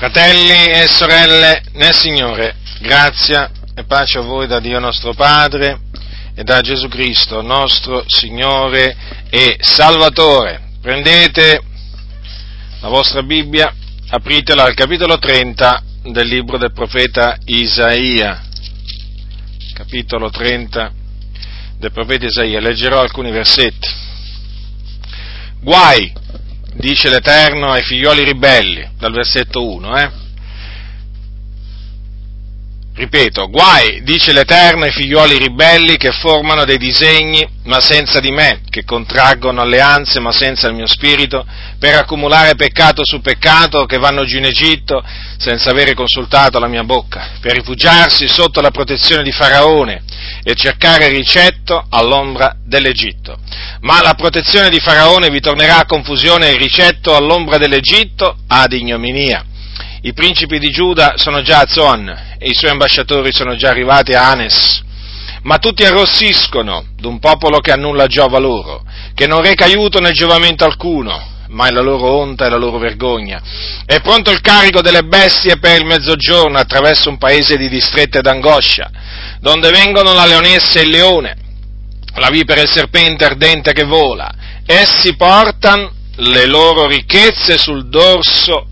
[0.00, 5.78] Fratelli e sorelle nel Signore, grazia e pace a voi da Dio nostro Padre
[6.34, 8.96] e da Gesù Cristo, nostro Signore
[9.28, 10.70] e Salvatore.
[10.80, 11.60] Prendete
[12.80, 13.74] la vostra Bibbia,
[14.08, 18.40] apritela al capitolo 30 del libro del profeta Isaia.
[19.74, 20.92] Capitolo 30
[21.76, 23.88] del profeta Isaia, leggerò alcuni versetti.
[25.60, 26.10] Guai
[26.80, 30.10] dice l'Eterno ai figlioli ribelli, dal versetto 1, eh?
[33.00, 38.60] Ripeto, guai, dice l'Eterno ai figlioli ribelli che formano dei disegni ma senza di me,
[38.68, 41.46] che contraggono alleanze ma senza il mio spirito,
[41.78, 45.02] per accumulare peccato su peccato, che vanno giù in Egitto
[45.38, 50.02] senza avere consultato la mia bocca, per rifugiarsi sotto la protezione di Faraone
[50.42, 53.38] e cercare ricetto all'ombra dell'Egitto.
[53.80, 59.46] Ma la protezione di Faraone vi tornerà a confusione e ricetto all'ombra dell'Egitto ad ignominia.
[60.02, 62.08] I principi di Giuda sono già a Zon
[62.38, 64.82] e i suoi ambasciatori sono già arrivati a Anes.
[65.42, 68.82] Ma tutti arrossiscono d'un popolo che annulla giova loro,
[69.14, 72.78] che non reca aiuto né giovamento alcuno, ma è la loro onta e la loro
[72.78, 73.42] vergogna.
[73.84, 78.26] È pronto il carico delle bestie per il mezzogiorno attraverso un paese di distretti ed
[78.26, 78.90] angoscia,
[79.40, 81.36] donde vengono la leonessa e il leone,
[82.14, 84.32] la vipera e il serpente ardente che vola.
[84.64, 88.69] Essi portano le loro ricchezze sul dorso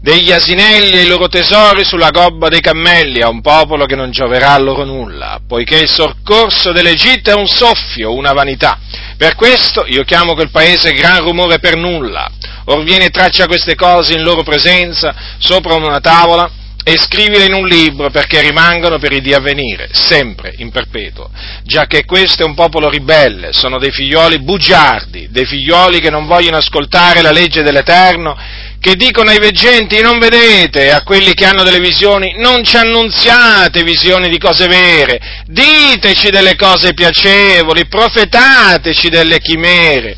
[0.00, 4.10] degli asinelli e i loro tesori sulla gobba dei cammelli a un popolo che non
[4.10, 8.78] gioverà a loro nulla, poiché il soccorso dell'Egitto è un soffio, una vanità.
[9.16, 12.30] Per questo io chiamo quel paese gran rumore per nulla.
[12.66, 16.50] Or viene traccia queste cose in loro presenza, sopra una tavola,
[16.88, 21.28] e scrivile in un libro perché rimangano per i dì a venire, sempre in perpetuo,
[21.64, 26.26] già che questo è un popolo ribelle, sono dei figlioli bugiardi, dei figlioli che non
[26.26, 28.38] vogliono ascoltare la legge dell'Eterno,
[28.80, 33.82] che dicono ai veggenti non vedete, a quelli che hanno delle visioni non ci annunziate
[33.82, 40.16] visioni di cose vere, diteci delle cose piacevoli, profetateci delle chimere.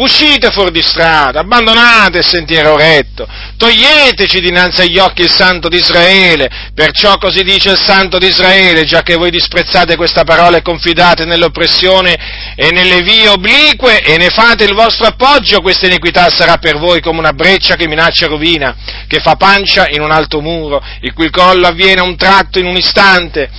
[0.00, 3.28] Uscite fuori di strada, abbandonate il sentiero retto,
[3.58, 9.16] toglieteci dinanzi agli occhi il Santo d'Israele, perciò così dice il Santo d'Israele, già che
[9.16, 12.16] voi disprezzate questa parola e confidate nell'oppressione
[12.56, 17.02] e nelle vie oblique e ne fate il vostro appoggio, questa iniquità sarà per voi
[17.02, 18.74] come una breccia che minaccia rovina,
[19.06, 22.64] che fa pancia in un alto muro, il cui collo avviene a un tratto in
[22.64, 23.50] un istante,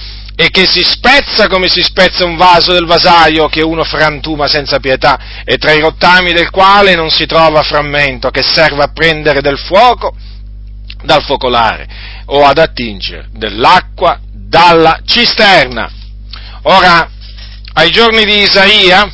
[0.42, 4.80] e che si spezza come si spezza un vaso del vasaio che uno frantuma senza
[4.80, 9.42] pietà e tra i rottami del quale non si trova frammento che serva a prendere
[9.42, 10.16] del fuoco
[11.04, 11.88] dal focolare
[12.26, 15.88] o ad attingere dell'acqua dalla cisterna.
[16.64, 17.08] Ora,
[17.74, 19.14] ai giorni di Isaia,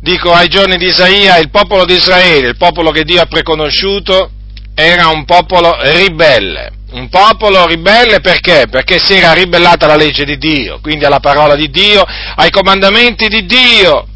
[0.00, 4.32] dico ai giorni di Isaia, il popolo di Israele, il popolo che Dio ha preconosciuto,
[4.74, 8.66] era un popolo ribelle un popolo ribelle perché?
[8.70, 12.04] Perché si era ribellata alla legge di Dio, quindi alla parola di Dio,
[12.36, 14.06] ai comandamenti di Dio.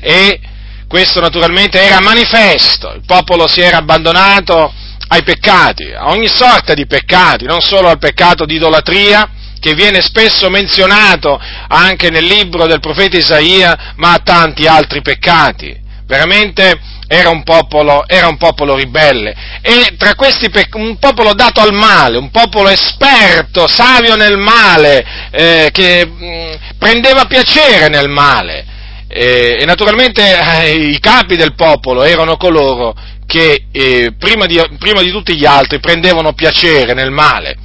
[0.00, 0.40] E
[0.88, 4.72] questo naturalmente era manifesto, il popolo si era abbandonato
[5.08, 9.30] ai peccati, a ogni sorta di peccati, non solo al peccato di idolatria,
[9.60, 15.80] che viene spesso menzionato anche nel libro del profeta Isaia, ma a tanti altri peccati.
[16.04, 16.80] Veramente
[17.12, 22.16] era un popolo, era un popolo ribelle e tra questi un popolo dato al male,
[22.16, 28.64] un popolo esperto, savio nel male, eh, che mh, prendeva piacere nel male.
[29.08, 32.94] Eh, e naturalmente eh, i capi del popolo erano coloro
[33.26, 37.56] che eh, prima di, prima, di, tutti gli altri prendevano piacere nel male.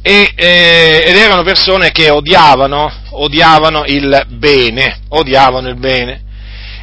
[0.00, 6.23] E, eh, ed erano persone che odiavano, odiavano il bene, odiavano il bene.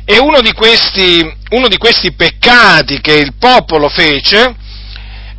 [0.05, 4.55] E uno di questi, uno di questi peccati che il popolo fece,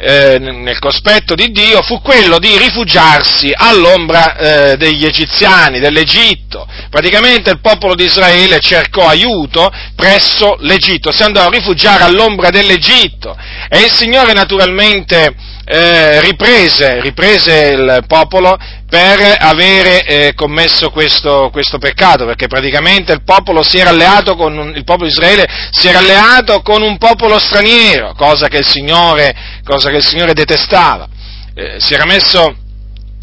[0.05, 6.67] eh, nel cospetto di Dio fu quello di rifugiarsi all'ombra eh, degli egiziani, dell'Egitto.
[6.91, 13.37] Praticamente il popolo di Israele cercò aiuto presso l'Egitto, si andò a rifugiare all'ombra dell'Egitto
[13.69, 21.79] e il Signore naturalmente eh, riprese, riprese il popolo per avere eh, commesso questo, questo,
[21.79, 25.89] peccato, perché praticamente il popolo si era alleato con un, il popolo di Israele si
[25.89, 31.09] era alleato con un popolo straniero, cosa che il Signore, che il Signore detestava.
[31.55, 32.55] Eh, si era messo,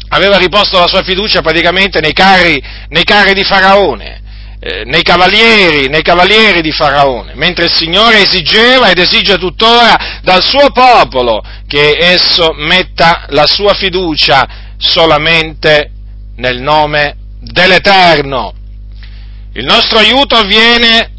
[0.08, 4.19] aveva riposto la sua fiducia praticamente nei carri, nei carri di Faraone,
[4.62, 10.42] eh, nei, cavalieri, nei cavalieri di Faraone, mentre il Signore esigeva ed esige tuttora dal
[10.42, 15.92] suo popolo che esso metta la sua fiducia solamente
[16.36, 18.52] nel nome dell'Eterno.
[19.54, 21.10] Il nostro aiuto viene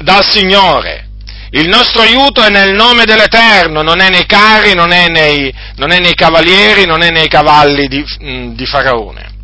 [0.00, 1.04] dal Signore.
[1.50, 5.92] Il nostro aiuto è nel nome dell'Eterno, non è nei carri, non è nei, non
[5.92, 8.04] è nei cavalieri, non è nei cavalli di,
[8.54, 9.34] di Faraone.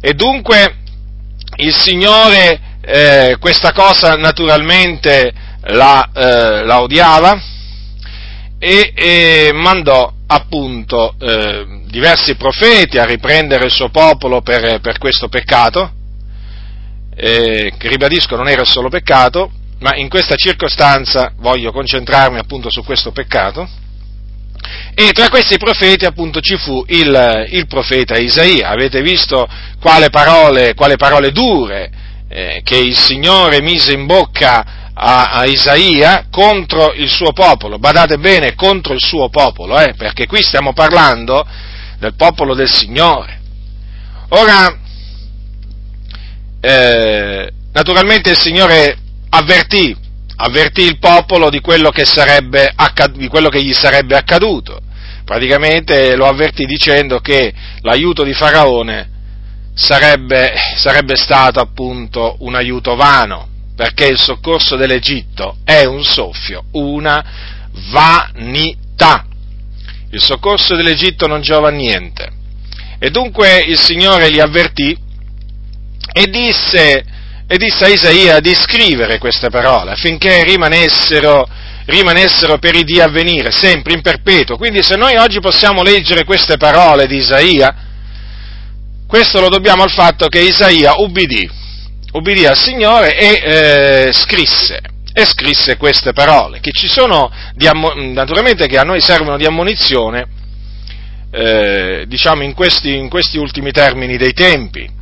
[0.00, 0.79] E dunque
[1.60, 5.32] il Signore eh, questa cosa naturalmente
[5.64, 7.40] la, eh, la odiava
[8.58, 15.28] e, e, mandò appunto eh, diversi profeti a riprendere il suo popolo per, per questo
[15.28, 15.90] peccato,
[17.14, 22.84] eh, che ribadisco non era solo peccato, ma in questa circostanza voglio concentrarmi appunto su
[22.84, 23.68] questo peccato.
[24.94, 28.68] E tra questi profeti appunto ci fu il, il profeta Isaia.
[28.68, 29.48] Avete visto
[29.80, 31.90] quale parole, quale parole dure
[32.28, 37.78] eh, che il Signore mise in bocca a, a, Isaia contro il suo popolo.
[37.78, 41.46] Badate bene, contro il suo popolo, eh, perché qui stiamo parlando
[41.98, 43.40] del popolo del Signore.
[44.30, 44.78] Ora,
[46.60, 48.96] eh, naturalmente il Signore
[49.30, 49.96] avvertì,
[50.42, 51.92] avvertì il popolo di quello,
[52.74, 54.80] accad- di quello che gli sarebbe accaduto.
[55.24, 57.52] Praticamente lo avvertì dicendo che
[57.82, 59.08] l'aiuto di Faraone
[59.74, 67.24] sarebbe, sarebbe stato appunto un aiuto vano, perché il soccorso dell'Egitto è un soffio, una
[67.90, 69.26] vanità.
[70.12, 72.28] Il soccorso dell'Egitto non giova a niente.
[72.98, 74.96] E dunque il Signore li avvertì
[76.12, 77.04] e disse,
[77.52, 81.48] e disse a Isaia di scrivere queste parole affinché rimanessero,
[81.86, 84.56] rimanessero per i dì a venire, sempre in perpetuo.
[84.56, 87.74] Quindi se noi oggi possiamo leggere queste parole di Isaia,
[89.04, 91.50] questo lo dobbiamo al fatto che Isaia ubbidì,
[92.12, 94.80] ubbidì al Signore e eh, scrisse,
[95.12, 97.68] e scrisse queste parole, che ci sono, di,
[98.12, 100.24] naturalmente che a noi servono di ammonizione,
[101.32, 104.98] eh, diciamo in questi, in questi ultimi termini dei tempi.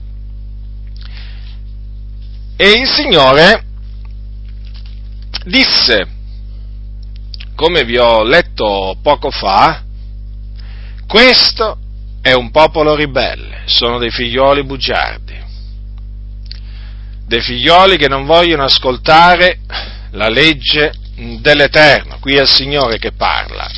[2.60, 3.62] E il Signore
[5.44, 6.08] disse,
[7.54, 9.84] come vi ho letto poco fa,
[11.06, 11.78] questo
[12.20, 15.38] è un popolo ribelle, sono dei figlioli bugiardi,
[17.28, 19.60] dei figlioli che non vogliono ascoltare
[20.10, 20.92] la legge
[21.40, 23.70] dell'Eterno, qui è il Signore che parla.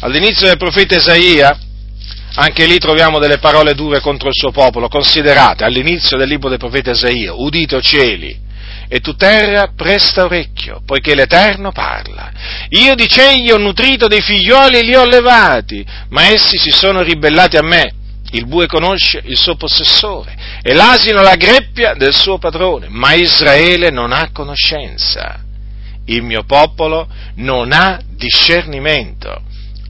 [0.00, 1.58] All'inizio del profeta Isaia,
[2.36, 6.58] anche lì troviamo delle parole dure contro il suo popolo, considerate all'inizio del libro del
[6.58, 8.42] profeta Isaia, udite o cieli,
[8.88, 12.32] e tu terra presta orecchio, poiché l'Eterno parla.
[12.70, 17.56] Io dicegli ho nutrito dei figlioli e li ho allevati, ma essi si sono ribellati
[17.56, 17.92] a me.
[18.32, 23.90] Il bue conosce il suo possessore e l'asino la greppia del suo padrone, ma Israele
[23.90, 25.40] non ha conoscenza.
[26.06, 29.40] Il mio popolo non ha discernimento.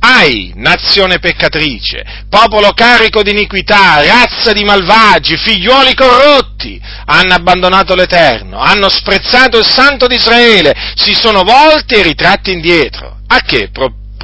[0.07, 8.59] Ai, nazione peccatrice, popolo carico di iniquità, razza di malvagi, figliuoli corrotti, hanno abbandonato l'Eterno,
[8.59, 13.21] hanno sprezzato il Santo di Israele, si sono volti e ritratti indietro.
[13.29, 13.71] A che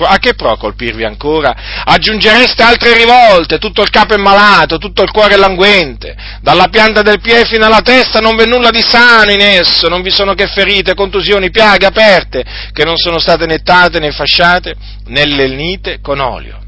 [0.07, 1.83] a che pro colpirvi ancora?
[1.85, 7.03] Aggiungereste altre rivolte, tutto il capo è malato, tutto il cuore è languente, dalla pianta
[7.03, 10.35] del piede fino alla testa non v'è nulla di sano in esso, non vi sono
[10.35, 14.75] che ferite, contusioni, piaghe aperte, che non sono state nettate né fasciate
[15.07, 16.59] né lennite con olio.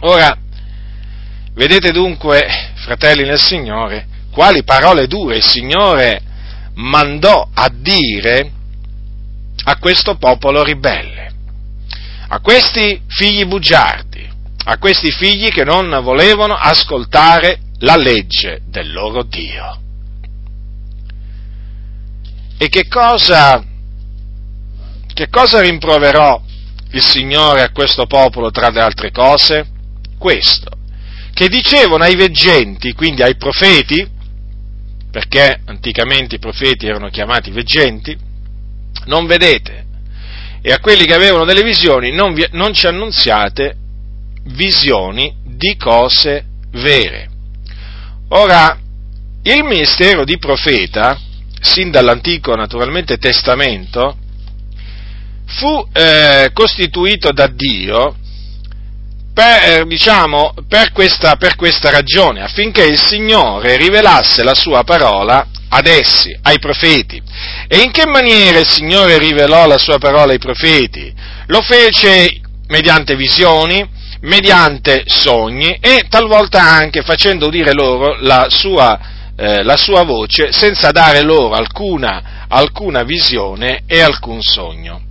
[0.00, 0.36] Ora,
[1.54, 6.22] vedete dunque, fratelli nel Signore, quali parole dure il Signore
[6.74, 8.50] mandò a dire
[9.64, 11.29] a questo popolo ribelle
[12.32, 14.28] a questi figli bugiardi,
[14.64, 19.80] a questi figli che non volevano ascoltare la legge del loro Dio.
[22.56, 23.64] E che cosa,
[25.12, 26.40] che cosa rimproverò
[26.92, 29.68] il Signore a questo popolo tra le altre cose?
[30.16, 30.70] Questo,
[31.32, 34.08] che dicevano ai veggenti, quindi ai profeti,
[35.10, 38.16] perché anticamente i profeti erano chiamati veggenti,
[39.06, 39.86] non vedete,
[40.62, 43.76] e a quelli che avevano delle visioni non, vi, non ci annunziate
[44.44, 47.28] visioni di cose vere.
[48.30, 48.78] Ora,
[49.42, 51.18] il ministero di profeta,
[51.60, 54.16] sin dall'antico naturalmente testamento,
[55.46, 58.14] fu eh, costituito da Dio
[59.32, 65.86] per, diciamo, per, questa, per questa ragione, affinché il Signore rivelasse la sua parola ad
[65.86, 67.20] essi, ai profeti.
[67.68, 71.12] E in che maniera il Signore rivelò la sua parola ai profeti?
[71.46, 73.88] Lo fece mediante visioni,
[74.22, 78.98] mediante sogni e talvolta anche facendo udire loro la sua,
[79.36, 85.02] eh, la sua voce senza dare loro alcuna, alcuna visione e alcun sogno.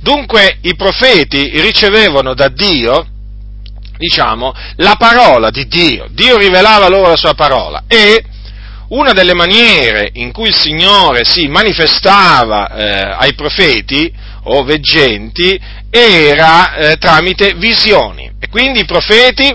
[0.00, 3.06] Dunque i profeti ricevevano da Dio,
[3.96, 6.06] diciamo, la parola di Dio.
[6.10, 8.22] Dio rivelava loro la sua parola e
[8.88, 14.10] una delle maniere in cui il Signore si manifestava eh, ai profeti
[14.44, 18.30] o veggenti era eh, tramite visioni.
[18.40, 19.54] E quindi i profeti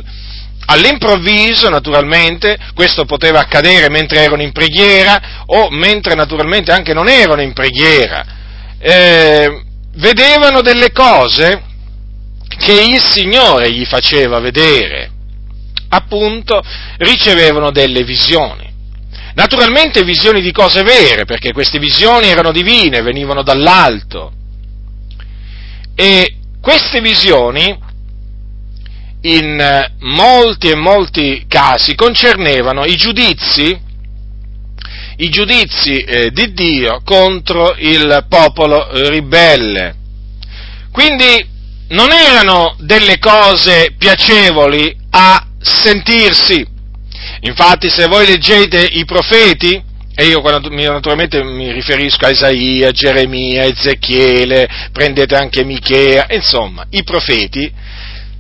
[0.66, 7.42] all'improvviso, naturalmente, questo poteva accadere mentre erano in preghiera o mentre naturalmente anche non erano
[7.42, 8.26] in preghiera,
[8.80, 9.64] eh,
[9.96, 11.64] vedevano delle cose
[12.58, 15.10] che il Signore gli faceva vedere,
[15.90, 16.62] appunto
[16.98, 18.73] ricevevano delle visioni.
[19.36, 24.32] Naturalmente visioni di cose vere, perché queste visioni erano divine, venivano dall'alto.
[25.96, 27.78] E queste visioni,
[29.22, 33.80] in molti e molti casi, concernevano i giudizi,
[35.18, 39.96] i giudizi eh, di Dio contro il popolo ribelle.
[40.92, 41.50] Quindi
[41.90, 46.73] non erano delle cose piacevoli a sentirsi.
[47.46, 49.82] Infatti se voi leggete i profeti,
[50.16, 57.72] e io naturalmente mi riferisco a Isaia, Geremia, Ezechiele, prendete anche Michea, insomma, i profeti,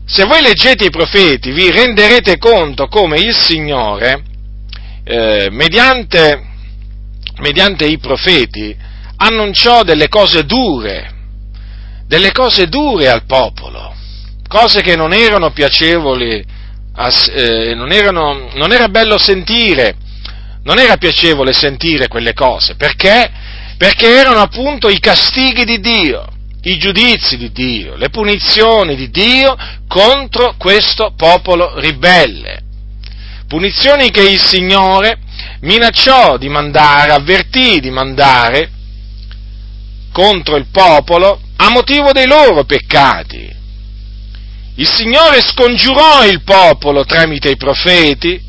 [0.05, 4.23] se voi leggete i profeti vi renderete conto come il Signore,
[5.03, 6.41] eh, mediante,
[7.39, 8.75] mediante i profeti,
[9.17, 11.13] annunciò delle cose dure
[12.13, 13.91] delle cose dure al popolo,
[14.47, 16.45] cose che non erano piacevoli,
[16.95, 19.95] non, erano, non era bello sentire,
[20.63, 23.31] non era piacevole sentire quelle cose, perché?
[23.77, 26.25] Perché erano appunto i castighi di Dio,
[26.61, 29.55] i giudizi di Dio, le punizioni di Dio
[29.87, 32.61] contro questo popolo ribelle.
[33.47, 35.17] Punizioni che il Signore
[35.61, 38.69] minacciò di mandare, avvertì di mandare
[40.11, 43.61] contro il popolo a motivo dei loro peccati.
[44.75, 48.41] Il Signore scongiurò il popolo tramite i profeti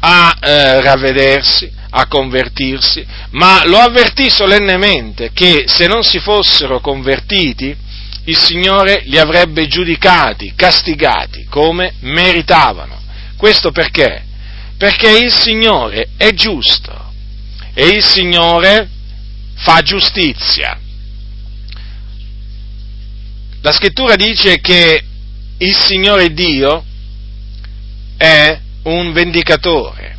[0.00, 7.76] a eh, ravvedersi, a convertirsi, ma lo avvertì solennemente che se non si fossero convertiti,
[8.24, 13.00] il Signore li avrebbe giudicati, castigati come meritavano.
[13.36, 14.24] Questo perché?
[14.76, 17.12] Perché il Signore è giusto
[17.74, 18.88] e il Signore
[19.54, 20.78] fa giustizia.
[23.60, 25.02] La scrittura dice che
[25.58, 26.84] il Signore Dio
[28.16, 30.16] è un vendicatore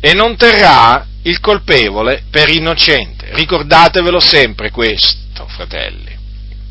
[0.00, 3.28] e non terrà il colpevole per innocente.
[3.32, 6.14] Ricordatevelo sempre questo, fratelli.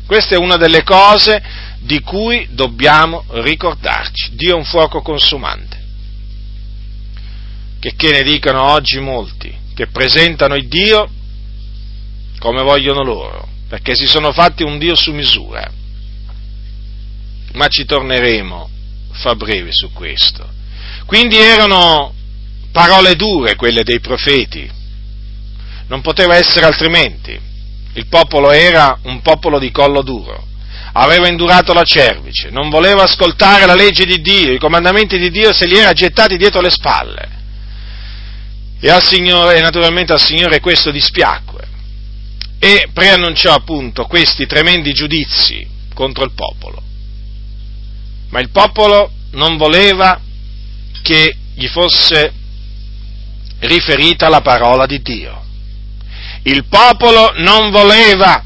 [0.06, 1.42] Questa è una delle cose
[1.80, 4.34] di cui dobbiamo ricordarci.
[4.34, 5.84] Dio è un fuoco consumante.
[7.80, 11.08] Che, che ne dicano oggi molti, che presentano il Dio
[12.38, 15.70] come vogliono loro, perché si sono fatti un Dio su misura
[17.56, 18.70] ma ci torneremo
[19.12, 20.46] fa breve su questo.
[21.06, 22.12] Quindi erano
[22.70, 24.70] parole dure quelle dei profeti,
[25.88, 27.38] non poteva essere altrimenti.
[27.94, 30.46] Il popolo era un popolo di collo duro,
[30.92, 35.52] aveva indurato la cervice, non voleva ascoltare la legge di Dio, i comandamenti di Dio
[35.54, 37.34] se li era gettati dietro le spalle.
[38.78, 41.64] E, al Signore, e naturalmente al Signore questo dispiacque
[42.58, 46.82] e preannunciò appunto questi tremendi giudizi contro il popolo
[48.30, 50.20] ma il popolo non voleva
[51.02, 52.32] che gli fosse
[53.60, 55.44] riferita la parola di Dio.
[56.42, 58.42] Il popolo non voleva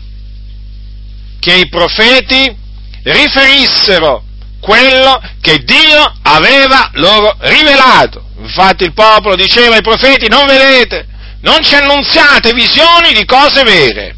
[1.38, 2.56] che i profeti
[3.02, 4.24] riferissero
[4.60, 8.28] quello che Dio aveva loro rivelato.
[8.38, 11.06] Infatti il popolo diceva ai profeti non vedete,
[11.40, 14.16] non ci annunziate visioni di cose vere.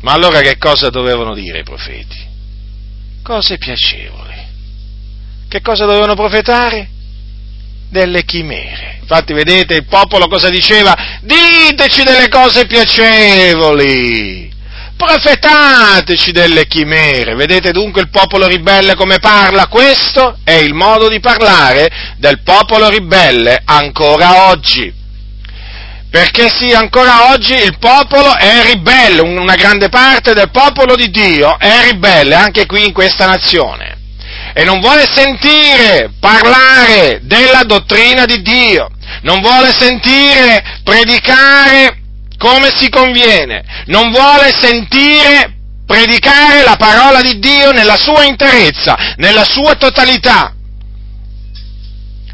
[0.00, 2.28] Ma allora che cosa dovevano dire i profeti?
[3.22, 4.48] Cose piacevoli.
[5.48, 6.88] Che cosa dovevano profetare?
[7.90, 8.98] Delle chimere.
[9.00, 11.18] Infatti vedete il popolo cosa diceva?
[11.20, 14.48] Diteci delle cose piacevoli.
[14.96, 17.34] Profetateci delle chimere.
[17.34, 19.66] Vedete dunque il popolo ribelle come parla?
[19.66, 24.99] Questo è il modo di parlare del popolo ribelle ancora oggi
[26.10, 31.56] perché sì, ancora oggi il popolo è ribelle, una grande parte del popolo di Dio
[31.56, 33.98] è ribelle anche qui in questa nazione
[34.52, 38.90] e non vuole sentire parlare della dottrina di Dio,
[39.22, 41.98] non vuole sentire predicare
[42.36, 45.54] come si conviene, non vuole sentire
[45.86, 50.54] predicare la parola di Dio nella sua interezza, nella sua totalità.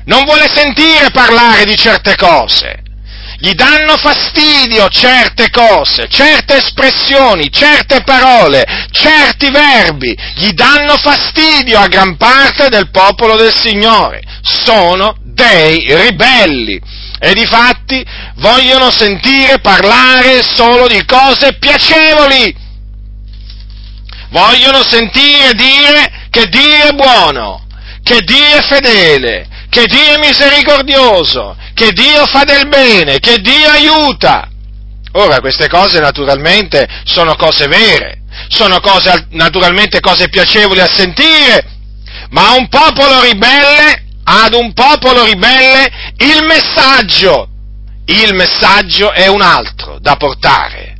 [0.04, 2.84] Non vuole sentire parlare di certe cose
[3.38, 11.86] gli danno fastidio certe cose, certe espressioni, certe parole, certi verbi, gli danno fastidio a
[11.86, 14.22] gran parte del popolo del Signore.
[14.40, 16.80] Sono dei ribelli
[17.18, 18.04] e difatti
[18.36, 22.64] vogliono sentire parlare solo di cose piacevoli.
[24.30, 27.66] Vogliono sentire dire che Dio è buono,
[28.02, 33.68] che Dio è fedele, che Dio è misericordioso, che Dio fa del bene, che Dio
[33.68, 34.48] aiuta.
[35.12, 41.66] Ora, queste cose naturalmente sono cose vere, sono cose, naturalmente cose piacevoli a sentire,
[42.30, 45.90] ma un popolo ribelle, ad un popolo ribelle,
[46.20, 47.46] il messaggio,
[48.06, 50.94] il messaggio è un altro da portare.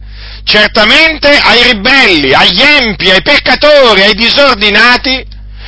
[0.45, 5.25] Certamente ai ribelli, agli empi, ai peccatori, ai disordinati,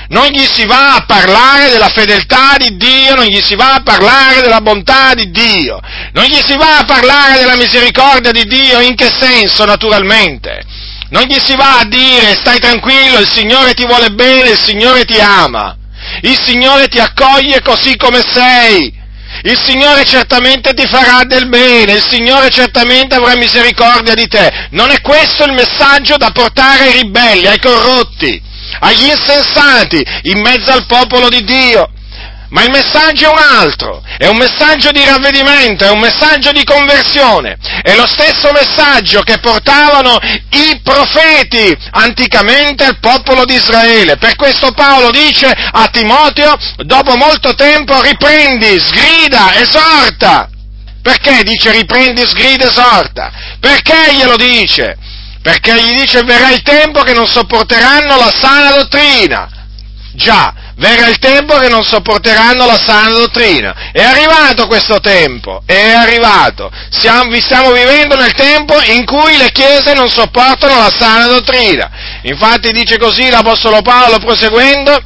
[0.09, 3.83] non gli si va a parlare della fedeltà di Dio, non gli si va a
[3.83, 5.81] parlare della bontà di Dio,
[6.13, 10.63] non gli si va a parlare della misericordia di Dio, in che senso naturalmente?
[11.11, 15.05] Non gli si va a dire stai tranquillo, il Signore ti vuole bene, il Signore
[15.05, 15.77] ti ama,
[16.23, 18.95] il Signore ti accoglie così come sei,
[19.43, 24.69] il Signore certamente ti farà del bene, il Signore certamente avrà misericordia di te.
[24.71, 28.47] Non è questo il messaggio da portare ai ribelli, ai corrotti
[28.81, 31.91] agli insensati in mezzo al popolo di Dio.
[32.51, 36.65] Ma il messaggio è un altro, è un messaggio di ravvedimento, è un messaggio di
[36.65, 40.19] conversione, è lo stesso messaggio che portavano
[40.53, 44.17] i profeti anticamente al popolo di Israele.
[44.17, 50.49] Per questo Paolo dice a Timoteo, dopo molto tempo, riprendi, sgrida, esorta.
[51.03, 53.31] Perché dice riprendi, sgrida, esorta?
[53.61, 54.97] Perché glielo dice?
[55.49, 59.49] Perché gli dice verrà il tempo che non sopporteranno la sana dottrina.
[60.13, 63.75] Già, verrà il tempo che non sopporteranno la sana dottrina.
[63.91, 66.71] È arrivato questo tempo, è arrivato.
[66.91, 71.91] Siamo, stiamo vivendo nel tempo in cui le chiese non sopportano la sana dottrina.
[72.25, 75.01] Infatti dice così l'Apostolo Paolo proseguendo,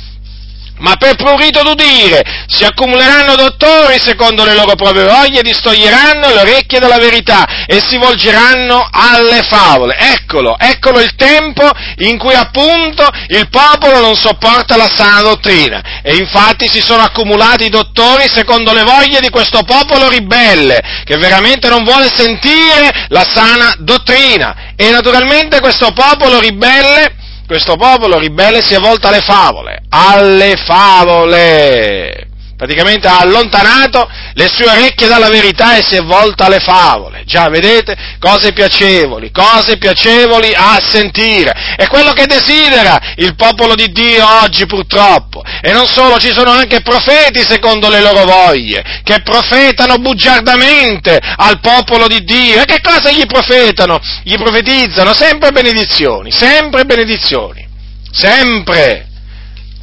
[0.83, 6.81] ma per prurito d'udire si accumuleranno dottori secondo le loro proprie voglie, distoglieranno le orecchie
[6.81, 9.97] dalla verità e si volgeranno alle favole.
[9.97, 16.17] Eccolo, eccolo il tempo in cui appunto il popolo non sopporta la sana dottrina e
[16.17, 21.85] infatti si sono accumulati dottori secondo le voglie di questo popolo ribelle che veramente non
[21.85, 27.21] vuole sentire la sana dottrina e naturalmente questo popolo ribelle
[27.53, 34.69] questo popolo ribelle si è volto alle favole, alle favole praticamente ha allontanato le sue
[34.69, 37.23] orecchie dalla verità e si è volta alle favole.
[37.25, 37.97] Già, vedete?
[38.19, 41.75] Cose piacevoli, cose piacevoli a sentire.
[41.77, 45.43] È quello che desidera il popolo di Dio oggi purtroppo.
[45.61, 51.61] E non solo, ci sono anche profeti secondo le loro voglie, che profetano bugiardamente al
[51.61, 52.63] popolo di Dio.
[52.63, 54.01] E che cosa gli profetano?
[54.23, 57.67] Gli profetizzano sempre benedizioni, sempre benedizioni.
[58.11, 59.09] Sempre.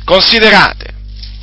[0.05, 0.88] Considerate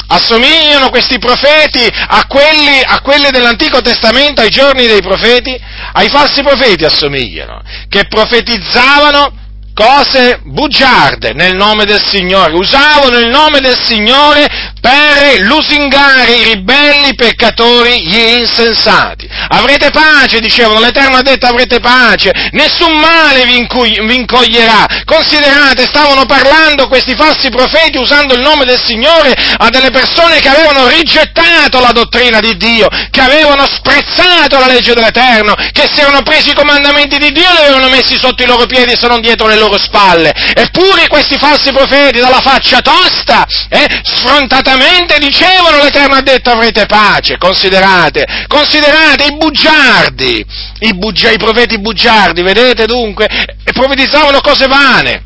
[0.08, 5.58] Assomigliano questi profeti a quelli, a quelli, dell'Antico Testamento, ai giorni dei profeti?
[5.92, 13.60] Ai falsi profeti assomigliano, che profetizzavano cose bugiarde nel nome del Signore, usavano il nome
[13.60, 14.46] del Signore
[14.86, 19.28] per lusingare i ribelli, i peccatori, gli insensati.
[19.48, 24.86] Avrete pace, dicevano, l'Eterno ha detto avrete pace, nessun male vi, incu- vi incoglierà.
[25.04, 30.48] Considerate, stavano parlando questi falsi profeti usando il nome del Signore a delle persone che
[30.48, 36.22] avevano rigettato la dottrina di Dio, che avevano sprezzato la legge dell'Eterno, che si erano
[36.22, 39.20] presi i comandamenti di Dio e li avevano messi sotto i loro piedi se non
[39.20, 40.32] dietro le loro spalle.
[40.54, 44.74] Eppure questi falsi profeti dalla faccia tosta, eh, sfrontatamente
[45.18, 47.36] dicevano l'Eterno ha detto avrete pace.
[47.38, 50.44] Considerate, considerate i bugiardi,
[50.80, 55.25] i, bugia, i profeti bugiardi, vedete dunque, e profetizzavano cose vane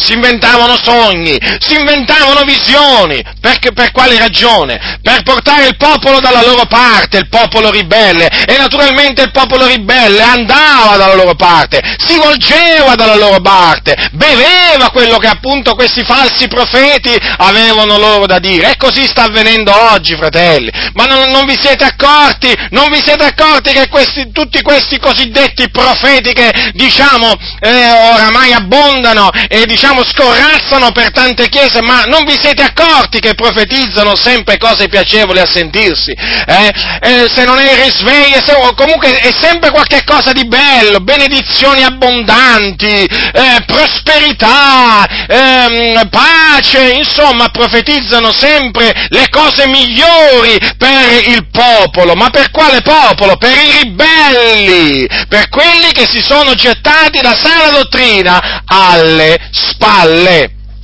[0.00, 4.98] si inventavano sogni, si inventavano visioni, perché, per quale ragione?
[5.02, 10.22] Per portare il popolo dalla loro parte, il popolo ribelle, e naturalmente il popolo ribelle
[10.22, 16.48] andava dalla loro parte, si volgeva dalla loro parte, beveva quello che appunto questi falsi
[16.48, 21.56] profeti avevano loro da dire, e così sta avvenendo oggi, fratelli, ma non, non vi
[21.60, 27.90] siete accorti, non vi siete accorti che questi, tutti questi cosiddetti profeti che, diciamo, eh,
[28.12, 33.34] oramai abbondano e diciamo diciamo, scorrazzano per tante chiese, ma non vi siete accorti che
[33.34, 36.12] profetizzano sempre cose piacevoli a sentirsi?
[36.12, 36.72] Eh?
[37.00, 41.82] Eh, se non è il risveglio, se, comunque è sempre qualche cosa di bello, benedizioni
[41.82, 52.30] abbondanti, eh, prosperità, ehm, pace, insomma, profetizzano sempre le cose migliori per il popolo, ma
[52.30, 53.36] per quale popolo?
[53.36, 59.79] Per i ribelli, per quelli che si sono gettati la sana dottrina alle spalle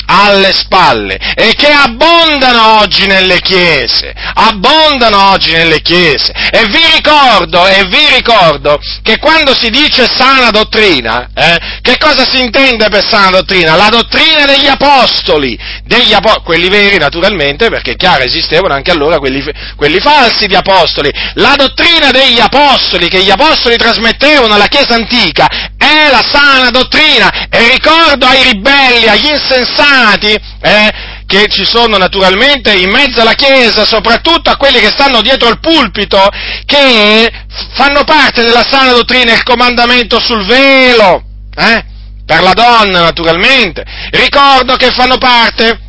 [0.07, 6.33] alle spalle e che abbondano oggi nelle chiese, abbondano oggi nelle chiese.
[6.51, 12.25] E vi ricordo, e vi ricordo che quando si dice sana dottrina, eh, che cosa
[12.29, 13.75] si intende per sana dottrina?
[13.75, 19.43] La dottrina degli apostoli, degli apo- quelli veri naturalmente, perché chiaro esistevano anche allora quelli,
[19.77, 21.11] quelli falsi di apostoli.
[21.35, 25.49] La dottrina degli apostoli che gli apostoli trasmettevano alla Chiesa antica
[25.87, 30.93] è la sana dottrina e ricordo ai ribelli, agli insensati, eh,
[31.27, 35.61] che ci sono naturalmente in mezzo alla Chiesa, soprattutto a quelli che stanno dietro il
[35.61, 36.29] pulpito,
[36.65, 37.31] che
[37.75, 41.23] fanno parte della sana dottrina il comandamento sul velo,
[41.57, 41.85] eh,
[42.25, 43.85] per la donna naturalmente.
[44.11, 45.81] Ricordo che fanno parte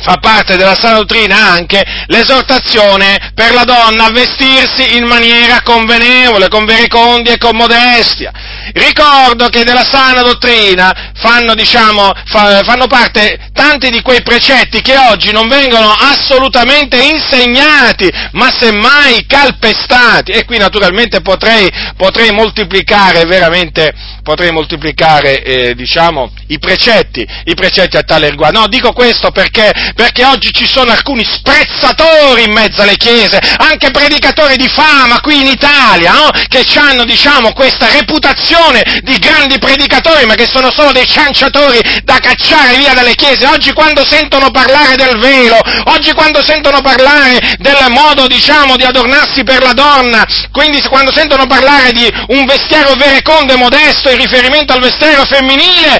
[0.00, 6.48] fa parte della sana dottrina anche l'esortazione per la donna a vestirsi in maniera convenevole,
[6.48, 8.32] con verecondia e con modestia.
[8.72, 14.96] Ricordo che della sana dottrina fanno, diciamo, fa, fanno parte tanti di quei precetti che
[14.96, 20.32] oggi non vengono assolutamente insegnati, ma semmai calpestati.
[20.32, 27.96] E qui naturalmente potrei, potrei moltiplicare veramente, potrei moltiplicare, eh, diciamo, i precetti, i precetti
[27.96, 28.60] a tale riguardo.
[28.60, 33.90] No, dico questo perché, perché oggi ci sono alcuni sprezzatori in mezzo alle chiese, anche
[33.90, 36.30] predicatori di fama qui in Italia, no?
[36.48, 38.57] che hanno, diciamo, questa reputazione
[39.02, 43.46] di grandi predicatori, ma che sono solo dei cianciatori da cacciare via dalle chiese.
[43.46, 49.44] Oggi quando sentono parlare del velo, oggi quando sentono parlare del modo, diciamo, di adornarsi
[49.44, 54.72] per la donna, quindi quando sentono parlare di un vestiario verecondo e modesto in riferimento
[54.72, 55.98] al vestiario femminile,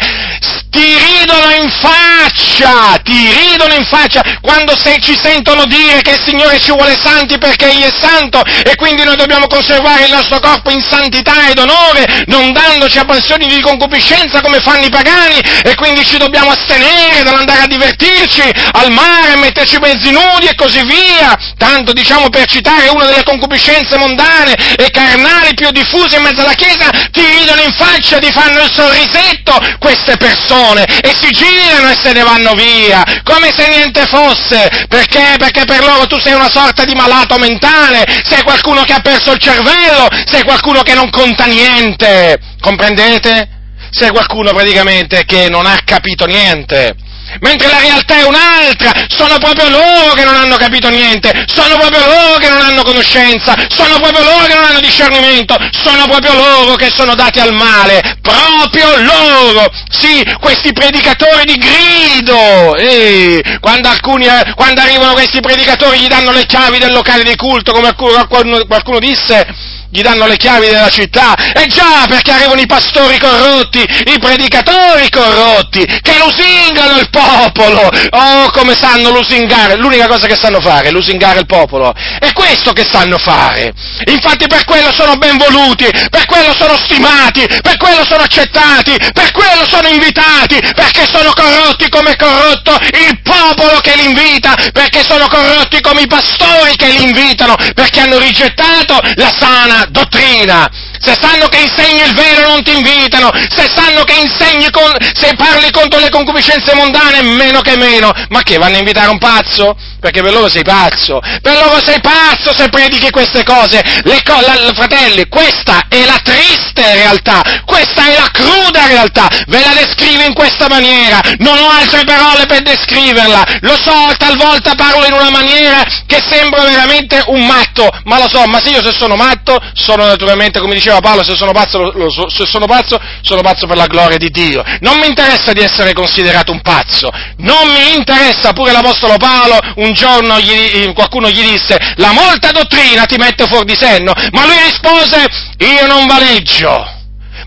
[0.70, 6.22] ti ridono in faccia, ti ridono in faccia quando se ci sentono dire che il
[6.24, 10.38] Signore ci vuole santi perché Egli è santo e quindi noi dobbiamo conservare il nostro
[10.40, 15.40] corpo in santità ed onore, non dandoci a passioni di concupiscenza come fanno i pagani
[15.64, 20.82] e quindi ci dobbiamo astenere dall'andare a divertirci al mare, metterci mezzi nudi e così
[20.84, 26.40] via, tanto diciamo per citare una delle concupiscenze mondane e carnali più diffuse in mezzo
[26.40, 31.90] alla Chiesa, ti ridono in faccia, ti fanno il sorrisetto queste persone e si girano
[31.90, 35.34] e se ne vanno via, come se niente fosse, perché?
[35.38, 39.32] Perché per loro tu sei una sorta di malato mentale, sei qualcuno che ha perso
[39.32, 42.27] il cervello, sei qualcuno che non conta niente,
[42.60, 43.56] comprendete?
[43.90, 46.94] Sei qualcuno praticamente che non ha capito niente.
[47.40, 52.00] Mentre la realtà è un'altra, sono proprio loro che non hanno capito niente, sono proprio
[52.06, 56.74] loro che non hanno conoscenza, sono proprio loro che non hanno discernimento, sono proprio loro
[56.74, 64.26] che sono dati al male, proprio loro, sì, questi predicatori di grido, eh, quando, alcuni,
[64.26, 68.64] eh, quando arrivano questi predicatori gli danno le chiavi del locale di culto, come qualcuno,
[68.66, 69.46] qualcuno disse,
[69.90, 71.34] gli danno le chiavi della città.
[71.54, 77.90] E già, perché arrivano i pastori corrotti, i predicatori corrotti, che lusingano il popolo.
[78.10, 79.76] Oh, come sanno lusingare.
[79.76, 81.94] L'unica cosa che sanno fare è lusingare il popolo.
[82.18, 83.72] È questo che sanno fare.
[84.06, 89.32] Infatti per quello sono ben voluti, per quello sono stimati, per quello sono accettati, per
[89.32, 95.02] quello sono invitati, perché sono corrotti come è corrotto il popolo che li invita, perché
[95.02, 100.70] sono corrotti come i pastori che li invitano, perché hanno rigettato la sana dottrina.
[101.00, 105.34] Se sanno che insegni il vero non ti invitano, se sanno che insegni con, se
[105.36, 108.12] parli contro le concupiscenze mondane, meno che meno.
[108.28, 109.76] Ma che vanno a invitare un pazzo?
[110.00, 111.20] Perché per loro sei pazzo.
[111.20, 113.82] Per loro sei pazzo se predichi queste cose.
[114.24, 119.28] Co- la, fratelli, questa è la triste realtà, questa è la cruda realtà.
[119.46, 121.20] Ve la descrivo in questa maniera.
[121.38, 123.44] Non ho altre parole per descriverla.
[123.60, 128.44] Lo so, talvolta parlo in una maniera che sembra veramente un matto, ma lo so,
[128.46, 131.92] ma se io se sono matto, sono naturalmente, come diceva Paolo, se sono pazzo, lo,
[131.92, 134.62] lo, se sono pazzo, sono pazzo per la gloria di Dio.
[134.80, 137.10] Non mi interessa di essere considerato un pazzo.
[137.38, 143.04] Non mi interessa, pure l'Apostolo Paolo, un giorno gli, qualcuno gli disse, la molta dottrina
[143.04, 145.26] ti mette fuori di senno, ma lui rispose,
[145.58, 146.96] io non valeggio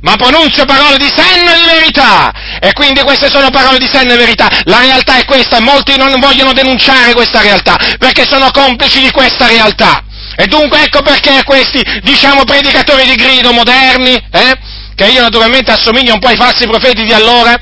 [0.04, 2.32] ma pronuncio parole di senno e di verità.
[2.60, 4.50] E quindi queste sono parole di senno e verità.
[4.64, 9.46] La realtà è questa, molti non vogliono denunciare questa realtà, perché sono complici di questa
[9.46, 10.04] realtà.
[10.36, 14.58] E dunque ecco perché questi, diciamo, predicatori di grido moderni, eh,
[14.96, 17.56] che io naturalmente assomiglio un po' ai falsi profeti di allora,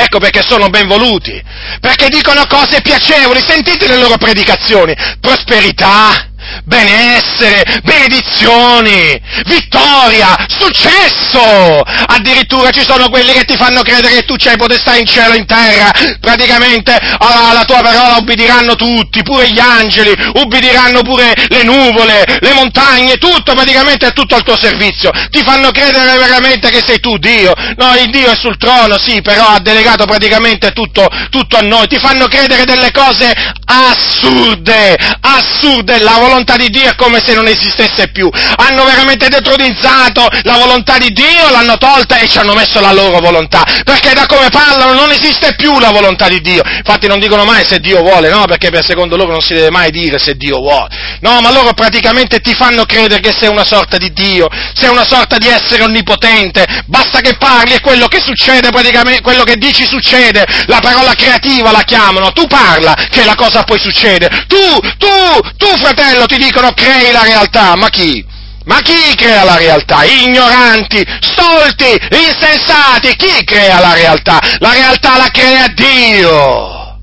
[0.00, 1.42] Ecco perché sono ben voluti,
[1.80, 6.27] perché dicono cose piacevoli, sentite le loro predicazioni, prosperità,
[6.64, 11.82] benessere, benedizioni, vittoria, successo!
[12.06, 15.38] Addirittura ci sono quelli che ti fanno credere che tu c'hai potestà in cielo e
[15.38, 22.24] in terra, praticamente alla tua parola ubbidiranno tutti, pure gli angeli, ubbidiranno pure le nuvole,
[22.40, 25.10] le montagne, tutto praticamente è tutto al tuo servizio.
[25.30, 27.52] Ti fanno credere veramente che sei tu Dio.
[27.76, 31.86] No, il Dio è sul trono, sì, però ha delegato praticamente tutto, tutto a noi.
[31.86, 33.32] Ti fanno credere delle cose
[33.64, 38.28] assurde, assurde, la volontà di Dio è come se non esistesse più.
[38.56, 43.18] Hanno veramente detronizzato la volontà di Dio, l'hanno tolta e ci hanno messo la loro
[43.20, 43.64] volontà.
[43.84, 46.62] Perché da come parlano non esiste più la volontà di Dio.
[46.64, 48.44] Infatti non dicono mai se Dio vuole, no?
[48.46, 50.88] Perché per secondo loro non si deve mai dire se Dio vuole.
[51.20, 55.06] No, ma loro praticamente ti fanno credere che sei una sorta di Dio, sei una
[55.06, 56.64] sorta di essere onnipotente.
[56.86, 60.46] Basta che parli e quello che succede praticamente, quello che dici succede.
[60.66, 62.32] La parola creativa la chiamano.
[62.32, 64.28] Tu parla che la cosa poi succede.
[64.46, 68.24] Tu, tu, tu fratello ti dicono crei la realtà, ma chi?
[68.66, 70.04] Ma chi crea la realtà?
[70.04, 74.38] Ignoranti, stolti, insensati, chi crea la realtà?
[74.58, 76.98] La realtà la crea Dio!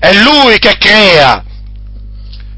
[0.00, 1.44] È Lui che crea!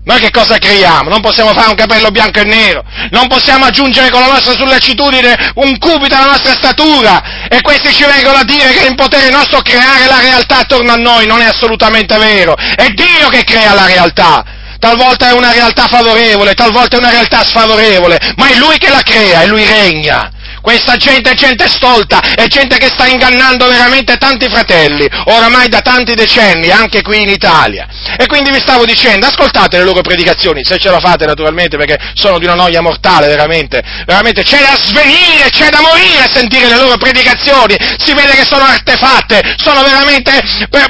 [0.04, 1.10] Noi che cosa creiamo?
[1.10, 5.52] Non possiamo fare un capello bianco e nero, non possiamo aggiungere con la nostra sollecitudine
[5.56, 9.28] un cubito alla nostra statura e questi ci vengono a dire che è in potere
[9.28, 13.74] nostro creare la realtà attorno a noi, non è assolutamente vero, è Dio che crea
[13.74, 18.78] la realtà talvolta è una realtà favorevole, talvolta è una realtà sfavorevole, ma è Lui
[18.78, 20.30] che la crea e Lui regna.
[20.68, 25.80] Questa gente è gente stolta, è gente che sta ingannando veramente tanti fratelli, oramai da
[25.80, 27.88] tanti decenni, anche qui in Italia.
[28.18, 31.96] E quindi vi stavo dicendo, ascoltate le loro predicazioni, se ce la fate naturalmente, perché
[32.12, 33.82] sono di una noia mortale, veramente.
[34.04, 37.74] Veramente c'è da svenire, c'è da morire a sentire le loro predicazioni.
[37.96, 40.38] Si vede che sono artefatte, sono veramente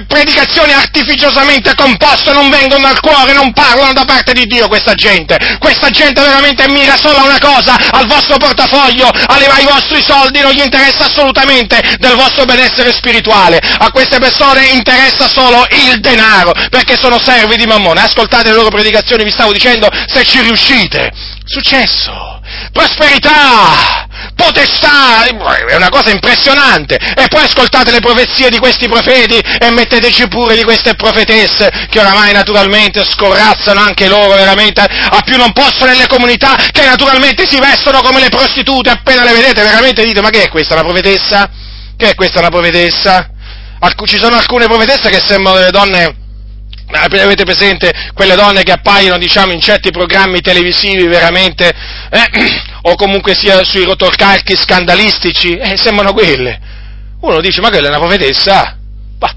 [0.09, 5.39] predicazioni artificiosamente composte, non vengono dal cuore, non parlano da parte di Dio questa gente.
[5.61, 10.41] Questa gente veramente mira solo a una cosa, al vostro portafoglio, alle ai vostri soldi
[10.41, 16.53] non gli interessa assolutamente del vostro benessere spirituale, a queste persone interessa solo il denaro,
[16.71, 18.01] perché sono servi di Mammone.
[18.01, 21.11] Ascoltate le loro predicazioni, vi stavo dicendo, se ci riuscite.
[21.45, 22.38] Successo,
[22.73, 26.97] prosperità, potestà, è una cosa impressionante.
[26.97, 32.01] E poi ascoltate le profezie di questi profeti e metteteci pure di queste profetesse che
[32.01, 37.59] oramai naturalmente scorrazzano anche loro veramente a più non posso nelle comunità che naturalmente si
[37.59, 41.51] vestono come le prostitute appena le vedete veramente dite ma che è questa una profetessa?
[41.97, 43.31] Che è questa una profetessa?
[44.05, 46.27] ci sono alcune profetesse che sembrano delle donne
[46.91, 51.73] Avete presente quelle donne che appaiono, diciamo, in certi programmi televisivi veramente,
[52.11, 52.49] eh,
[52.83, 55.57] o comunque sia sui rotocalchi scandalistici?
[55.57, 56.59] Eh, sembrano quelle.
[57.21, 58.79] Uno dice, ma quella è una profetessa?
[59.19, 59.35] Ma,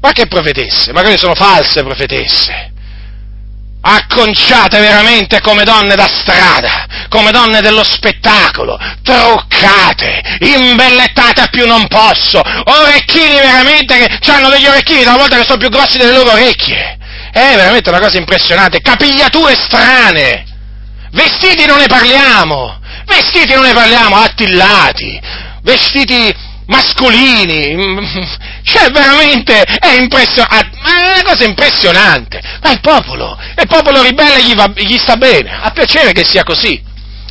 [0.00, 0.92] ma che profetesse?
[0.92, 2.74] Ma quelle sono false profetesse
[3.88, 11.86] acconciate veramente come donne da strada, come donne dello spettacolo, truccate, imbellettate a più non
[11.86, 16.98] posso, orecchini veramente che hanno degli orecchini talvolta che sono più grossi delle loro orecchie.
[17.30, 20.44] È veramente una cosa impressionante, capigliature strane,
[21.12, 25.20] vestiti non ne parliamo, vestiti non ne parliamo, attillati,
[25.62, 26.34] vestiti
[26.66, 30.60] mascolini, cioè veramente è, impression- è
[31.12, 35.70] una cosa impressionante, ma il popolo, il popolo ribelle gli, va, gli sta bene, ha
[35.70, 36.82] piacere che sia così,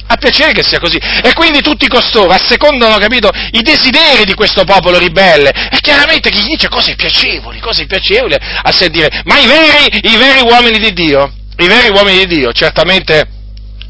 [0.07, 0.97] ha piacere che sia così.
[0.97, 5.49] E quindi tutti costoro assecondano, capito, i desideri di questo popolo ribelle.
[5.49, 9.21] E chiaramente chi dice cose piacevoli, cose piacevoli a sentire.
[9.25, 13.27] Ma i veri, i veri uomini di Dio, i veri uomini di Dio, certamente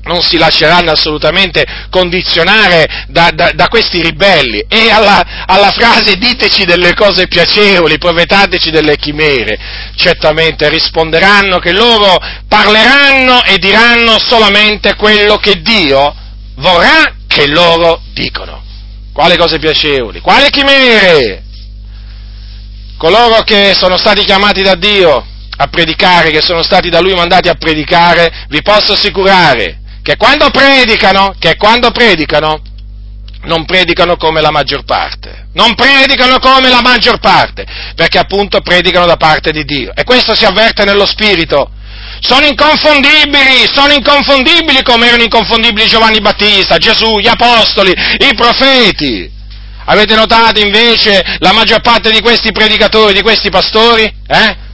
[0.05, 6.63] non si lasceranno assolutamente condizionare da, da, da questi ribelli e alla, alla, frase diteci
[6.63, 9.57] delle cose piacevoli, profetateci delle chimere,
[9.95, 16.15] certamente risponderanno che loro parleranno e diranno solamente quello che Dio
[16.55, 18.63] vorrà che loro dicono.
[19.11, 20.19] Quale cose piacevoli?
[20.19, 21.43] Quale chimere?
[22.97, 25.25] Coloro che sono stati chiamati da Dio
[25.57, 30.51] a predicare, che sono stati da Lui mandati a predicare, vi posso assicurare che quando
[30.51, 32.61] predicano, che quando predicano,
[33.45, 37.65] non predicano come la maggior parte, non predicano come la maggior parte,
[37.95, 39.93] perché appunto predicano da parte di Dio.
[39.95, 41.71] E questo si avverte nello Spirito.
[42.19, 49.31] Sono inconfondibili, sono inconfondibili come erano inconfondibili Giovanni Battista, Gesù, gli Apostoli, i profeti.
[49.85, 54.03] Avete notato invece la maggior parte di questi predicatori, di questi pastori?
[54.27, 54.64] Eh?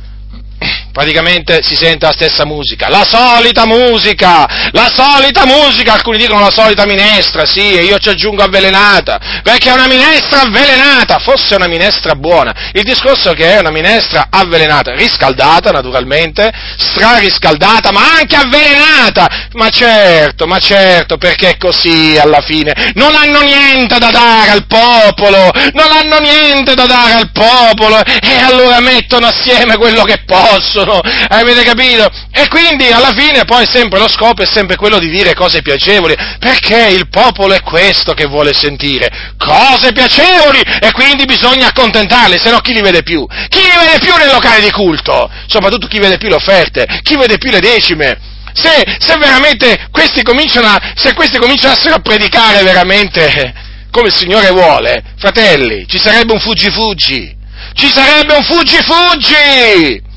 [0.91, 6.51] Praticamente si sente la stessa musica, la solita musica, la solita musica, alcuni dicono la
[6.51, 11.67] solita minestra, sì, e io ci aggiungo avvelenata, perché è una minestra avvelenata, fosse una
[11.67, 18.35] minestra buona, il discorso è che è una minestra avvelenata, riscaldata naturalmente, strariscaldata, ma anche
[18.35, 24.65] avvelenata, ma certo, ma certo, perché così alla fine, non hanno niente da dare al
[24.67, 30.80] popolo, non hanno niente da dare al popolo, e allora mettono assieme quello che possono,
[30.81, 32.09] possono, avete capito?
[32.31, 36.15] E quindi alla fine poi sempre lo scopo è sempre quello di dire cose piacevoli,
[36.39, 42.49] perché il popolo è questo che vuole sentire, cose piacevoli, e quindi bisogna accontentarli, se
[42.49, 43.25] no chi li vede più?
[43.47, 45.29] Chi li vede più nel locale di culto?
[45.47, 48.29] Soprattutto chi vede più le offerte, chi vede più le decime?
[48.53, 53.53] Se, se veramente questi cominciano a, se questi cominciassero a predicare veramente
[53.91, 57.33] come il Signore vuole, fratelli, ci sarebbe un fuggi-fuggi,
[57.73, 60.09] ci sarebbe un fuggi-fuggi!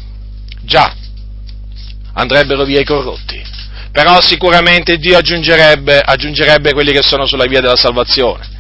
[0.64, 0.94] Già,
[2.14, 3.42] andrebbero via i corrotti,
[3.92, 8.52] però sicuramente Dio aggiungerebbe, aggiungerebbe quelli che sono sulla via della salvazione.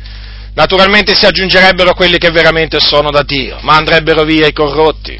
[0.54, 5.18] Naturalmente si aggiungerebbero quelli che veramente sono da Dio, ma andrebbero via i corrotti,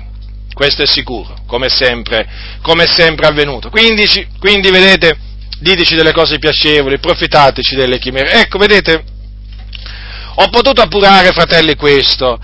[0.53, 2.29] questo è sicuro, come sempre,
[2.63, 3.69] come sempre avvenuto.
[3.71, 4.07] Quindi,
[4.39, 5.19] quindi, vedete,
[5.59, 8.41] diteci delle cose piacevoli, profitateci delle chimere.
[8.41, 9.05] Ecco, vedete,
[10.37, 12.39] ho potuto appurare, fratelli, questo,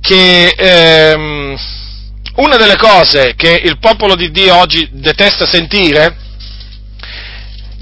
[0.00, 1.56] che ehm,
[2.36, 6.16] una delle cose che il popolo di Dio oggi detesta sentire,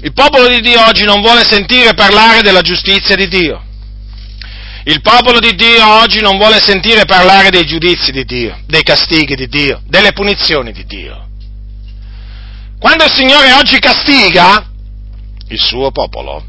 [0.01, 3.63] il popolo di Dio oggi non vuole sentire parlare della giustizia di Dio.
[4.85, 9.33] Il popolo di Dio oggi non vuole sentire parlare dei giudizi di Dio, dei castighi
[9.35, 11.29] di Dio, delle punizioni di Dio.
[12.77, 14.69] Quando il Signore oggi castiga
[15.47, 16.45] il suo popolo,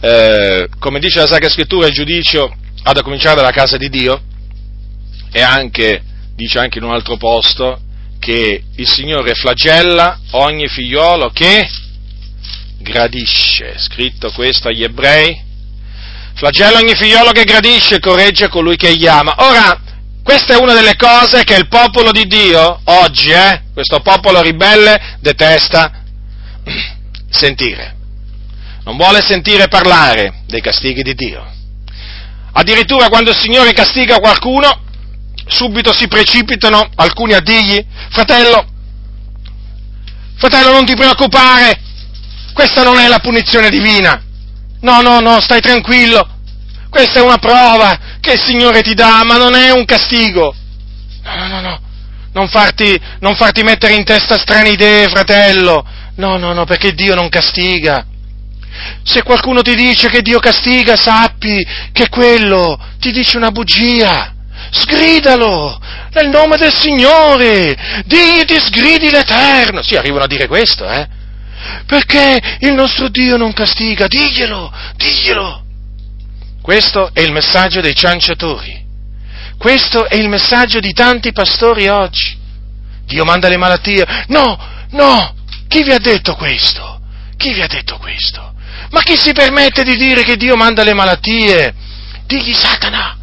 [0.00, 2.50] eh, come dice la Sacra Scrittura, il giudizio
[2.82, 4.22] ha da cominciare dalla casa di Dio,
[5.32, 6.02] e anche,
[6.34, 7.80] dice anche in un altro posto,
[8.18, 11.68] che il Signore flagella ogni figliolo che
[12.78, 15.40] gradisce, scritto questo agli ebrei,
[16.34, 19.34] flagella ogni figliolo che gradisce e corregge colui che gli ama.
[19.38, 19.80] Ora,
[20.22, 25.16] questa è una delle cose che il popolo di Dio oggi, eh, questo popolo ribelle,
[25.20, 25.90] detesta
[27.28, 27.96] sentire.
[28.84, 31.44] Non vuole sentire parlare dei castighi di Dio.
[32.52, 34.81] Addirittura quando il Signore castiga qualcuno,
[35.46, 38.66] subito si precipitano alcuni a dirgli, fratello,
[40.36, 41.80] fratello non ti preoccupare,
[42.52, 44.22] questa non è la punizione divina,
[44.80, 46.28] no, no, no, stai tranquillo,
[46.90, 50.54] questa è una prova che il Signore ti dà, ma non è un castigo.
[51.22, 51.80] No, no, no, no,
[52.32, 57.14] non farti, non farti mettere in testa strane idee, fratello, no, no, no, perché Dio
[57.14, 58.06] non castiga.
[59.04, 64.32] Se qualcuno ti dice che Dio castiga, sappi che quello ti dice una bugia
[64.72, 65.78] sgridalo
[66.12, 69.82] nel nome del Signore, digli ti sgridi l'Eterno.
[69.82, 71.06] Sì, arrivano a dire questo, eh?
[71.86, 75.64] Perché il nostro Dio non castiga, diglielo, diglielo.
[76.62, 78.80] Questo è il messaggio dei cianciatori.
[79.58, 82.38] Questo è il messaggio di tanti pastori oggi.
[83.04, 84.04] Dio manda le malattie.
[84.28, 84.58] No,
[84.90, 85.34] no,
[85.68, 87.00] chi vi ha detto questo?
[87.36, 88.54] Chi vi ha detto questo?
[88.90, 91.74] Ma chi si permette di dire che Dio manda le malattie?
[92.26, 93.16] Digli Satana,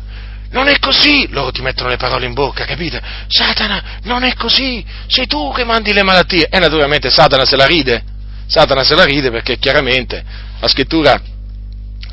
[0.52, 3.02] non è così, loro ti mettono le parole in bocca, capite?
[3.28, 6.48] Satana, non è così, sei tu che mandi le malattie.
[6.50, 8.04] E naturalmente Satana se la ride,
[8.48, 10.24] Satana se la ride perché chiaramente
[10.60, 11.22] la scrittura,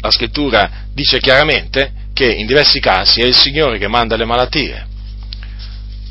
[0.01, 4.87] la scrittura dice chiaramente che in diversi casi è il Signore che manda le malattie.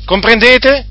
[0.04, 0.86] Comprendete?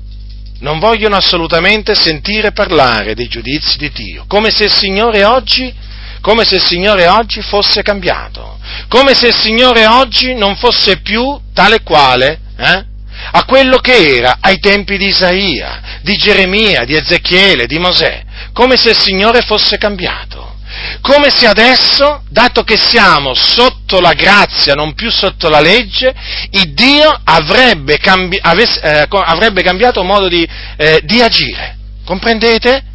[0.60, 5.74] Non vogliono assolutamente sentire parlare dei giudizi di Dio, come se il Signore oggi
[6.26, 8.58] come se il Signore oggi fosse cambiato,
[8.88, 12.84] come se il Signore oggi non fosse più tale quale eh,
[13.30, 18.76] a quello che era ai tempi di Isaia, di Geremia, di Ezechiele, di Mosè, come
[18.76, 20.56] se il Signore fosse cambiato,
[21.00, 26.12] come se adesso, dato che siamo sotto la grazia, non più sotto la legge,
[26.50, 30.44] il Dio avrebbe, cambi- avesse, eh, avrebbe cambiato modo di,
[30.76, 31.76] eh, di agire.
[32.04, 32.94] Comprendete?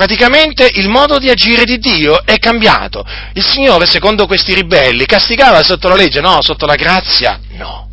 [0.00, 3.04] Praticamente il modo di agire di Dio è cambiato.
[3.34, 6.22] Il Signore, secondo questi ribelli, castigava sotto la legge?
[6.22, 7.38] No, sotto la grazia?
[7.50, 7.86] No.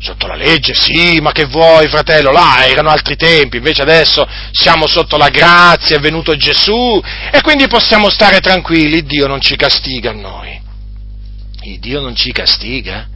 [0.00, 2.32] Sotto la legge, sì, ma che vuoi, fratello?
[2.32, 6.98] Là erano altri tempi, invece adesso siamo sotto la grazia, è venuto Gesù
[7.30, 10.58] e quindi possiamo stare tranquilli, Dio non ci castiga a noi.
[11.64, 13.06] Il Dio non ci castiga?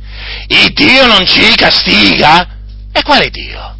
[0.48, 2.46] Il Dio non ci castiga?
[2.92, 3.74] E quale Dio?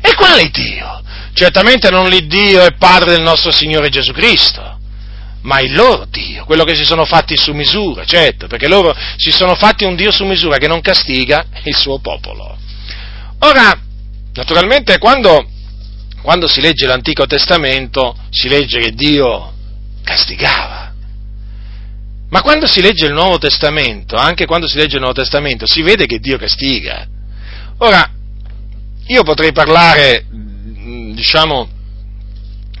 [0.00, 1.04] E quale Dio?
[1.36, 4.78] Certamente non l'Iddio e Padre del nostro Signore Gesù Cristo,
[5.42, 9.30] ma il loro Dio, quello che si sono fatti su misura, certo, perché loro si
[9.30, 12.58] sono fatti un Dio su misura che non castiga il suo popolo.
[13.40, 13.78] Ora,
[14.36, 15.48] Naturalmente quando,
[16.20, 19.52] quando si legge l'Antico Testamento si legge che Dio
[20.04, 20.92] castigava.
[22.28, 25.80] Ma quando si legge il Nuovo Testamento, anche quando si legge il Nuovo Testamento, si
[25.80, 27.06] vede che Dio castiga.
[27.78, 28.10] Ora,
[29.06, 30.26] io potrei parlare,
[30.86, 31.68] diciamo,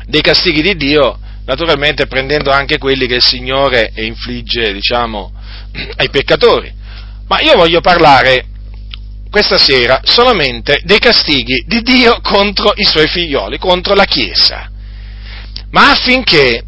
[0.06, 5.32] dei castighi di Dio, naturalmente prendendo anche quelli che il Signore infligge, diciamo,
[5.96, 6.72] ai peccatori.
[7.26, 8.46] Ma io voglio parlare
[9.30, 14.70] questa sera solamente dei castighi di Dio contro i suoi figlioli, contro la Chiesa.
[15.70, 16.62] Ma affinché,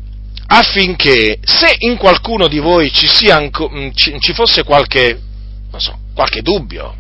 [0.47, 3.49] affinché se in qualcuno di voi ci, sia,
[3.95, 5.21] ci fosse qualche,
[5.77, 6.97] so, qualche dubbio,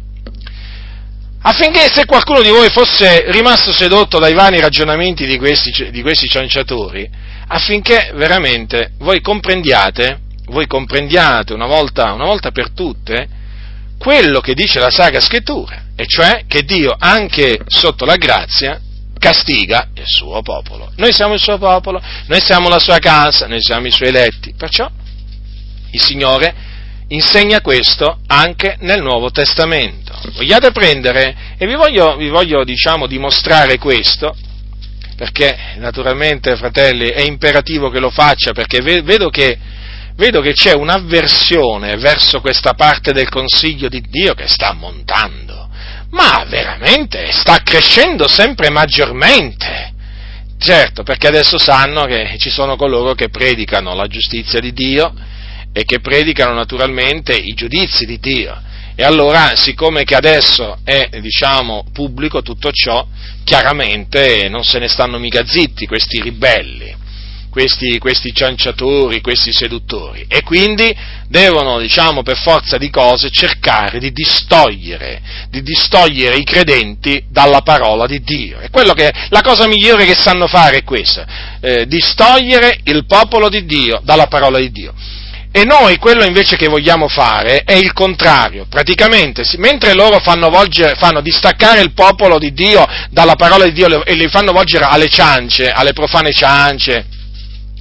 [1.43, 6.28] affinché se qualcuno di voi fosse rimasto sedotto dai vani ragionamenti di questi, di questi
[6.28, 7.09] cianciatori,
[7.49, 13.28] affinché veramente voi comprendiate, voi comprendiate una volta, una volta per tutte,
[13.99, 18.80] quello che dice la Sacra Scrittura, e cioè che Dio anche sotto la grazia
[19.18, 20.93] castiga il suo popolo.
[20.97, 24.55] Noi siamo il suo popolo, noi siamo la sua casa, noi siamo i suoi eletti,
[24.57, 24.89] perciò
[25.91, 26.55] il Signore
[27.09, 30.19] insegna questo anche nel Nuovo Testamento.
[30.35, 34.35] Vogliate prendere, e vi voglio, vi voglio diciamo, dimostrare questo,
[35.17, 39.59] perché naturalmente, fratelli, è imperativo che lo faccia, perché vedo che,
[40.15, 45.69] vedo che c'è un'avversione verso questa parte del consiglio di Dio che sta montando,
[46.11, 49.95] ma veramente sta crescendo sempre maggiormente.
[50.61, 55.15] Certo, perché adesso sanno che ci sono coloro che predicano la giustizia di Dio,
[55.79, 58.61] e che predicano naturalmente i giudizi di Dio.
[58.97, 63.07] E allora, siccome che adesso è, diciamo, pubblico tutto ciò,
[63.45, 66.93] chiaramente non se ne stanno mica zitti questi ribelli,
[67.49, 70.93] questi, questi cianciatori, questi seduttori, e quindi
[71.29, 78.05] devono, diciamo, per forza di cose cercare di distogliere, di distogliere i credenti dalla parola
[78.07, 78.59] di Dio.
[78.59, 83.64] E che, la cosa migliore che sanno fare è questa, eh, distogliere il popolo di
[83.64, 84.93] Dio dalla parola di Dio.
[85.51, 90.95] E noi quello invece che vogliamo fare è il contrario, praticamente, mentre loro fanno, volgere,
[90.97, 95.09] fanno distaccare il popolo di Dio dalla parola di Dio e li fanno volgere alle
[95.09, 97.07] ciance, alle profane ciance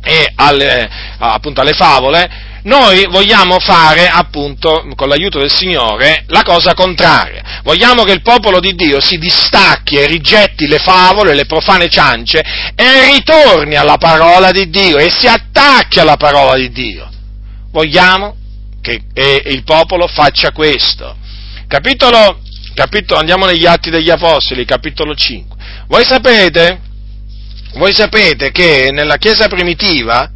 [0.02, 6.74] e alle, appunto alle favole, noi vogliamo fare, appunto, con l'aiuto del Signore, la cosa
[6.74, 7.62] contraria.
[7.64, 12.40] Vogliamo che il popolo di Dio si distacchi e rigetti le favole, le profane ciance
[12.76, 17.10] e ritorni alla parola di Dio e si attacchi alla parola di Dio
[17.78, 18.36] vogliamo
[18.82, 19.04] che
[19.46, 21.16] il popolo faccia questo.
[21.68, 22.42] Capitolo,
[22.74, 25.56] capitolo, andiamo negli Atti degli Apostoli, capitolo 5.
[25.88, 26.80] Voi sapete,
[27.76, 30.32] voi sapete che nella Chiesa primitiva,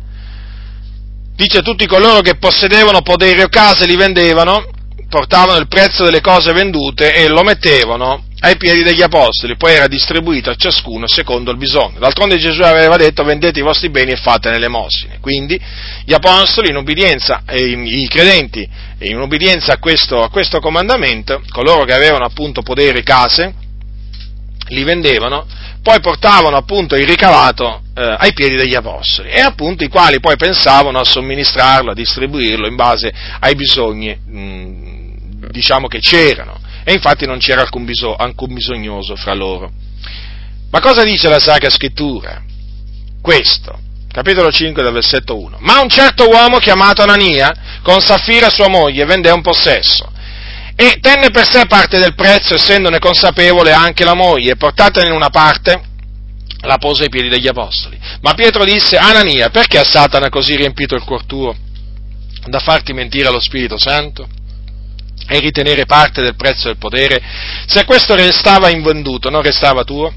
[1.35, 4.63] dice tutti coloro che possedevano poderi o case li vendevano,
[5.11, 9.87] portavano il prezzo delle cose vendute e lo mettevano ai piedi degli apostoli, poi era
[9.87, 11.99] distribuito a ciascuno secondo il bisogno.
[11.99, 15.19] D'altronde Gesù aveva detto vendete i vostri beni e fatene l'emosine.
[15.19, 15.59] Quindi
[16.05, 18.67] gli apostoli in ubbidienza, eh, i credenti
[18.99, 23.53] in ubbidienza a questo, a questo comandamento, coloro che avevano appunto poderi case,
[24.69, 25.45] li vendevano,
[25.83, 30.37] poi portavano appunto il ricavato eh, ai piedi degli apostoli e appunto i quali poi
[30.37, 35.00] pensavano a somministrarlo, a distribuirlo in base ai bisogni mh,
[35.51, 39.71] diciamo che c'erano e infatti non c'era alcun, biso- alcun bisognoso fra loro.
[40.71, 42.41] Ma cosa dice la Sacra Scrittura?
[43.21, 43.77] Questo,
[44.11, 45.57] capitolo 5 del versetto 1.
[45.59, 50.11] Ma un certo uomo chiamato Anania, con Saffira sua moglie, vende un possesso
[50.75, 55.29] e tenne per sé parte del prezzo, essendone consapevole anche la moglie, e portatene una
[55.29, 55.79] parte,
[56.61, 57.99] la pose ai piedi degli apostoli.
[58.21, 61.55] Ma Pietro disse, Anania, perché a Satana così riempito il cuor tuo
[62.45, 64.27] da farti mentire allo Spirito Santo?
[65.27, 67.21] E ritenere parte del prezzo del potere,
[67.65, 70.13] se questo restava invenduto, non restava tuo?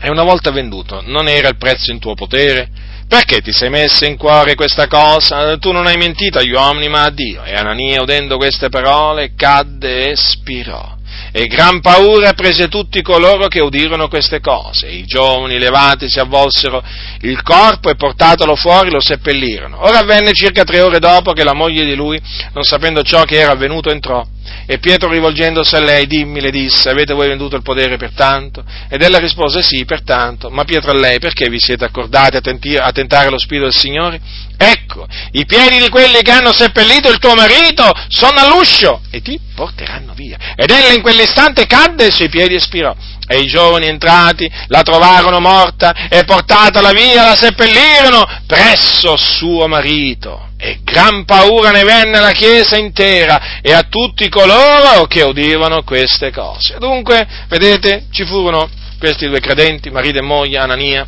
[0.00, 2.68] E una volta venduto, non era il prezzo in tuo potere?
[3.08, 5.56] Perché ti sei messo in cuore questa cosa?
[5.56, 7.42] Tu non hai mentito agli uomini, ma a Dio.
[7.42, 10.97] E Anania, udendo queste parole, cadde e spirò
[11.32, 14.88] e gran paura prese tutti coloro che udirono queste cose.
[14.88, 16.82] I giovani levati si avvolsero
[17.22, 19.84] il corpo e portatelo fuori lo seppellirono.
[19.84, 22.20] Ora avvenne circa tre ore dopo che la moglie di lui,
[22.52, 24.24] non sapendo ciò che era avvenuto, entrò.
[24.66, 28.64] E Pietro rivolgendosi a lei, dimmi, le disse, avete voi venduto il potere per tanto?
[28.88, 30.50] Ed ella rispose, sì, per tanto.
[30.50, 34.20] Ma Pietro a lei, perché vi siete accordati a tentare lo Spirito del Signore?
[34.60, 39.38] Ecco, i piedi di quelli che hanno seppellito il tuo marito sono all'uscio e ti
[39.54, 40.36] porteranno via.
[40.56, 42.92] Ed ella in quell'istante cadde ai suoi piedi e spirò.
[43.28, 50.48] E i giovani entrati la trovarono morta e portatala via la seppellirono presso suo marito.
[50.58, 56.32] E gran paura ne venne alla chiesa intera e a tutti coloro che udivano queste
[56.32, 56.78] cose.
[56.80, 61.06] Dunque, vedete, ci furono questi due credenti, marito e moglie, Anania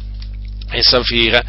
[0.71, 1.43] e Safira,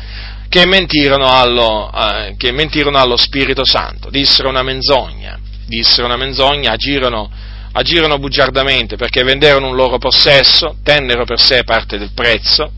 [0.51, 6.73] che mentirono allo, eh, che mentirono allo Spirito Santo, dissero una menzogna, dissero una menzogna,
[6.73, 7.31] agirono
[7.71, 12.69] agirono bugiardamente perché venderono un loro possesso, tennero per sé parte del prezzo,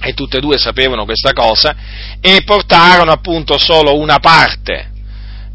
[0.00, 1.74] e tutte e due sapevano questa cosa,
[2.20, 4.92] e portarono appunto solo una parte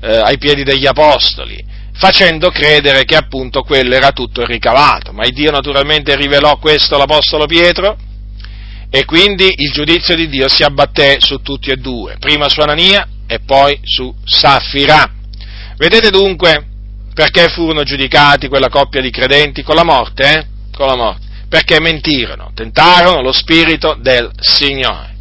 [0.01, 1.63] eh, ai piedi degli apostoli,
[1.93, 5.13] facendo credere che appunto quello era tutto ricavato.
[5.13, 7.95] Ma Dio naturalmente rivelò questo all'Apostolo Pietro,
[8.95, 13.05] e quindi il giudizio di Dio si abbatté su tutti e due, prima su Anania
[13.27, 15.11] e poi su Saffira.
[15.75, 16.65] Vedete dunque
[17.13, 20.31] perché furono giudicati quella coppia di credenti con la morte?
[20.31, 20.45] Eh?
[20.73, 21.25] Con la morte.
[21.49, 25.13] Perché mentirono, tentarono lo spirito del Signore.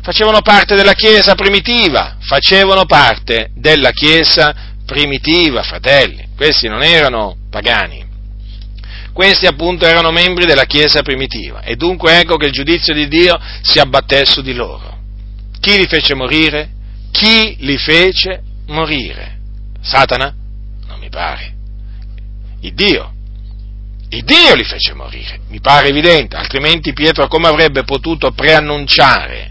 [0.00, 4.54] Facevano parte della Chiesa primitiva, facevano parte della Chiesa
[4.86, 6.28] primitiva, fratelli.
[6.34, 8.01] Questi non erano pagani.
[9.12, 13.38] Questi appunto erano membri della Chiesa primitiva e dunque ecco che il giudizio di Dio
[13.62, 14.98] si abbatté su di loro.
[15.60, 16.70] Chi li fece morire?
[17.10, 19.38] Chi li fece morire?
[19.82, 20.36] Satana?
[21.12, 21.52] pare.
[22.60, 23.12] Il Dio.
[24.08, 29.50] Il Dio li fece morire, mi pare evidente, altrimenti Pietro come avrebbe potuto preannunciare?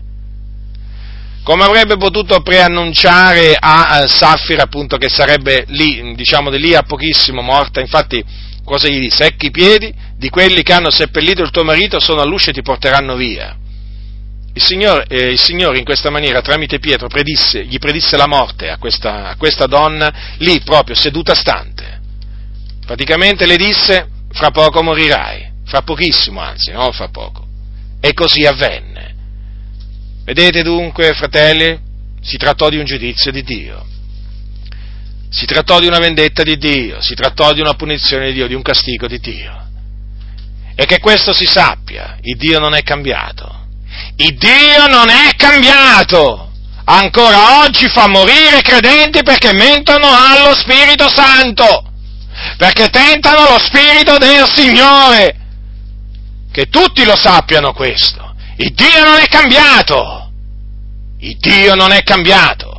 [1.41, 7.41] Come avrebbe potuto preannunciare a Saffira appunto che sarebbe lì, diciamo di lì a pochissimo
[7.41, 7.79] morta?
[7.79, 8.23] Infatti
[8.71, 9.25] cosa gli disse?
[9.25, 12.61] Ecco i piedi di quelli che hanno seppellito il tuo marito sono all'uscio e ti
[12.61, 13.57] porteranno via.
[14.53, 18.69] Il Signore, eh, il Signore, in questa maniera, tramite Pietro, predisse, gli predisse la morte
[18.69, 21.99] a questa, a questa donna, lì proprio seduta stante.
[22.85, 27.45] Praticamente le disse, fra poco morirai, fra pochissimo anzi, non fra poco.
[27.99, 29.15] E così avvenne.
[30.23, 31.77] Vedete dunque, fratelli,
[32.21, 33.85] si trattò di un giudizio di Dio.
[35.31, 38.53] Si trattò di una vendetta di Dio, si trattò di una punizione di Dio, di
[38.53, 39.69] un castigo di Dio.
[40.75, 43.61] E che questo si sappia, il Dio non è cambiato
[44.17, 46.49] il Dio non è cambiato.
[46.83, 51.83] Ancora oggi fa morire i credenti perché mentono allo Spirito Santo,
[52.57, 55.35] perché tentano lo Spirito del Signore.
[56.51, 58.35] Che tutti lo sappiano questo.
[58.57, 60.31] Il Dio non è cambiato.
[61.19, 62.70] Il Dio non è cambiato.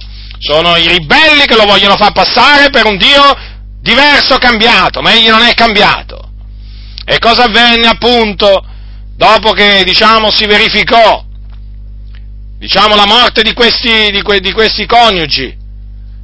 [0.45, 3.37] Sono i ribelli che lo vogliono far passare per un Dio
[3.81, 6.31] diverso, cambiato, ma egli non è cambiato.
[7.05, 8.65] E cosa avvenne appunto
[9.17, 11.25] dopo che, diciamo, si verificò
[12.63, 15.57] diciamo, la morte di questi, di, que, di questi coniugi,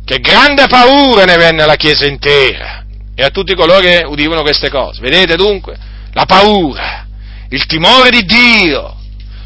[0.04, 4.70] che grande paura ne venne alla Chiesa intera e a tutti coloro che udivano queste
[4.70, 5.00] cose.
[5.00, 5.76] Vedete dunque?
[6.12, 7.06] La paura,
[7.50, 8.96] il timore di Dio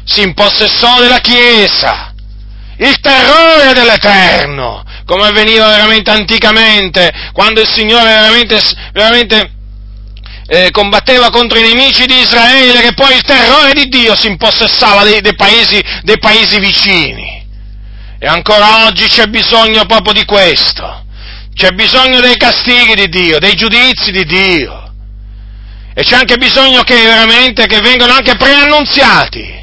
[0.03, 2.12] si impossessò della Chiesa,
[2.87, 8.59] il terrore dell'Eterno, come avveniva veramente anticamente, quando il Signore veramente,
[8.91, 9.51] veramente
[10.47, 15.03] eh, combatteva contro i nemici di Israele, che poi il terrore di Dio si impossessava
[15.03, 17.41] dei, dei, paesi, dei paesi vicini.
[18.19, 21.05] E ancora oggi c'è bisogno proprio di questo.
[21.53, 24.91] C'è bisogno dei castighi di Dio, dei giudizi di Dio.
[25.93, 29.62] E c'è anche bisogno che veramente che vengano anche preannunziati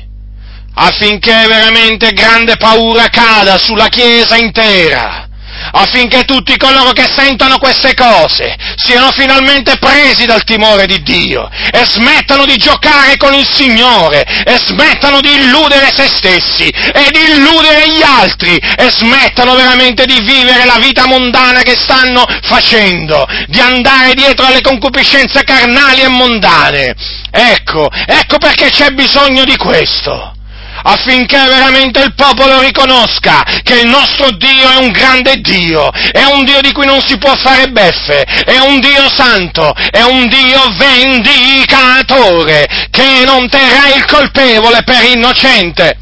[0.75, 5.29] affinché veramente grande paura cada sulla Chiesa intera
[5.73, 11.85] affinché tutti coloro che sentono queste cose siano finalmente presi dal timore di Dio e
[11.85, 17.91] smettano di giocare con il Signore e smettano di illudere se stessi e di illudere
[17.91, 24.15] gli altri e smettano veramente di vivere la vita mondana che stanno facendo, di andare
[24.15, 26.95] dietro alle concupiscenze carnali e mondane.
[27.31, 30.35] Ecco, ecco perché c'è bisogno di questo
[30.83, 36.45] affinché veramente il popolo riconosca che il nostro Dio è un grande Dio, è un
[36.45, 40.75] Dio di cui non si può fare beffe, è un Dio santo, è un Dio
[40.77, 45.97] vendicatore, che non terrà il colpevole per innocente.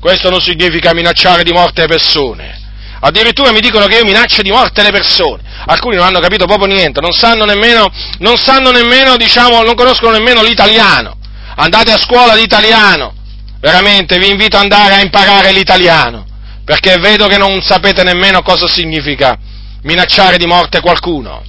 [0.00, 2.60] Questo non significa minacciare di morte le persone.
[3.04, 5.42] Addirittura mi dicono che io minaccio di morte le persone.
[5.66, 10.12] Alcuni non hanno capito proprio niente, non sanno nemmeno, non sanno nemmeno, diciamo, non conoscono
[10.12, 11.16] nemmeno l'italiano.
[11.56, 13.14] Andate a scuola l'italiano,
[13.62, 16.26] veramente vi invito ad andare a imparare l'italiano,
[16.64, 19.38] perché vedo che non sapete nemmeno cosa significa
[19.82, 21.44] minacciare di morte qualcuno.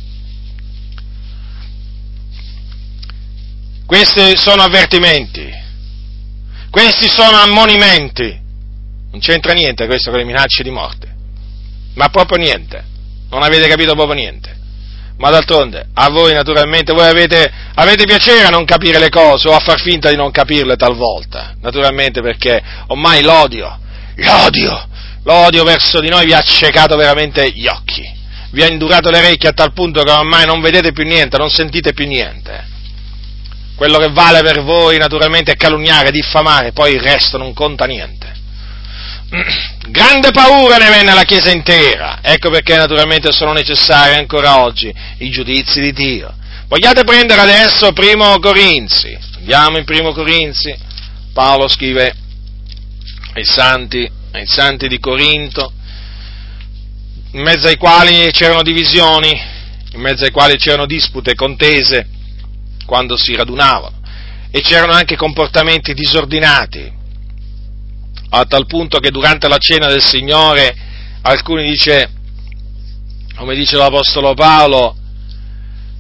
[3.88, 5.52] Questi sono avvertimenti,
[6.70, 8.40] questi sono ammonimenti,
[9.12, 11.16] non c'entra niente questo con le minacce di morte,
[11.96, 12.84] ma proprio niente,
[13.32, 14.62] non avete capito proprio niente.
[15.18, 19.54] Ma d'altronde, a voi naturalmente, voi avete, avete, piacere a non capire le cose o
[19.54, 21.54] a far finta di non capirle talvolta.
[21.62, 23.80] Naturalmente perché ormai l'odio,
[24.16, 24.88] l'odio,
[25.24, 28.22] l'odio verso di noi vi ha accecato veramente gli occhi.
[28.52, 31.50] Vi ha indurato le orecchie a tal punto che ormai non vedete più niente, non
[31.50, 32.72] sentite più niente.
[33.76, 38.33] Quello che vale per voi naturalmente è calunniare, diffamare, poi il resto non conta niente.
[39.88, 45.32] Grande paura ne venne alla Chiesa intera, ecco perché naturalmente sono necessari ancora oggi i
[45.32, 46.32] giudizi di Dio.
[46.68, 50.76] Vogliate prendere adesso Primo Corinzi, andiamo in Primo Corinzi,
[51.34, 52.16] Paolo scrive
[53.34, 55.74] ai santi, ai santi di Corinto,
[57.32, 59.32] in mezzo ai quali c'erano divisioni,
[59.94, 62.08] in mezzo ai quali c'erano dispute, contese,
[62.86, 64.00] quando si radunavano,
[64.52, 67.02] e c'erano anche comportamenti disordinati,
[68.36, 70.76] a tal punto che durante la cena del Signore
[71.22, 72.10] alcuni dice,
[73.36, 74.96] come dice l'Apostolo Paolo,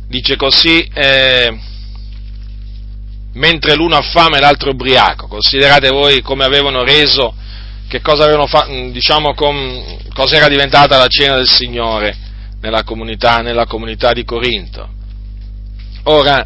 [0.07, 1.55] dice così, eh,
[3.33, 5.27] mentre l'uno ha fame e l'altro ubriaco.
[5.27, 7.35] Considerate voi come avevano reso,
[7.87, 12.17] che cosa avevano fatto, diciamo, com, cosa diventata la cena del Signore
[12.61, 14.89] nella comunità, nella comunità di Corinto.
[16.05, 16.43] Ora,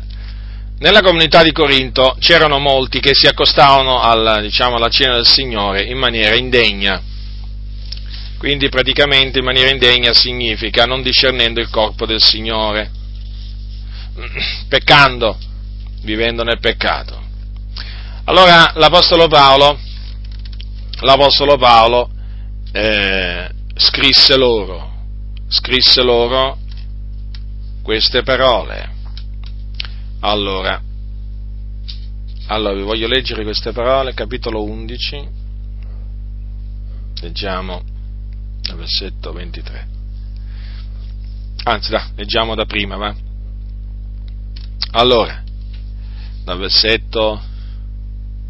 [0.79, 5.83] nella comunità di Corinto c'erano molti che si accostavano alla, diciamo, alla cena del Signore
[5.83, 7.01] in maniera indegna.
[8.37, 12.91] Quindi praticamente in maniera indegna significa non discernendo il corpo del Signore,
[14.69, 15.37] peccando,
[16.03, 17.25] vivendo nel peccato.
[18.25, 19.79] Allora l'Apostolo Paolo,
[20.99, 22.09] l'Apostolo Paolo
[22.71, 24.93] eh, scrisse loro,
[25.47, 26.59] scrisse loro
[27.81, 28.96] queste parole.
[30.27, 30.81] Allora,
[32.47, 35.29] allora, vi voglio leggere queste parole, capitolo 11,
[37.21, 37.81] leggiamo
[38.59, 39.87] dal versetto 23.
[41.63, 43.15] Anzi, da, leggiamo da prima, va?
[44.91, 45.41] Allora,
[46.43, 47.41] dal versetto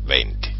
[0.03, 0.55] 20.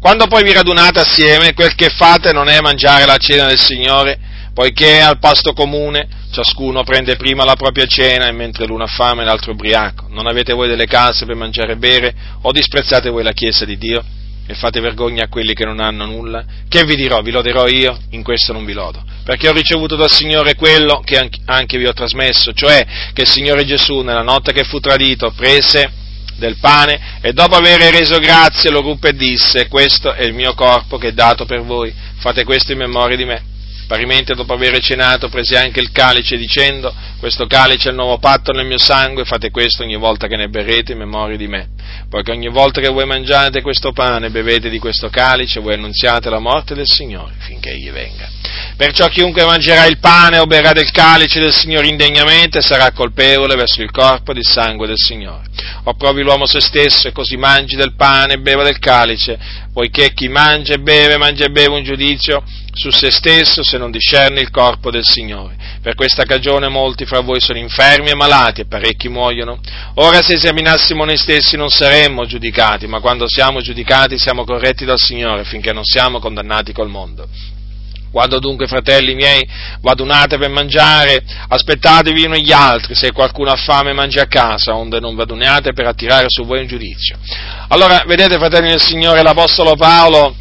[0.00, 4.20] Quando poi vi radunate assieme, quel che fate non è mangiare la cena del Signore,
[4.52, 9.24] poiché al pasto comune ciascuno prende prima la propria cena e mentre l'uno ha fame
[9.24, 10.06] l'altro ubriaco.
[10.10, 12.14] Non avete voi delle case per mangiare e bere?
[12.42, 14.04] O disprezzate voi la Chiesa di Dio?
[14.46, 16.44] E fate vergogna a quelli che non hanno nulla?
[16.68, 17.20] Che vi dirò?
[17.22, 17.98] Vi loderò io?
[18.10, 19.02] In questo non vi lodo.
[19.24, 23.64] Perché ho ricevuto dal Signore quello che anche vi ho trasmesso, cioè che il Signore
[23.64, 25.90] Gesù nella notte che fu tradito prese
[26.36, 30.54] del pane e dopo aver reso grazie lo ruppe e disse questo è il mio
[30.54, 33.47] corpo che è dato per voi, fate questo in memoria di me.
[33.88, 38.52] Parimenti, dopo aver cenato, prese anche il calice dicendo, questo calice è il nuovo patto
[38.52, 41.70] nel mio sangue, fate questo ogni volta che ne berrete in memoria di me.
[42.10, 46.38] Poiché ogni volta che voi mangiate questo pane bevete di questo calice, voi annunziate la
[46.38, 48.28] morte del Signore finché egli venga.
[48.76, 53.80] Perciò chiunque mangerà il pane o berrà del calice del Signore indegnamente sarà colpevole verso
[53.80, 55.46] il corpo ed il sangue del Signore.
[55.84, 59.38] O provi l'uomo se stesso e così mangi del pane e beva del calice,
[59.72, 62.44] poiché chi mangia e beve, mangia e beve un giudizio
[62.78, 65.56] su se stesso se non discerne il corpo del Signore.
[65.82, 69.58] Per questa cagione molti fra voi sono infermi e malati e parecchi muoiono.
[69.94, 74.98] Ora se esaminassimo noi stessi non saremmo giudicati, ma quando siamo giudicati siamo corretti dal
[74.98, 77.28] Signore finché non siamo condannati col mondo.
[78.12, 79.46] Quando dunque, fratelli miei,
[79.80, 84.98] vadunate per mangiare, aspettatevi uno gli altri, se qualcuno ha fame mangi a casa, onde
[84.98, 87.18] non vaduniate per attirare su voi un giudizio.
[87.68, 90.34] Allora, vedete, fratelli del Signore, l'Apostolo Paolo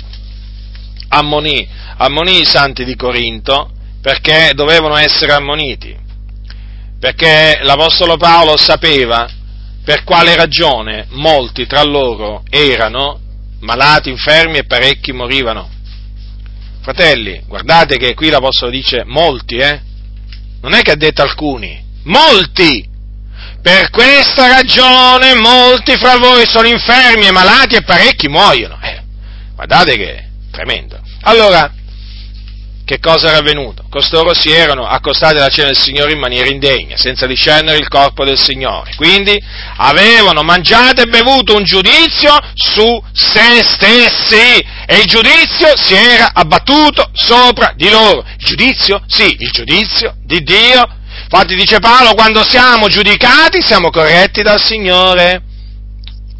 [1.10, 5.96] ammonì ammonì i santi di Corinto perché dovevano essere ammoniti,
[7.00, 9.28] perché l'Apostolo Paolo sapeva
[9.84, 13.20] per quale ragione molti tra loro erano
[13.60, 15.70] malati, infermi e parecchi morivano.
[16.82, 19.82] Fratelli, guardate che qui l'Apostolo dice molti, eh?
[20.62, 22.96] Non è che ha detto alcuni, molti!
[23.62, 28.80] Per questa ragione molti fra voi sono infermi e malati e parecchi muoiono.
[28.82, 29.02] Eh,
[29.56, 30.27] guardate che
[30.58, 31.00] tremendo.
[31.22, 31.72] Allora,
[32.84, 33.86] che cosa era avvenuto?
[33.90, 38.24] Costoro si erano accostati alla cena del Signore in maniera indegna, senza discernere il corpo
[38.24, 38.96] del Signore.
[38.96, 39.40] Quindi
[39.76, 47.12] avevano mangiato e bevuto un giudizio su se stessi e il giudizio si era abbattuto
[47.14, 48.26] sopra di loro.
[48.38, 49.04] Il giudizio?
[49.06, 50.96] Sì, il giudizio di Dio.
[51.24, 55.44] Infatti dice Paolo, quando siamo giudicati siamo corretti dal Signore.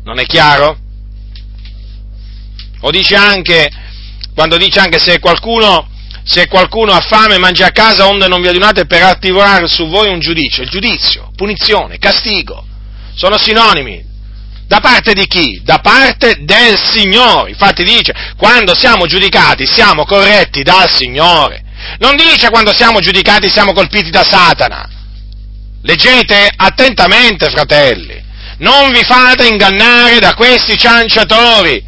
[0.06, 0.78] Non è chiaro?
[2.82, 3.70] O dice anche,
[4.38, 5.90] quando dice anche se qualcuno
[6.24, 10.12] se qualcuno ha fame mangia a casa onde non vi adunate per attivare su voi
[10.12, 10.62] un giudizio.
[10.62, 12.64] Il giudizio, punizione, castigo,
[13.16, 14.06] sono sinonimi.
[14.68, 15.62] Da parte di chi?
[15.64, 17.50] Da parte del Signore.
[17.50, 21.64] Infatti dice, quando siamo giudicati siamo corretti dal Signore.
[21.98, 24.88] Non dice quando siamo giudicati siamo colpiti da Satana.
[25.82, 28.24] Leggete attentamente, fratelli.
[28.60, 31.87] Non vi fate ingannare da questi cianciatori.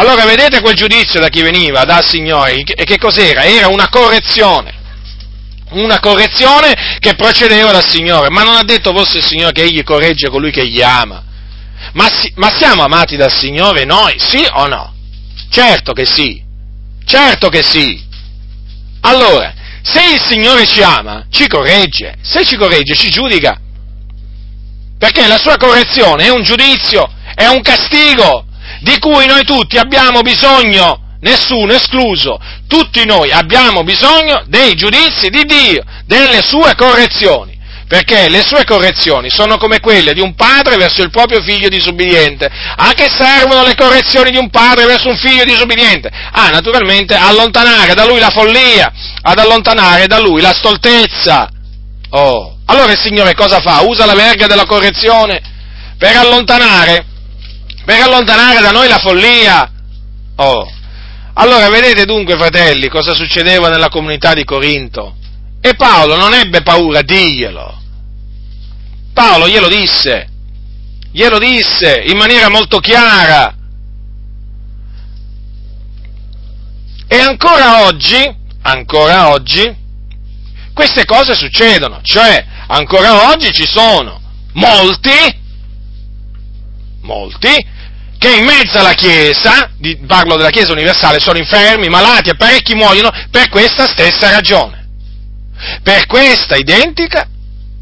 [0.00, 1.84] Allora vedete quel giudizio da chi veniva?
[1.84, 2.62] Dal Signore.
[2.62, 3.44] E che cos'era?
[3.44, 4.72] Era una correzione.
[5.72, 8.30] Una correzione che procedeva dal Signore.
[8.30, 11.22] Ma non ha detto forse il Signore che Egli corregge colui che gli ama.
[11.92, 14.14] Ma, si, ma siamo amati dal Signore noi?
[14.16, 14.94] Sì o no?
[15.50, 16.42] Certo che sì.
[17.04, 18.02] Certo che sì.
[19.02, 22.14] Allora, se il Signore ci ama, ci corregge.
[22.22, 23.60] Se ci corregge, ci giudica.
[24.98, 28.46] Perché la sua correzione è un giudizio, è un castigo
[28.80, 32.38] di cui noi tutti abbiamo bisogno, nessuno escluso.
[32.66, 37.58] Tutti noi abbiamo bisogno dei giudizi di Dio, delle sue correzioni
[37.90, 42.48] perché le sue correzioni sono come quelle di un padre verso il proprio figlio disubbidiente.
[42.76, 46.08] A che servono le correzioni di un padre verso un figlio disubbidiente?
[46.30, 51.50] Ah, naturalmente, allontanare da lui la follia, ad allontanare da lui la stoltezza.
[52.10, 53.80] Oh, allora il Signore cosa fa?
[53.80, 55.42] Usa la verga della correzione
[55.98, 57.06] per allontanare,
[57.84, 59.70] per allontanare da noi la follia.
[60.36, 60.70] Oh,
[61.34, 65.16] allora vedete dunque, fratelli, cosa succedeva nella comunità di Corinto?
[65.60, 67.78] E Paolo non ebbe paura, diglielo.
[69.12, 70.28] Paolo glielo disse,
[71.12, 73.54] glielo disse in maniera molto chiara.
[77.06, 79.76] E ancora oggi, ancora oggi,
[80.72, 84.20] queste cose succedono, cioè ancora oggi ci sono
[84.52, 85.10] molti,
[87.02, 87.78] molti,
[88.18, 89.70] che in mezzo alla Chiesa,
[90.06, 94.88] parlo della Chiesa universale, sono infermi, malati e parecchi muoiono per questa stessa ragione.
[95.82, 97.26] Per questa identica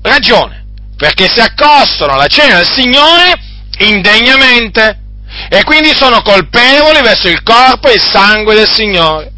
[0.03, 0.59] ragione
[0.99, 3.41] perché si accostano alla cena del Signore
[3.79, 5.01] indegnamente
[5.49, 9.33] e quindi sono colpevoli verso il corpo e il sangue del Signore.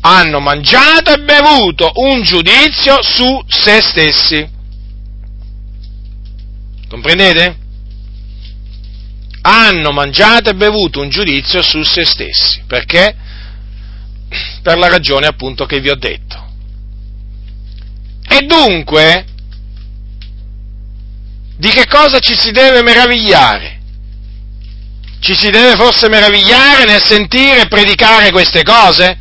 [0.00, 4.48] Hanno mangiato e bevuto un giudizio su se stessi.
[6.88, 7.59] Comprendete?
[9.42, 12.62] Hanno mangiato e bevuto un giudizio su se stessi.
[12.66, 13.16] Perché?
[14.62, 16.48] Per la ragione appunto che vi ho detto.
[18.28, 19.24] E dunque
[21.56, 23.80] di che cosa ci si deve meravigliare?
[25.20, 29.18] Ci si deve forse meravigliare nel sentire predicare queste cose?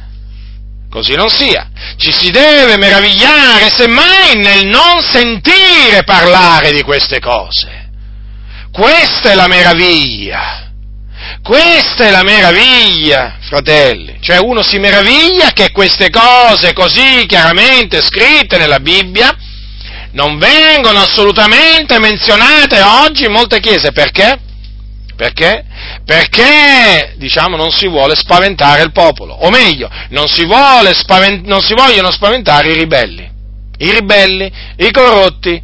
[0.90, 1.70] Così non sia.
[1.98, 7.79] Ci si deve meravigliare semmai nel non sentire parlare di queste cose.
[8.80, 10.72] Questa è la meraviglia.
[11.44, 14.20] Questa è la meraviglia, fratelli.
[14.22, 19.36] Cioè uno si meraviglia che queste cose così chiaramente scritte nella Bibbia
[20.12, 23.92] non vengono assolutamente menzionate oggi in molte chiese.
[23.92, 24.40] Perché?
[25.14, 25.66] Perché?
[26.06, 30.48] Perché, diciamo, non si vuole spaventare il popolo, o meglio, non si,
[30.94, 33.30] spavent- non si vogliono spaventare i ribelli,
[33.80, 35.62] i ribelli, i corrotti,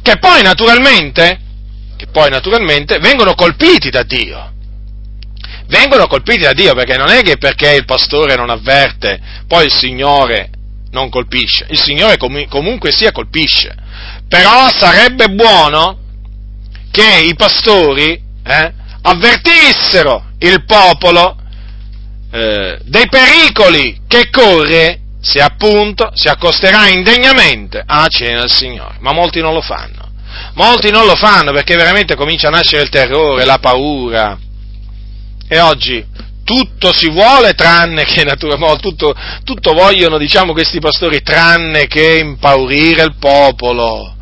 [0.00, 1.46] che poi naturalmente,
[1.98, 4.52] che poi naturalmente vengono colpiti da Dio.
[5.66, 9.72] Vengono colpiti da Dio perché non è che perché il pastore non avverte, poi il
[9.72, 10.50] Signore
[10.92, 13.74] non colpisce, il Signore com- comunque sia colpisce,
[14.28, 15.98] però sarebbe buono
[16.92, 18.12] che i pastori
[18.44, 18.72] eh,
[19.02, 21.36] avvertissero il popolo
[22.30, 29.12] eh, dei pericoli che corre se appunto si accosterà indegnamente alla cena del Signore, ma
[29.12, 30.07] molti non lo fanno.
[30.54, 34.38] Molti non lo fanno perché veramente comincia a nascere il terrore, la paura.
[35.48, 36.04] E oggi
[36.48, 39.14] tutto si vuole tranne che naturalmente, tutto,
[39.44, 44.16] tutto vogliono, diciamo, questi pastori tranne che impaurire il popolo,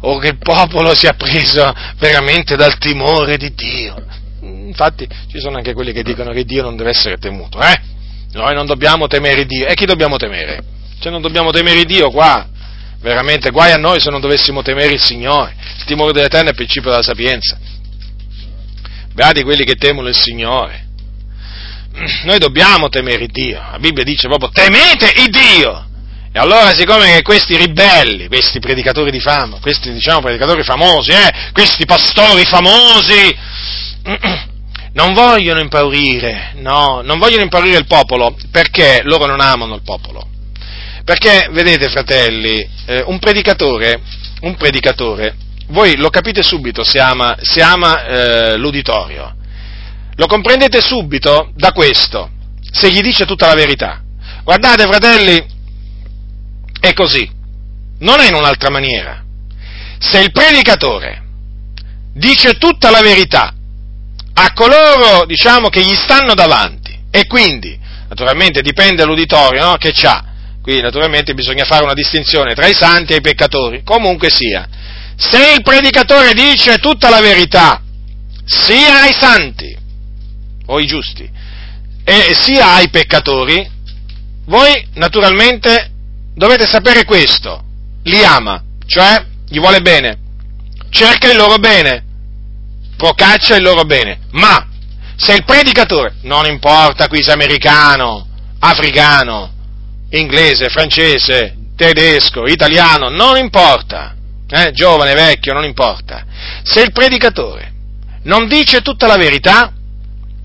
[0.00, 3.96] o che il popolo sia preso veramente dal timore di Dio.
[4.42, 7.80] Infatti ci sono anche quelli che dicono che Dio non deve essere temuto, eh?
[8.32, 9.66] Noi non dobbiamo temere Dio.
[9.66, 10.62] E chi dobbiamo temere?
[11.00, 12.48] Cioè non dobbiamo temere Dio qua.
[13.02, 15.54] Veramente, guai a noi se non dovessimo temere il Signore.
[15.78, 17.58] Il timore dell'Eterno è il principio della sapienza.
[19.12, 20.90] Beati quelli che temono il Signore
[22.24, 23.60] noi dobbiamo temere Dio.
[23.70, 25.86] La Bibbia dice proprio temete il Dio.
[26.34, 31.84] E allora, siccome questi ribelli, questi predicatori di fama, questi diciamo predicatori famosi, eh, questi
[31.84, 33.36] pastori famosi,
[34.94, 40.26] non vogliono impaurire, no, non vogliono impaurire il popolo perché loro non amano il popolo.
[41.04, 44.00] Perché, vedete, fratelli, eh, un predicatore,
[44.40, 45.36] un predicatore,
[45.68, 49.36] voi lo capite subito se ama, se ama eh, l'uditorio
[50.16, 52.30] lo comprendete subito da questo,
[52.70, 54.02] se gli dice tutta la verità.
[54.44, 55.44] Guardate, fratelli,
[56.80, 57.28] è così,
[58.00, 59.24] non è in un'altra maniera.
[59.98, 61.22] Se il predicatore
[62.12, 63.54] dice tutta la verità
[64.34, 67.78] a coloro, diciamo, che gli stanno davanti, e quindi,
[68.08, 70.24] naturalmente, dipende dall'uditorio no, che c'ha,
[70.62, 73.82] Qui naturalmente bisogna fare una distinzione tra i santi e i peccatori.
[73.82, 74.68] Comunque sia,
[75.16, 77.82] se il predicatore dice tutta la verità,
[78.44, 79.76] sia ai santi
[80.66, 81.28] o i giusti,
[82.04, 83.68] e sia ai peccatori,
[84.46, 85.90] voi naturalmente
[86.34, 87.64] dovete sapere questo,
[88.04, 90.18] li ama, cioè gli vuole bene,
[90.90, 92.04] cerca il loro bene,
[92.96, 94.68] procaccia il loro bene, ma
[95.16, 98.26] se il predicatore, non importa qui se americano,
[98.60, 99.50] africano,
[100.12, 104.14] inglese, francese, tedesco, italiano, non importa,
[104.48, 106.24] eh, giovane, vecchio, non importa,
[106.62, 107.72] se il predicatore
[108.24, 109.72] non dice tutta la verità,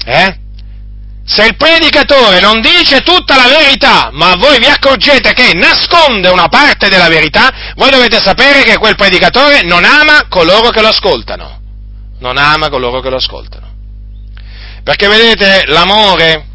[0.06, 0.40] eh,
[1.26, 6.48] se il predicatore non dice tutta la verità, ma voi vi accorgete che nasconde una
[6.48, 11.60] parte della verità, voi dovete sapere che quel predicatore non ama coloro che lo ascoltano.
[12.20, 13.68] Non ama coloro che lo ascoltano.
[14.84, 16.46] Perché vedete, l'amore,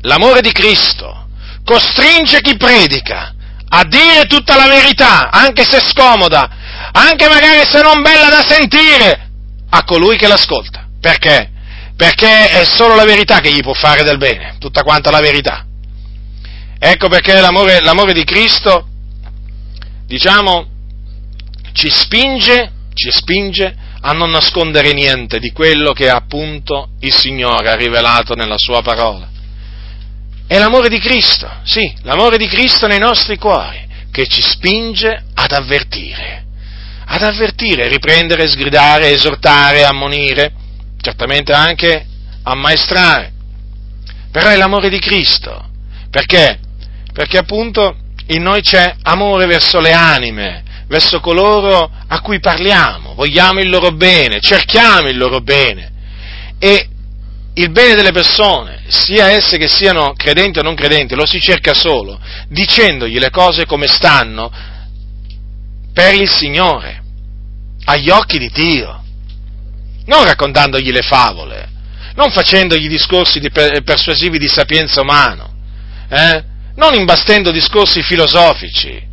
[0.00, 1.27] l'amore di Cristo
[1.68, 3.34] costringe chi predica
[3.68, 6.48] a dire tutta la verità, anche se scomoda,
[6.92, 9.28] anche magari se non bella da sentire,
[9.68, 10.86] a colui che l'ascolta.
[11.00, 11.52] Perché?
[11.98, 15.66] perché è solo la verità che gli può fare del bene, tutta quanta la verità.
[16.78, 18.86] Ecco perché l'amore, l'amore di Cristo,
[20.06, 20.64] diciamo,
[21.72, 27.74] ci spinge, ci spinge a non nascondere niente di quello che appunto il Signore ha
[27.74, 29.28] rivelato nella sua parola.
[30.48, 35.52] È l'amore di Cristo, sì, l'amore di Cristo nei nostri cuori, che ci spinge ad
[35.52, 36.46] avvertire,
[37.04, 40.54] ad avvertire, riprendere, sgridare, esortare, ammonire,
[41.02, 42.06] certamente anche
[42.44, 43.30] ammaestrare,
[44.32, 45.68] però è l'amore di Cristo.
[46.10, 46.58] Perché?
[47.12, 47.96] Perché appunto
[48.28, 53.90] in noi c'è amore verso le anime, verso coloro a cui parliamo, vogliamo il loro
[53.90, 55.92] bene, cerchiamo il loro bene.
[56.58, 56.88] E
[57.58, 61.74] il bene delle persone, sia esse che siano credenti o non credenti, lo si cerca
[61.74, 64.50] solo dicendogli le cose come stanno
[65.92, 67.02] per il Signore,
[67.84, 69.02] agli occhi di Dio
[70.06, 71.68] non raccontandogli le favole,
[72.14, 75.48] non facendogli discorsi di persuasivi di sapienza umana,
[76.08, 76.44] eh?
[76.76, 79.06] non imbastendo discorsi filosofici,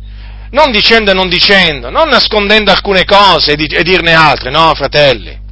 [0.50, 4.72] non dicendo e non dicendo, non nascondendo alcune cose e, di, e dirne altre, no,
[4.74, 5.44] fratelli.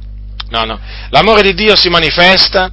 [0.55, 0.79] No, no.
[1.09, 2.71] L'amore di Dio si manifesta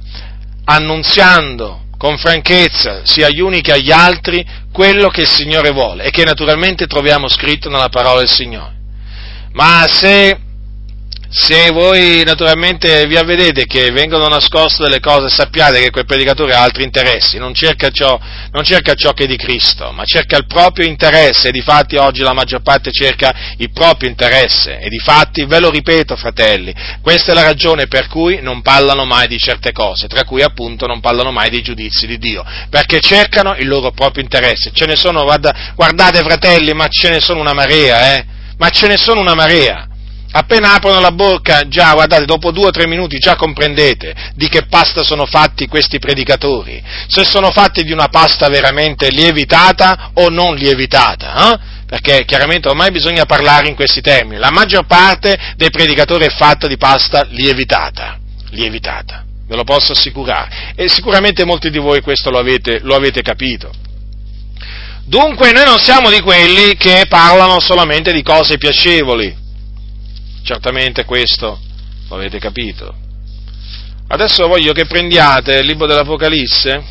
[0.63, 6.09] annunziando con franchezza sia agli uni che agli altri quello che il Signore vuole e
[6.09, 8.71] che naturalmente troviamo scritto nella parola del Signore.
[9.51, 10.39] Ma se
[11.35, 16.61] se voi naturalmente vi avvedete che vengono nascoste delle cose, sappiate che quel predicatore ha
[16.61, 18.19] altri interessi, non cerca, ciò,
[18.51, 21.47] non cerca ciò che è di Cristo, ma cerca il proprio interesse.
[21.47, 24.77] E di fatti oggi la maggior parte cerca il proprio interesse.
[24.77, 26.71] E di fatti, ve lo ripeto fratelli,
[27.01, 30.85] questa è la ragione per cui non parlano mai di certe cose, tra cui appunto
[30.85, 34.69] non parlano mai dei giudizi di Dio, perché cercano il loro proprio interesse.
[34.71, 38.25] Ce ne sono, guarda, guardate fratelli, ma ce ne sono una marea, eh?
[38.57, 39.87] Ma ce ne sono una marea
[40.35, 44.65] appena aprono la bocca, già, guardate, dopo due o tre minuti già comprendete di che
[44.65, 50.55] pasta sono fatti questi predicatori, se sono fatti di una pasta veramente lievitata o non
[50.55, 51.59] lievitata, eh?
[51.85, 56.67] perché chiaramente ormai bisogna parlare in questi termini, la maggior parte dei predicatori è fatta
[56.67, 58.17] di pasta lievitata,
[58.49, 63.21] lievitata, ve lo posso assicurare, e sicuramente molti di voi questo lo avete, lo avete
[63.21, 63.71] capito.
[65.05, 69.41] Dunque noi non siamo di quelli che parlano solamente di cose piacevoli,
[70.43, 71.57] Certamente questo
[72.09, 72.93] lo avete capito.
[74.07, 76.83] Adesso voglio che prendiate il libro dell'Apocalisse,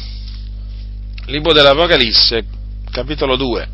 [1.27, 2.45] libro dell'Apocalisse,
[2.91, 3.69] capitolo 2.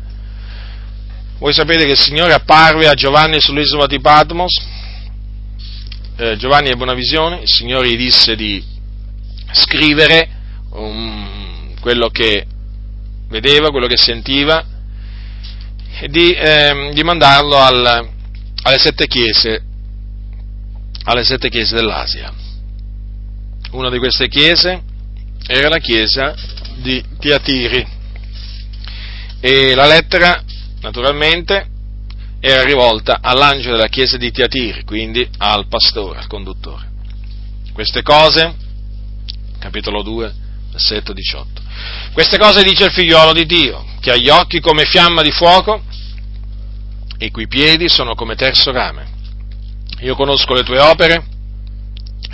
[1.39, 4.61] Voi sapete che il Signore apparve a Giovanni sull'isola di Patmos,
[6.17, 8.61] eh, Giovanni ebbe una visione, il Signore gli disse di
[9.53, 10.29] scrivere
[10.71, 12.45] um, quello che
[13.29, 14.61] vedeva, quello che sentiva
[16.01, 18.09] e di, eh, di mandarlo al,
[18.63, 19.67] alle sette chiese
[21.09, 22.31] alle sette chiese dell'Asia.
[23.71, 24.83] Una di queste chiese
[25.47, 26.35] era la chiesa
[26.75, 27.87] di Tiatiri
[29.39, 30.43] e la lettera,
[30.81, 31.67] naturalmente,
[32.39, 36.87] era rivolta all'angelo della chiesa di Tiatiri, quindi al pastore, al conduttore.
[37.73, 38.55] Queste cose,
[39.57, 40.33] capitolo 2,
[40.71, 41.61] versetto 18.
[42.13, 45.81] Queste cose dice il figliolo di Dio, che ha gli occhi come fiamma di fuoco
[47.17, 49.17] e i cui piedi sono come terzo rame
[50.01, 51.23] io conosco le tue opere,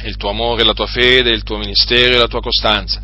[0.03, 3.01] il tuo amore, la tua fede, il tuo ministero e la tua costanza,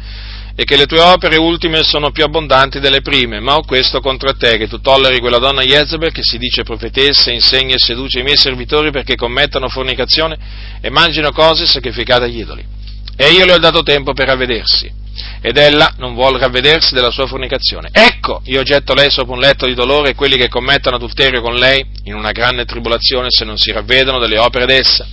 [0.55, 4.33] e che le tue opere ultime sono più abbondanti delle prime, ma ho questo contro
[4.33, 8.23] te, che tu tolleri quella donna Jezebel che si dice profetessa, insegna e seduce i
[8.23, 10.37] miei servitori perché commettano fornicazione
[10.79, 12.63] e mangino cose sacrificate agli idoli.
[13.15, 14.99] E io le ho dato tempo per avvedersi
[15.41, 17.89] ed ella non vuole ravvedersi della sua fornicazione.
[17.91, 21.55] Ecco, io getto lei sopra un letto di dolore e quelli che commettono adulterio con
[21.55, 25.05] lei in una grande tribolazione se non si ravvedono delle opere d'essa.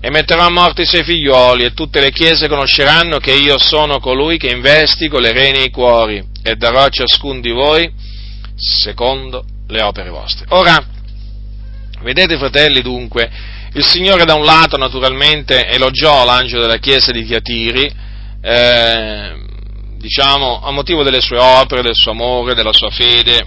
[0.00, 3.98] E metterò a morte i suoi figlioli e tutte le chiese conosceranno che io sono
[3.98, 7.90] colui che investigo le rene e i cuori e darò a ciascun di voi
[8.56, 10.46] secondo le opere vostre.
[10.50, 10.84] Ora,
[12.02, 13.30] vedete fratelli dunque,
[13.72, 18.04] il Signore da un lato naturalmente elogiò l'angelo della chiesa di Tiatiri,
[18.46, 19.34] eh,
[19.98, 23.44] diciamo, a motivo delle sue opere, del suo amore, della sua fede.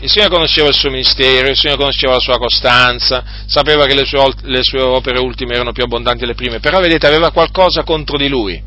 [0.00, 4.04] Il Signore conosceva il suo ministero, il Signore conosceva la sua costanza, sapeva che le
[4.04, 8.18] sue, le sue opere ultime erano più abbondanti delle prime, però vedete aveva qualcosa contro
[8.18, 8.60] di lui,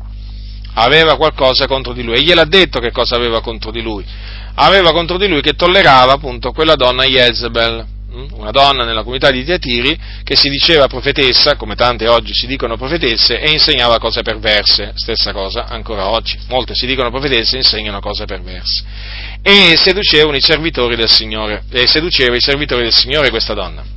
[0.72, 4.06] aveva qualcosa contro di lui e gliel'ha detto che cosa aveva contro di lui.
[4.54, 7.95] Aveva contro di lui che tollerava appunto quella donna Jezebel?
[8.08, 12.76] Una donna nella comunità di Tiatiri che si diceva profetessa, come tante oggi si dicono
[12.76, 18.00] profetesse, e insegnava cose perverse, stessa cosa ancora oggi, molte si dicono profetesse e insegnano
[18.00, 18.84] cose perverse,
[19.42, 23.95] e seducevano i servitori del Signore, e seduceva i servitori del Signore questa donna.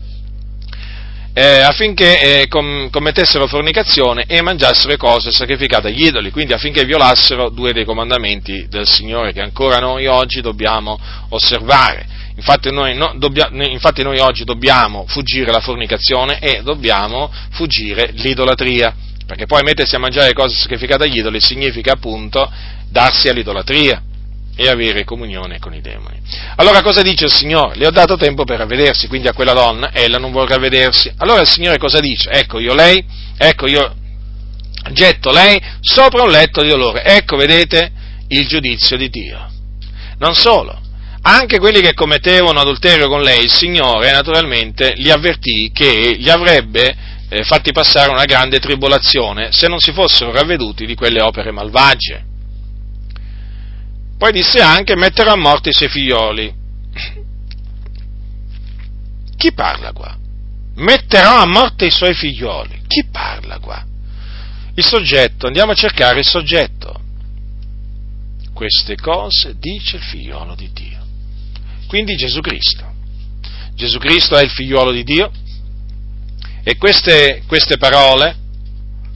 [1.42, 7.50] Eh, affinché eh, com- commettessero fornicazione e mangiassero cose sacrificate agli idoli, quindi affinché violassero
[7.50, 12.06] due dei comandamenti del Signore che ancora noi oggi dobbiamo osservare.
[12.36, 18.94] Infatti noi, no, dobbia, infatti noi, oggi dobbiamo fuggire la fornicazione e dobbiamo fuggire l'idolatria,
[19.26, 22.52] perché poi mettersi a mangiare cose sacrificate agli idoli significa appunto
[22.90, 24.04] darsi all'idolatria
[24.60, 26.20] e avere comunione con i demoni.
[26.58, 27.78] Allora cosa dice il Signore?
[27.78, 31.10] Le ho dato tempo per ravvedersi, quindi a quella donna ella non vuole ravvedersi.
[31.20, 32.30] Allora il Signore cosa dice?
[32.30, 33.02] Ecco io lei,
[33.38, 33.96] ecco io
[34.92, 37.06] getto lei sopra un letto di dolore.
[37.06, 37.90] Ecco, vedete,
[38.28, 39.50] il giudizio di Dio.
[40.18, 40.78] Non solo,
[41.22, 46.94] anche quelli che commettevano adulterio con lei, il Signore naturalmente li avvertì che gli avrebbe
[47.30, 52.28] eh, fatti passare una grande tribolazione se non si fossero ravveduti di quelle opere malvagie.
[54.20, 56.54] Poi disse anche metterò a morte i suoi figlioli.
[59.36, 60.16] Chi parla qua?
[60.76, 62.82] Metterò a morte i suoi figlioli.
[62.86, 63.84] Chi parla qua?
[64.76, 67.02] Il soggetto, andiamo a cercare il soggetto.
[68.54, 71.00] Queste cose dice il figliolo di Dio
[71.90, 72.86] quindi Gesù Cristo.
[73.74, 75.32] Gesù Cristo è il figliuolo di Dio
[76.64, 78.36] e queste, queste parole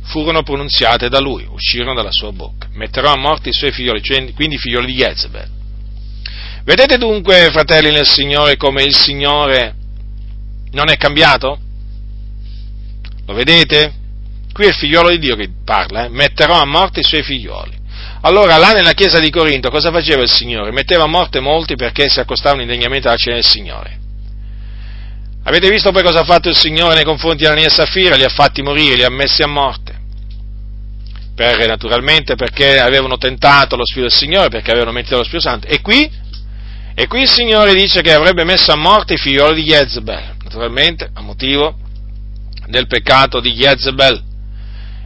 [0.04, 2.68] furono pronunziate da lui, uscirono dalla sua bocca.
[2.74, 5.50] Metterò a morte i suoi figlioli, cioè, quindi i figlioli di Jezebel.
[6.64, 9.76] Vedete dunque, fratelli nel Signore, come il Signore
[10.72, 11.60] non è cambiato?
[13.26, 13.94] Lo vedete?
[14.52, 16.10] Qui è il figliolo di Dio che parla, eh?
[16.10, 17.82] metterò a morte i suoi figlioli.
[18.22, 20.72] Allora là nella chiesa di Corinto cosa faceva il Signore?
[20.72, 24.00] Metteva a morte molti perché si accostavano indegnamente alla cena del Signore.
[25.46, 28.16] Avete visto poi cosa ha fatto il Signore nei confronti di Anania e Safira?
[28.16, 29.83] Li ha fatti morire, li ha messi a morte.
[31.36, 35.68] Per, naturalmente perché avevano tentato lo Spirito del Signore, perché avevano mentito lo Spirito Santo.
[35.68, 36.10] E qui?
[36.96, 41.10] E qui il Signore dice che avrebbe messo a morte i figlioli di Jezebel, naturalmente
[41.12, 41.76] a motivo
[42.68, 44.32] del peccato di Jezebel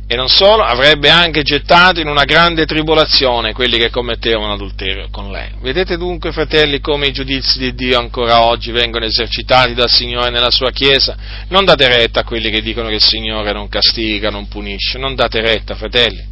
[0.10, 5.32] e non solo, avrebbe anche gettato in una grande tribolazione quelli che commettevano adulterio con
[5.32, 5.50] lei.
[5.60, 10.50] Vedete dunque, fratelli, come i giudizi di Dio ancora oggi vengono esercitati dal Signore nella
[10.50, 11.18] sua Chiesa?
[11.50, 15.14] Non date retta a quelli che dicono che il Signore non castiga, non punisce, non
[15.14, 16.26] date retta, fratelli,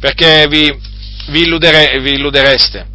[0.00, 0.76] perché vi,
[1.28, 2.94] vi, illudere, vi illudereste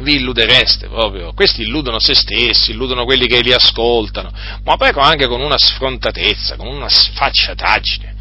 [0.00, 1.34] vi illudereste proprio.
[1.34, 4.32] Questi illudono se stessi, illudono quelli che li ascoltano,
[4.64, 8.16] ma poi anche con una sfrontatezza, con una sfacciataggine.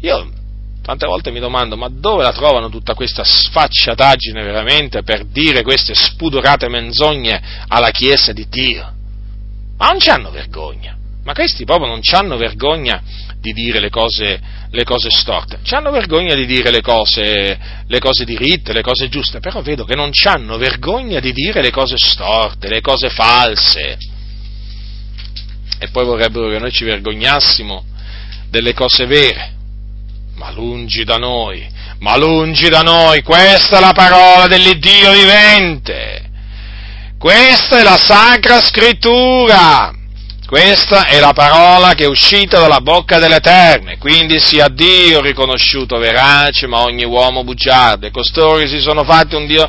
[0.00, 0.30] Io
[0.82, 5.94] tante volte mi domando, ma dove la trovano tutta questa sfacciataggine veramente per dire queste
[5.94, 8.92] spudorate menzogne alla Chiesa di Dio?
[9.76, 10.96] Ma non c'hanno vergogna.
[11.22, 13.02] Ma questi proprio non hanno vergogna
[13.38, 14.40] di dire le cose,
[14.70, 19.38] le cose storte, hanno vergogna di dire le cose, le cose diritte, le cose giuste,
[19.38, 23.98] però vedo che non hanno vergogna di dire le cose storte, le cose false.
[25.78, 27.84] E poi vorrebbero che noi ci vergognassimo
[28.48, 29.58] delle cose vere
[30.40, 31.68] ma lungi da noi,
[31.98, 36.30] ma lungi da noi, questa è la parola dell'Iddio vivente,
[37.18, 39.92] questa è la Sacra Scrittura,
[40.46, 46.66] questa è la parola che è uscita dalla bocca dell'Eterno, quindi sia Dio riconosciuto verace,
[46.66, 49.68] ma ogni uomo bugiardo, e costoro si sono fatti un Dio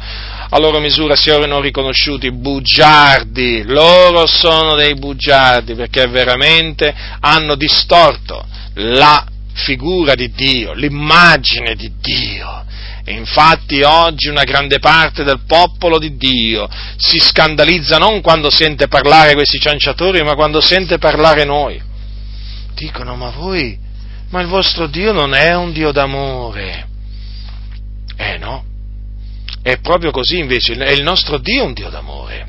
[0.54, 8.46] a loro misura si erano riconosciuti bugiardi, loro sono dei bugiardi perché veramente hanno distorto
[8.76, 12.66] la figura di Dio, l'immagine di Dio.
[13.04, 18.88] E infatti oggi una grande parte del popolo di Dio si scandalizza non quando sente
[18.88, 21.82] parlare questi cianciatori, ma quando sente parlare noi.
[22.76, 23.78] Dicono, ma voi,
[24.30, 26.88] ma il vostro Dio non è un Dio d'amore.
[28.18, 28.66] Eh no.
[29.64, 32.48] È proprio così invece, è il nostro Dio un Dio d'amore.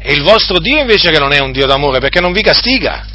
[0.00, 3.06] E il vostro Dio invece che non è un Dio d'amore perché non vi castiga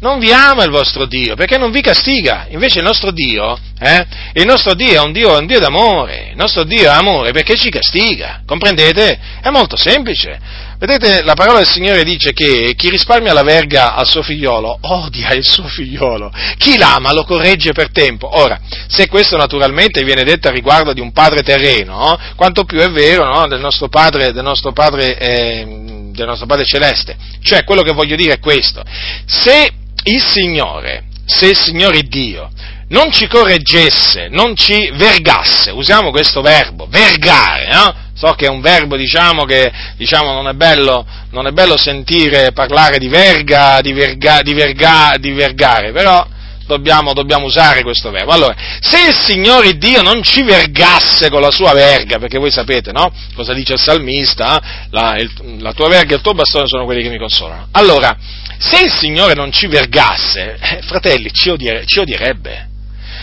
[0.00, 2.46] non vi ama il vostro Dio, perché non vi castiga.
[2.50, 6.36] Invece il nostro Dio, eh, il nostro Dio è un Dio, un Dio d'amore, il
[6.36, 9.18] nostro Dio è amore perché ci castiga, comprendete?
[9.40, 10.66] È molto semplice.
[10.78, 15.32] Vedete, la parola del Signore dice che chi risparmia la verga al suo figliolo odia
[15.32, 18.28] il suo figliolo, chi l'ama lo corregge per tempo.
[18.38, 22.90] Ora, se questo naturalmente viene detto a riguardo di un padre terreno, quanto più è
[22.90, 25.66] vero no, del nostro padre, del nostro padre, eh,
[26.12, 27.16] del nostro padre celeste.
[27.42, 28.82] Cioè, quello che voglio dire è questo.
[29.26, 29.72] Se
[30.08, 32.50] il Signore, se il Signore Dio
[32.88, 37.94] non ci correggesse, non ci vergasse, usiamo questo verbo, vergare, no?
[38.14, 42.52] So che è un verbo, diciamo, che diciamo, non, è bello, non, è bello, sentire
[42.52, 46.26] parlare di verga, di, verga, di, verga, di vergare, però
[46.66, 48.32] dobbiamo, dobbiamo, usare questo verbo.
[48.32, 52.90] Allora, se il Signore Dio non ci vergasse con la sua verga, perché voi sapete,
[52.90, 53.12] no?
[53.34, 54.86] Cosa dice il salmista?
[54.90, 55.30] La, il,
[55.60, 57.68] la tua verga e il tuo bastone sono quelli che mi consolano.
[57.70, 58.16] Allora,
[58.58, 62.68] se il Signore non ci vergasse, eh, fratelli, ci, odiere, ci, odierebbe,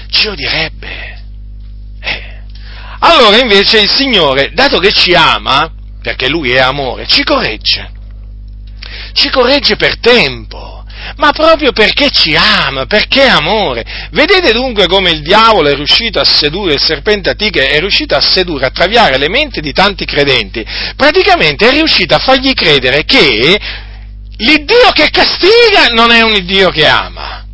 [0.10, 1.24] ci odierebbe.
[2.02, 2.34] Eh.
[3.00, 5.72] Allora invece il Signore, dato che ci ama,
[6.02, 7.92] perché Lui è amore, ci corregge,
[9.14, 10.84] ci corregge per tempo,
[11.18, 13.84] ma proprio perché ci ama, perché è amore.
[14.12, 18.22] Vedete dunque come il diavolo è riuscito a sedurre, il serpente antico è riuscito a
[18.22, 20.66] sedurre, a traviare le menti di tanti credenti.
[20.96, 23.60] Praticamente è riuscito a fargli credere che
[24.38, 27.46] L'Iddio che castiga non è un Iddio che ama,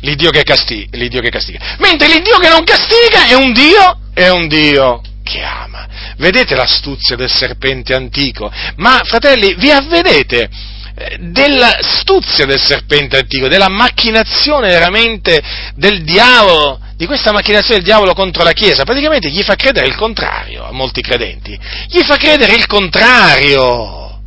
[0.00, 1.76] l'Iddio che, castiga, l'Iddio che castiga.
[1.78, 5.88] mentre l'Iddio che non castiga è un Dio, è un Dio che ama.
[6.18, 8.52] Vedete l'astuzia del serpente antico?
[8.76, 10.50] Ma fratelli, vi avvedete
[10.94, 15.42] eh, dell'astuzia del serpente antico, della macchinazione veramente
[15.74, 19.96] del diavolo, di questa macchinazione del diavolo contro la Chiesa, praticamente gli fa credere il
[19.96, 21.58] contrario a molti credenti,
[21.88, 24.20] gli fa credere il contrario.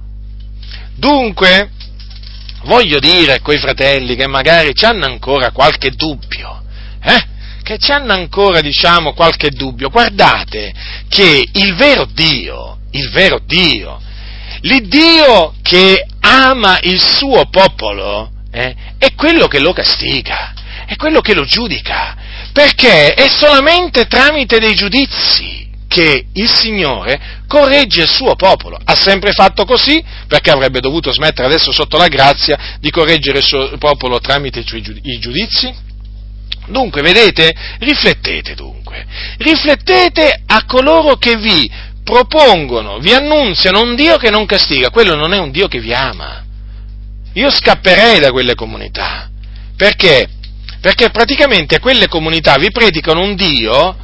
[0.95, 1.69] Dunque,
[2.64, 6.64] voglio dire a quei fratelli che magari hanno ancora qualche dubbio,
[7.01, 7.32] eh?
[7.64, 10.74] che hanno ancora, diciamo, qualche dubbio, guardate
[11.07, 14.01] che il vero Dio, il vero Dio,
[14.61, 20.53] l'Iddio che ama il suo popolo, eh, è quello che lo castiga,
[20.86, 22.16] è quello che lo giudica,
[22.51, 25.62] perché è solamente tramite dei giudizi
[25.93, 28.79] che il Signore corregge il suo popolo.
[28.83, 33.43] Ha sempre fatto così perché avrebbe dovuto smettere adesso sotto la grazia di correggere il
[33.43, 35.71] suo popolo tramite i giudizi?
[36.65, 39.05] Dunque, vedete, riflettete dunque,
[39.37, 41.69] riflettete a coloro che vi
[42.03, 45.93] propongono, vi annunziano un Dio che non castiga, quello non è un Dio che vi
[45.93, 46.43] ama.
[47.33, 49.29] Io scapperei da quelle comunità,
[49.75, 50.27] perché?
[50.81, 53.97] Perché praticamente quelle comunità vi predicano un Dio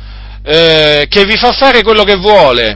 [0.49, 2.75] eh, che vi fa fare quello che vuole,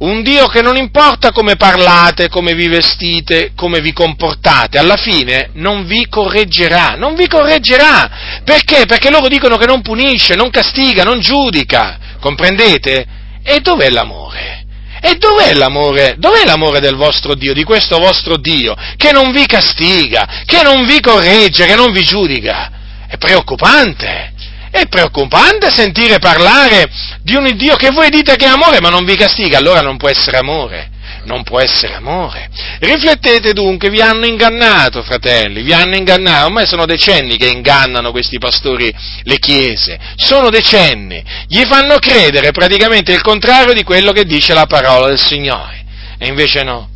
[0.00, 5.50] un Dio che non importa come parlate, come vi vestite, come vi comportate, alla fine
[5.54, 8.42] non vi correggerà, non vi correggerà.
[8.44, 8.84] Perché?
[8.84, 13.06] Perché loro dicono che non punisce, non castiga, non giudica, comprendete?
[13.42, 14.66] E dov'è l'amore?
[15.00, 16.16] E dov'è l'amore?
[16.18, 20.84] Dov'è l'amore del vostro Dio, di questo vostro Dio, che non vi castiga, che non
[20.84, 22.70] vi corregge, che non vi giudica?
[23.08, 24.34] È preoccupante.
[24.70, 26.88] È preoccupante sentire parlare
[27.22, 29.96] di un Dio che voi dite che è amore ma non vi castiga, allora non
[29.96, 30.90] può essere amore.
[31.22, 32.48] Non può essere amore.
[32.78, 36.46] Riflettete dunque, vi hanno ingannato, fratelli, vi hanno ingannato.
[36.46, 38.90] Ormai sono decenni che ingannano questi pastori
[39.24, 39.98] le chiese.
[40.16, 41.22] Sono decenni.
[41.46, 45.84] Gli fanno credere praticamente il contrario di quello che dice la parola del Signore.
[46.16, 46.88] E invece no.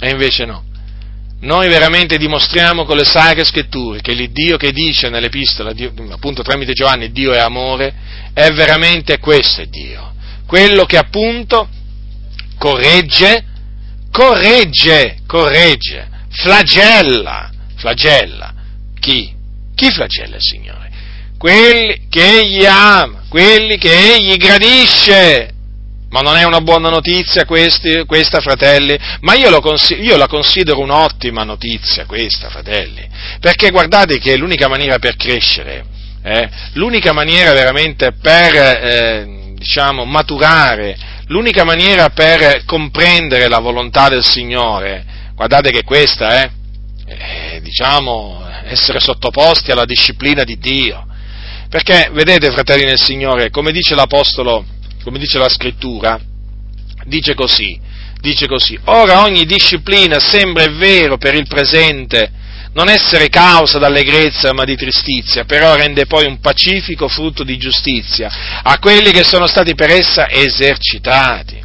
[0.00, 0.70] E invece no
[1.42, 5.72] noi veramente dimostriamo con le sacre scritture che l'Iddio che dice nell'epistola,
[6.10, 7.92] appunto tramite Giovanni, Dio è amore,
[8.32, 10.14] è veramente questo è Dio.
[10.46, 11.68] Quello che appunto
[12.58, 13.44] corregge,
[14.12, 18.54] corregge, corregge, flagella, flagella.
[19.00, 19.34] Chi?
[19.74, 20.90] Chi flagella il Signore?
[21.38, 25.51] Quelli che Egli ama, quelli che Egli gradisce.
[26.12, 28.98] Ma non è una buona notizia questi, questa, fratelli?
[29.20, 29.48] Ma io,
[29.98, 33.08] io, la considero un'ottima notizia questa, fratelli,
[33.40, 35.82] perché guardate che l'unica maniera per crescere,
[36.22, 40.98] eh, l'unica maniera veramente per, eh, diciamo, maturare,
[41.28, 46.50] l'unica maniera per comprendere la volontà del Signore, guardate che questa è,
[47.06, 51.06] eh, diciamo, essere sottoposti alla disciplina di Dio.
[51.70, 54.62] Perché, vedete, fratelli nel Signore, come dice l'Apostolo,
[55.02, 56.20] come dice la scrittura,
[57.04, 57.78] dice così,
[58.20, 62.30] dice così, ora ogni disciplina sembra è vero per il presente,
[62.74, 68.30] non essere causa d'allegrezza ma di tristizia, però rende poi un pacifico frutto di giustizia
[68.62, 71.60] a quelli che sono stati per essa esercitati.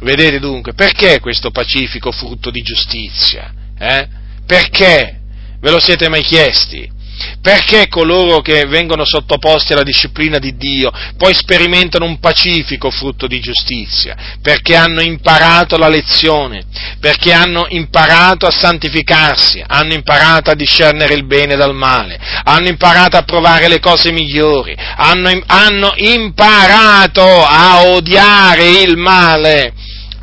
[0.00, 3.52] Vedete dunque, perché questo pacifico frutto di giustizia?
[3.78, 4.06] Eh?
[4.46, 5.20] Perché?
[5.60, 6.93] Ve lo siete mai chiesti?
[7.40, 13.40] Perché coloro che vengono sottoposti alla disciplina di Dio poi sperimentano un pacifico frutto di
[13.40, 14.16] giustizia?
[14.40, 16.64] Perché hanno imparato la lezione,
[17.00, 23.16] perché hanno imparato a santificarsi, hanno imparato a discernere il bene dal male, hanno imparato
[23.16, 29.72] a provare le cose migliori, hanno, hanno imparato a odiare il male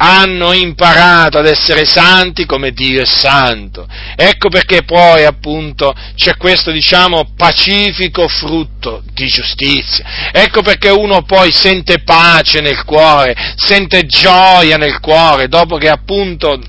[0.03, 3.87] hanno imparato ad essere santi come Dio è santo.
[4.15, 10.31] Ecco perché poi appunto c'è questo diciamo pacifico frutto di giustizia.
[10.31, 16.59] Ecco perché uno poi sente pace nel cuore, sente gioia nel cuore dopo che appunto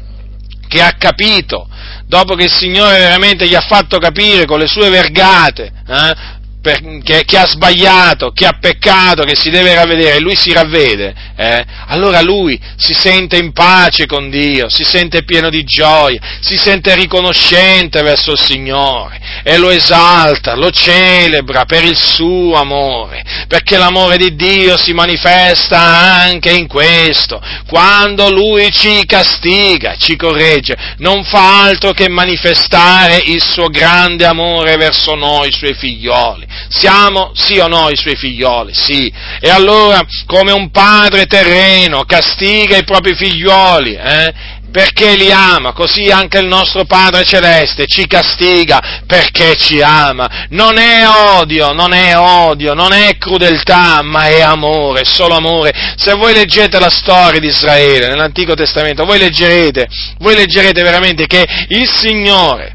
[0.68, 1.68] che ha capito,
[2.06, 6.80] dopo che il Signore veramente gli ha fatto capire con le sue vergate, eh, per,
[7.02, 11.64] che, che, ha sbagliato, che ha peccato, che si deve ravvedere, lui si ravvede, eh,
[11.89, 16.94] allora lui si sente in pace con Dio, si sente pieno di gioia, si sente
[16.94, 24.16] riconoscente verso il Signore e lo esalta, lo celebra per il suo amore, perché l'amore
[24.16, 31.64] di Dio si manifesta anche in questo, quando lui ci castiga, ci corregge, non fa
[31.64, 36.51] altro che manifestare il suo grande amore verso noi, i suoi figlioli.
[36.69, 38.73] Siamo sì o no i suoi figlioli?
[38.74, 39.12] Sì.
[39.41, 44.61] E allora, come un padre terreno castiga i propri figlioli, eh?
[44.73, 50.47] perché li ama, così anche il nostro Padre Celeste ci castiga perché ci ama.
[50.49, 55.73] Non è odio, non è odio, non è crudeltà, ma è amore, solo amore.
[55.97, 59.87] Se voi leggete la storia di Israele nell'Antico Testamento, voi leggerete,
[60.19, 62.74] voi leggerete veramente che il Signore,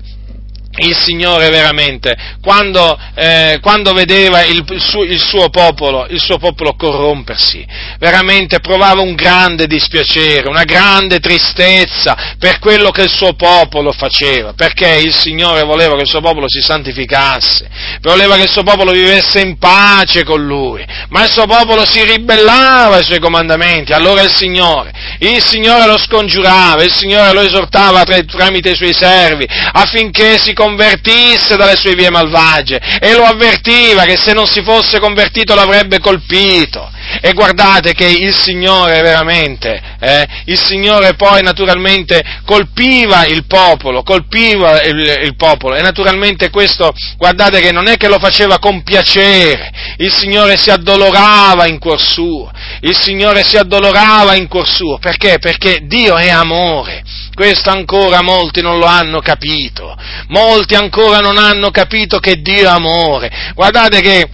[0.77, 6.37] il Signore veramente, quando, eh, quando vedeva il, il, suo, il, suo popolo, il, suo,
[6.37, 7.65] popolo, corrompersi,
[7.99, 14.53] veramente provava un grande dispiacere, una grande tristezza per quello che il suo popolo faceva,
[14.53, 17.69] perché il Signore voleva che il suo popolo si santificasse,
[18.01, 22.03] voleva che il suo popolo vivesse in pace con Lui, ma il suo popolo si
[22.03, 28.03] ribellava ai suoi comandamenti, allora il Signore, il Signore lo scongiurava, il Signore lo esortava
[28.03, 34.17] tramite i suoi servi affinché si convertisse dalle sue vie malvagie e lo avvertiva che
[34.17, 36.91] se non si fosse convertito l'avrebbe colpito.
[37.21, 44.81] E guardate che il Signore veramente, eh, il Signore poi naturalmente colpiva il popolo, colpiva
[44.81, 45.75] il, il, popolo.
[45.75, 50.69] E naturalmente questo, guardate che non è che lo faceva con piacere, il Signore si
[50.69, 52.51] addolorava in cuor suo,
[52.81, 55.37] il Signore si addolorava in cuor suo, perché?
[55.39, 57.03] Perché Dio è amore,
[57.33, 59.95] questo ancora molti non lo hanno capito,
[60.27, 64.29] molti ancora non hanno capito che Dio è amore, guardate che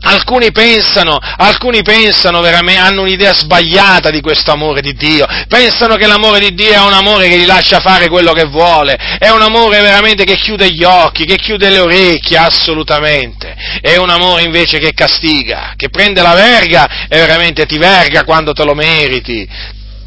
[0.00, 6.38] Alcuni pensano, alcuni pensano hanno un'idea sbagliata di questo amore di Dio, pensano che l'amore
[6.38, 9.80] di Dio è un amore che gli lascia fare quello che vuole, è un amore
[9.80, 14.92] veramente che chiude gli occhi, che chiude le orecchie, assolutamente, è un amore invece che
[14.94, 19.48] castiga, che prende la verga e veramente ti verga quando te lo meriti,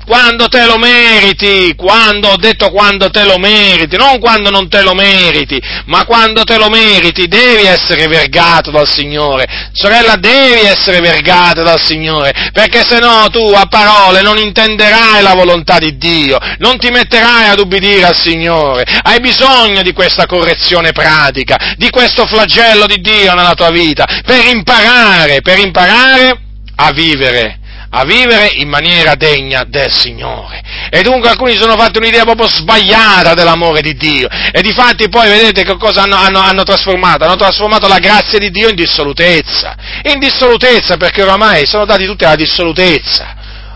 [0.06, 4.82] quando te lo meriti, quando ho detto quando te lo meriti, non quando non te
[4.82, 9.70] lo meriti, ma quando te lo meriti, devi essere vergato dal Signore.
[9.74, 15.34] Sorella, devi essere vergata dal Signore, perché se no tu a parole non intenderai la
[15.34, 18.84] volontà di Dio, non ti metterai ad ubbidire al Signore.
[19.02, 24.46] Hai bisogno di questa correzione pratica, di questo flagello di Dio nella tua vita, per
[24.46, 26.40] imparare, per imparare
[26.76, 27.61] a vivere
[27.94, 30.62] a vivere in maniera degna del Signore.
[30.90, 34.28] E dunque alcuni sono fatti un'idea proprio sbagliata dell'amore di Dio.
[34.30, 37.26] E di fatti poi vedete che cosa hanno, hanno, hanno trasformato?
[37.26, 39.76] Hanno trasformato la grazia di Dio in dissolutezza.
[40.04, 43.36] In dissolutezza perché oramai sono dati tutti alla dissolutezza.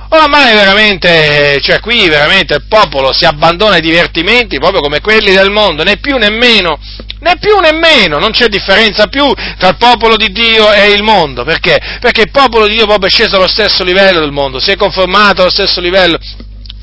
[0.09, 5.49] Oramai veramente, cioè qui veramente il popolo si abbandona ai divertimenti proprio come quelli del
[5.49, 6.79] mondo, né più né meno
[7.25, 9.25] né più né meno, non c'è differenza più
[9.57, 11.79] tra il popolo di Dio e il mondo, perché?
[11.99, 14.75] Perché il popolo di Dio proprio è sceso allo stesso livello del mondo, si è
[14.75, 16.19] conformato allo stesso livello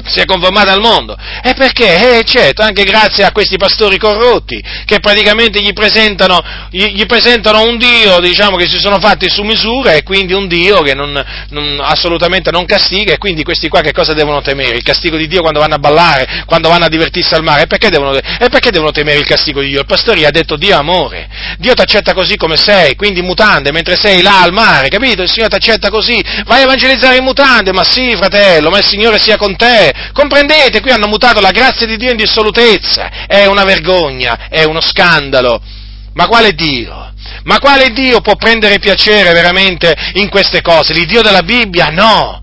[0.06, 1.16] si è conformata al mondo.
[1.42, 2.18] E perché?
[2.18, 7.62] Eh, certo, anche grazie a questi pastori corrotti che praticamente gli presentano, gli, gli presentano
[7.62, 11.22] un Dio, diciamo, che si sono fatti su misura e quindi un Dio che non,
[11.50, 14.76] non, assolutamente non castiga e quindi questi qua che cosa devono temere?
[14.76, 17.62] Il castigo di Dio quando vanno a ballare, quando vanno a divertirsi al mare?
[17.62, 19.80] E perché devono, e perché devono temere il castigo di Dio?
[19.80, 21.28] Il pastore ha detto Dio amore.
[21.58, 25.22] Dio ti accetta così come sei, quindi mutande, mentre sei là al mare, capito?
[25.22, 26.20] Il Signore ti accetta così.
[26.44, 29.91] Vai a evangelizzare in mutande, ma sì, fratello, ma il Signore sia con te.
[30.12, 30.80] Comprendete?
[30.80, 33.26] Qui hanno mutato la grazia di Dio in dissolutezza.
[33.26, 35.60] È una vergogna, è uno scandalo.
[36.14, 37.12] Ma quale Dio?
[37.44, 40.92] Ma quale Dio può prendere piacere veramente in queste cose?
[40.92, 41.88] L'Iddio della Bibbia?
[41.88, 42.40] No!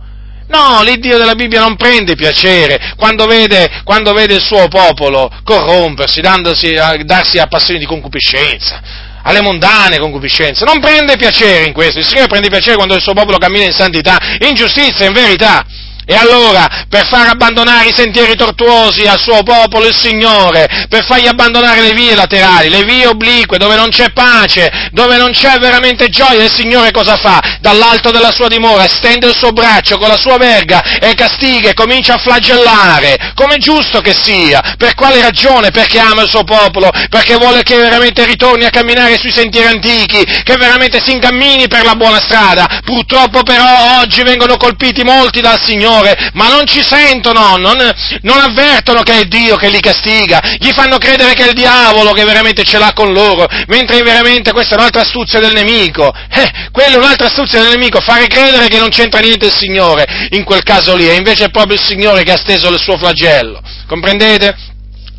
[0.47, 6.21] No, l'Iddio della Bibbia non prende piacere quando vede, quando vede il suo popolo corrompersi,
[6.21, 6.73] dandosi,
[7.03, 8.81] darsi a passioni di concupiscenza,
[9.21, 10.65] alle mondane concupiscenze.
[10.65, 11.99] Non prende piacere in questo.
[11.99, 15.63] Il Signore prende piacere quando il suo popolo cammina in santità, in giustizia, in verità.
[16.10, 21.27] E allora, per far abbandonare i sentieri tortuosi al suo popolo il Signore, per fargli
[21.27, 26.10] abbandonare le vie laterali, le vie oblique, dove non c'è pace, dove non c'è veramente
[26.10, 27.40] gioia, il Signore cosa fa?
[27.61, 31.73] Dall'alto della sua dimora stende il suo braccio con la sua verga e castiga e
[31.76, 34.64] comincia a flagellare, come giusto che sia.
[34.80, 35.69] Per quale ragione?
[35.69, 40.26] Perché ama il suo popolo, perché vuole che veramente ritorni a camminare sui sentieri antichi,
[40.26, 42.80] che veramente si incammini per la buona strada.
[42.84, 47.77] Purtroppo però oggi vengono colpiti molti dal Signore Signore, ma non ci sentono, non,
[48.21, 52.11] non, avvertono che è Dio che li castiga, gli fanno credere che è il diavolo
[52.11, 56.13] che veramente ce l'ha con loro, mentre veramente questa è un'altra astuzia del nemico.
[56.31, 60.27] Eh, quella è un'altra astuzia del nemico, fare credere che non c'entra niente il Signore
[60.31, 62.97] in quel caso lì, e invece è proprio il Signore che ha steso il suo
[62.97, 63.61] flagello.
[63.88, 64.68] Comprendete?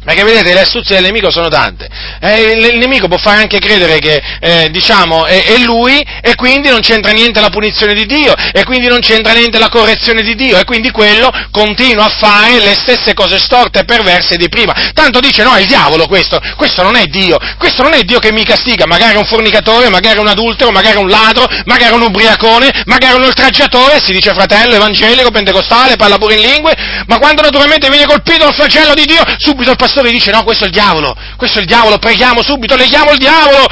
[0.02, 1.86] Perché vedete, le astuzie del nemico sono tante.
[2.20, 6.35] Eh, il, il, nemico può fare anche credere che, eh, diciamo, è, è, lui e
[6.36, 10.22] quindi non c'entra niente la punizione di Dio, e quindi non c'entra niente la correzione
[10.22, 14.48] di Dio, e quindi quello continua a fare le stesse cose storte e perverse di
[14.48, 14.74] prima.
[14.94, 18.20] Tanto dice, no, è il diavolo questo, questo non è Dio, questo non è Dio
[18.20, 22.85] che mi castiga, magari un fornicatore, magari un adultero, magari un ladro, magari un ubriacone,
[22.86, 26.74] magari un oltraggiatore, si dice fratello evangelico, pentecostale, parla pure in lingue,
[27.06, 30.65] ma quando naturalmente viene colpito dal flagello di Dio, subito il pastore dice no, questo
[30.65, 33.67] è il diavolo, questo è il diavolo, preghiamo subito, leghiamo il diavolo.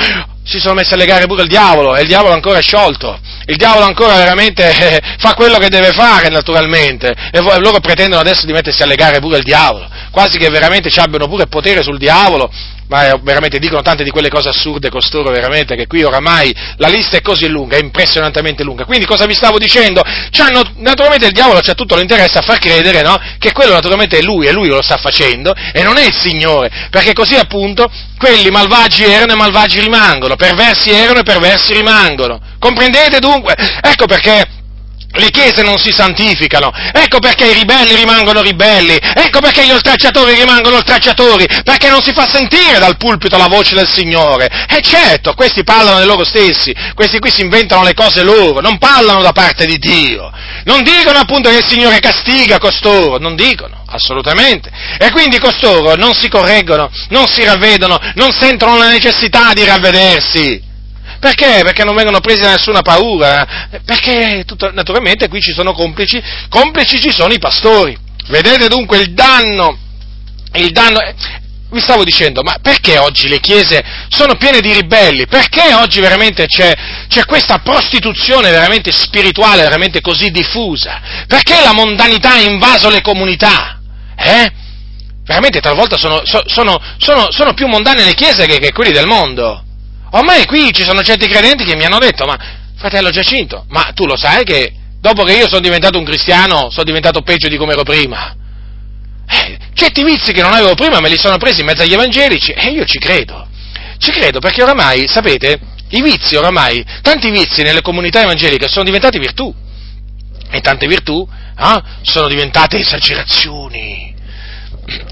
[0.45, 3.19] Si sono messi a legare pure il diavolo e il diavolo ancora è sciolto.
[3.45, 8.47] Il diavolo ancora veramente eh, fa quello che deve fare naturalmente e loro pretendono adesso
[8.47, 11.99] di mettersi a legare pure il diavolo, quasi che veramente ci abbiano pure potere sul
[11.99, 12.51] diavolo
[12.89, 17.16] ma veramente dicono tante di quelle cose assurde costoro, veramente, che qui oramai la lista
[17.16, 18.85] è così lunga, è impressionantemente lunga.
[18.85, 20.02] Quindi cosa vi stavo dicendo?
[20.31, 23.19] C'hanno, naturalmente il diavolo c'ha tutto l'interesse a far credere, no?
[23.39, 26.89] Che quello naturalmente è lui, e lui lo sta facendo, e non è il Signore,
[26.90, 32.40] perché così appunto quelli malvagi erano e malvagi rimangono, perversi erano e perversi rimangono.
[32.59, 33.55] Comprendete dunque?
[33.81, 34.57] Ecco perché
[35.10, 40.35] le chiese non si santificano, ecco perché i ribelli rimangono ribelli, ecco perché gli oltracciatori
[40.35, 44.48] rimangono oltracciatori, perché non si fa sentire dal pulpito la voce del Signore.
[44.68, 48.78] E certo, questi parlano di loro stessi, questi qui si inventano le cose loro, non
[48.78, 50.30] parlano da parte di Dio,
[50.64, 54.70] non dicono appunto che il Signore castiga costoro, non dicono, assolutamente.
[54.98, 60.68] E quindi costoro non si correggono, non si ravvedono, non sentono la necessità di ravvedersi.
[61.20, 61.62] Perché?
[61.62, 63.69] Perché non vengono presi da nessuna paura?
[63.85, 67.97] Perché tutto, naturalmente qui ci sono complici, complici ci sono i pastori.
[68.28, 69.78] Vedete dunque il danno,
[70.53, 71.15] il danno, eh,
[71.70, 75.27] vi stavo dicendo, ma perché oggi le chiese sono piene di ribelli?
[75.27, 76.73] Perché oggi veramente c'è,
[77.09, 81.01] c'è, questa prostituzione veramente spirituale, veramente così diffusa?
[81.27, 83.81] Perché la mondanità ha invaso le comunità?
[84.16, 84.53] Eh?
[85.24, 89.65] Veramente talvolta sono, sono, sono, sono più mondane le chiese che, che quelli del mondo.
[90.10, 92.39] Ormai qui ci sono certi credenti che mi hanno detto, ma
[92.76, 96.85] fratello Giacinto, ma tu lo sai che dopo che io sono diventato un cristiano sono
[96.85, 98.35] diventato peggio di come ero prima?
[99.28, 102.52] Eh, certi vizi che non avevo prima me li sono presi in mezzo agli evangelici
[102.52, 103.47] e io ci credo.
[103.98, 105.59] Ci credo perché oramai, sapete,
[105.90, 109.52] i vizi oramai, tanti vizi nelle comunità evangeliche sono diventati virtù.
[110.51, 111.28] E tante virtù
[111.59, 114.16] eh, sono diventate esagerazioni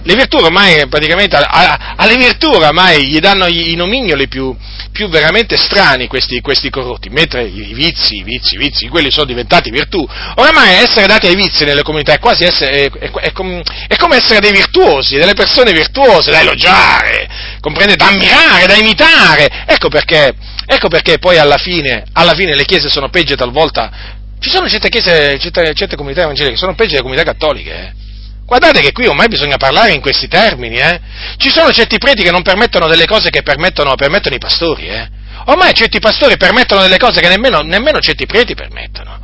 [0.02, 4.56] le virtù ormai praticamente, alle virtù ormai gli danno i nomignoli più,
[4.90, 9.26] più veramente strani questi, questi, corrotti, mentre i vizi, i vizi, i vizi, quelli sono
[9.26, 10.06] diventati virtù.
[10.36, 14.40] Oramai essere dati ai vizi nelle comunità è quasi essere, è, è, è come essere
[14.40, 17.28] dei virtuosi, delle persone virtuose, da elogiare,
[17.60, 19.64] comprende, da ammirare, da imitare.
[19.66, 20.32] Ecco perché,
[20.64, 24.88] ecco perché poi alla fine, alla fine le chiese sono peggio talvolta, ci sono certe
[24.88, 28.04] chiese, certe, certe comunità evangeliche che sono peggio delle comunità cattoliche, eh
[28.46, 31.00] Guardate che qui ormai bisogna parlare in questi termini, eh?
[31.36, 35.08] Ci sono certi preti che non permettono delle cose che permettono, permettono i pastori, eh?
[35.46, 39.18] Ormai certi pastori permettono delle cose che nemmeno, nemmeno certi preti permettono.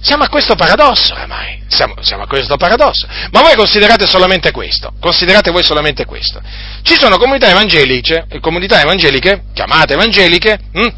[0.00, 3.06] Siamo a questo paradosso oramai, siamo, siamo, a questo paradosso.
[3.32, 6.40] Ma voi considerate solamente questo, considerate voi solamente questo.
[6.82, 10.88] Ci sono comunità evangeliche, comunità evangeliche chiamate evangeliche, hm,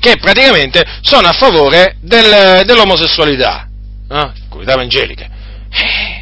[0.00, 3.68] che praticamente sono a favore del, dell'omosessualità,
[4.10, 4.30] eh?
[4.48, 5.30] comunità evangeliche.
[5.70, 6.17] Eh,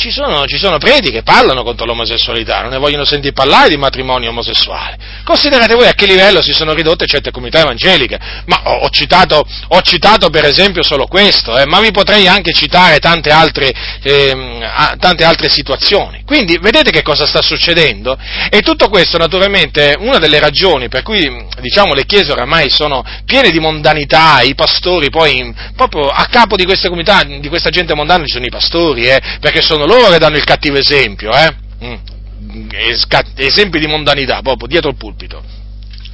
[0.00, 3.76] ci sono, ci sono preti che parlano contro l'omosessualità, non ne vogliono sentire parlare di
[3.76, 4.96] matrimonio omosessuale.
[5.24, 8.18] Considerate voi a che livello si sono ridotte certe comunità evangeliche.
[8.46, 12.52] Ma ho, ho, citato, ho citato, per esempio solo questo, eh, ma vi potrei anche
[12.52, 13.70] citare tante altre,
[14.02, 14.58] eh,
[14.98, 16.22] tante altre situazioni.
[16.24, 18.16] Quindi vedete che cosa sta succedendo?
[18.48, 23.50] E tutto questo naturalmente una delle ragioni per cui diciamo, le chiese oramai sono piene
[23.50, 28.24] di mondanità, i pastori poi proprio a capo di queste comunità, di questa gente mondana
[28.24, 31.54] ci sono i pastori, eh, perché sono loro che danno il cattivo esempio, eh?
[31.84, 32.68] Mm.
[33.36, 35.42] esempi di mondanità, proprio dietro il pulpito.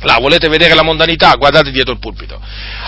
[0.06, 1.34] Là, volete vedere la mondanità?
[1.34, 2.40] Guardate dietro il pulpito.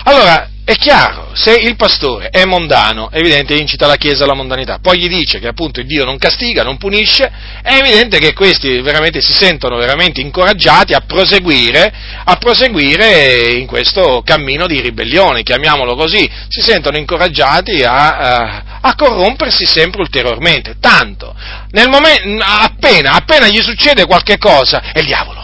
[0.03, 4.35] Allora, è chiaro, se il pastore è mondano, è evidente che incita la Chiesa alla
[4.35, 4.77] mondanità.
[4.79, 7.29] Poi gli dice che appunto Dio non castiga, non punisce,
[7.63, 11.91] è evidente che questi veramente si sentono veramente incoraggiati a proseguire,
[12.23, 18.95] a proseguire in questo cammino di ribellione, chiamiamolo così, si sentono incoraggiati a, a, a
[18.95, 20.75] corrompersi sempre ulteriormente.
[20.79, 21.35] Tanto,
[21.71, 25.38] momento, appena, appena gli succede qualche cosa, è il diavolo,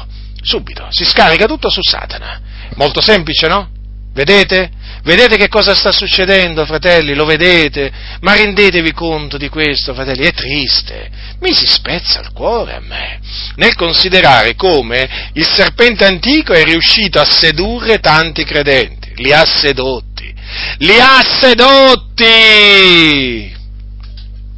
[0.45, 2.39] subito, si scarica tutto su Satana.
[2.75, 3.69] Molto semplice, no?
[4.13, 4.69] Vedete?
[5.03, 7.13] Vedete che cosa sta succedendo, fratelli?
[7.13, 7.91] Lo vedete?
[8.21, 10.25] Ma rendetevi conto di questo, fratelli?
[10.25, 11.09] È triste.
[11.41, 13.19] Mi si spezza il cuore a me
[13.55, 19.11] nel considerare come il serpente antico è riuscito a sedurre tanti credenti.
[19.15, 20.33] Li ha sedotti.
[20.77, 22.23] Li ha sedotti!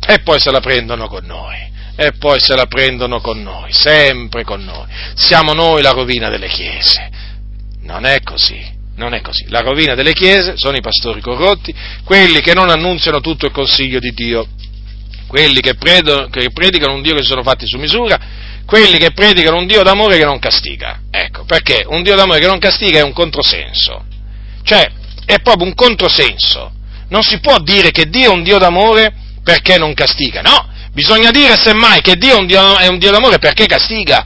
[0.09, 1.65] E poi se la prendono con noi
[1.99, 4.85] e poi se la prendono con noi, sempre con noi.
[5.15, 7.09] Siamo noi la rovina delle chiese.
[7.81, 8.75] Non è così.
[8.97, 9.45] Non è così.
[9.49, 13.99] La rovina delle chiese sono i pastori corrotti, quelli che non annunziano tutto il consiglio
[13.99, 14.47] di Dio,
[15.27, 18.19] quelli che, predo, che predicano un Dio che si sono fatti su misura,
[18.65, 21.01] quelli che predicano un Dio d'amore che non castiga.
[21.09, 24.05] Ecco, perché un Dio d'amore che non castiga è un controsenso.
[24.61, 24.91] Cioè,
[25.25, 26.73] è proprio un controsenso.
[27.09, 29.13] Non si può dire che Dio è un Dio d'amore
[29.43, 33.11] perché non castiga, no, bisogna dire semmai che Dio è un Dio, è un Dio
[33.11, 34.25] d'amore perché castiga,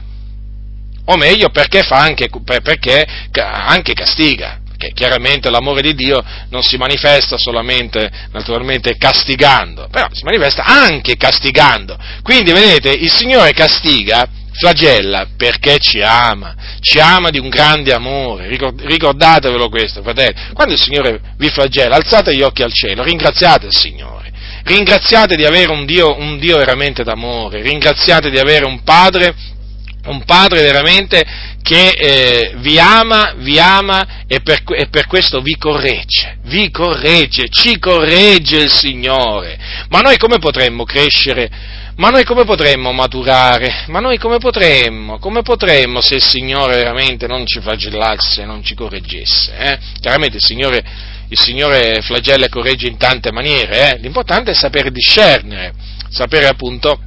[1.04, 2.30] o meglio perché, anche,
[2.62, 3.04] perché
[3.36, 10.24] anche castiga che chiaramente l'amore di Dio non si manifesta solamente, naturalmente, castigando, però si
[10.24, 11.96] manifesta anche castigando.
[12.22, 18.48] Quindi, vedete, il Signore castiga, flagella, perché ci ama, ci ama di un grande amore,
[18.48, 20.52] ricordatevelo questo, fratelli.
[20.54, 24.21] Quando il Signore vi flagella, alzate gli occhi al cielo, ringraziate il Signore,
[24.64, 29.34] ringraziate di avere un Dio, un Dio veramente d'amore, ringraziate di avere un Padre
[30.04, 31.22] un padre veramente
[31.62, 37.48] che eh, vi ama, vi ama e per, e per, questo vi corregge, vi corregge,
[37.48, 39.56] ci corregge il Signore.
[39.88, 41.48] Ma noi come potremmo crescere?
[41.96, 43.84] Ma noi come potremmo maturare?
[43.88, 45.18] Ma noi come potremmo?
[45.18, 49.52] Come potremmo se il Signore veramente non ci flagellasse, non ci correggesse?
[49.56, 49.78] Eh?
[50.00, 50.82] Chiaramente il Signore,
[51.32, 53.98] il Signore flagella e corregge in tante maniere, eh?
[53.98, 55.72] l'importante è sapere discernere,
[56.10, 57.00] sapere appunto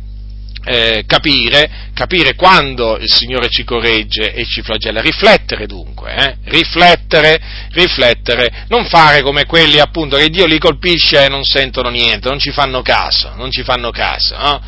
[0.64, 6.38] eh, capire, capire quando il Signore ci corregge e ci flagella, riflettere dunque, eh?
[6.45, 7.39] riflettere,
[7.69, 12.39] riflettere, non fare come quelli appunto che Dio li colpisce e non sentono niente, non
[12.39, 14.61] ci fanno caso, non ci fanno caso, no?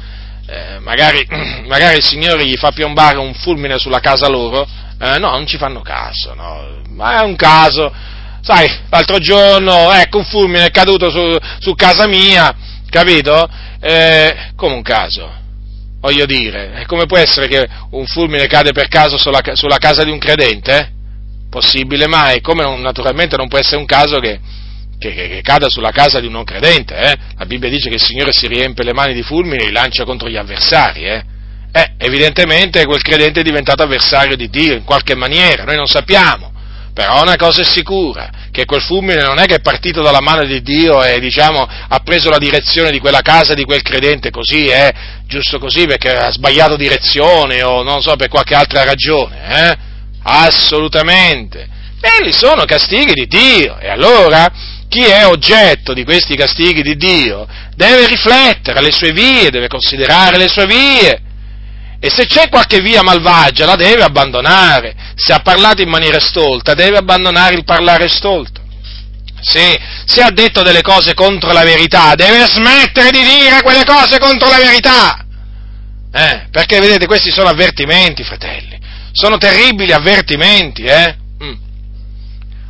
[0.45, 1.25] eh, magari,
[1.65, 4.67] magari, il Signore gli fa piombare un fulmine sulla casa loro,
[5.01, 6.83] eh, no, non ci fanno caso, no?
[6.89, 7.91] ma è un caso,
[8.47, 12.55] sai, l'altro giorno, ecco, un fulmine è caduto su, su casa mia,
[12.89, 13.45] capito?
[13.81, 15.29] Eh, come un caso,
[15.99, 20.11] Voglio dire, come può essere che un fulmine cade per caso sulla, sulla casa di
[20.11, 20.77] un credente?
[20.77, 20.87] Eh?
[21.49, 22.39] Possibile mai?
[22.39, 24.39] Come non, naturalmente non può essere un caso che,
[24.99, 26.95] che, che, che, cada sulla casa di un non credente.
[26.95, 27.15] Eh?
[27.35, 30.05] La Bibbia dice che il Signore si riempie le mani di fulmini e li lancia
[30.05, 31.03] contro gli avversari.
[31.03, 31.23] Eh?
[31.71, 36.53] Eh, evidentemente quel credente è diventato avversario di Dio in qualche maniera, noi non sappiamo.
[36.97, 40.43] Però una cosa è sicura, che quel fulmine non è che è partito dalla mano
[40.45, 44.65] di Dio e diciamo, ha preso la direzione di quella casa di quel credente così,
[44.65, 44.91] eh,
[45.27, 49.77] giusto così perché ha sbagliato direzione o non so per qualche altra ragione, eh?
[50.23, 51.67] Assolutamente.
[52.01, 54.51] Quelli sono castighi di Dio e allora
[54.89, 57.45] chi è oggetto di questi castighi di Dio
[57.75, 61.21] deve riflettere alle sue vie, deve considerare le sue vie
[61.99, 64.95] e se c'è qualche via malvagia la deve abbandonare.
[65.15, 68.61] Se ha parlato in maniera stolta, deve abbandonare il parlare stolto.
[69.39, 74.19] Se, se ha detto delle cose contro la verità, deve smettere di dire quelle cose
[74.19, 75.25] contro la verità.
[76.11, 78.77] Eh, perché vedete, questi sono avvertimenti, fratelli.
[79.11, 81.15] Sono terribili avvertimenti, eh?
[81.43, 81.53] Mm.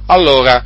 [0.07, 0.63] Allora,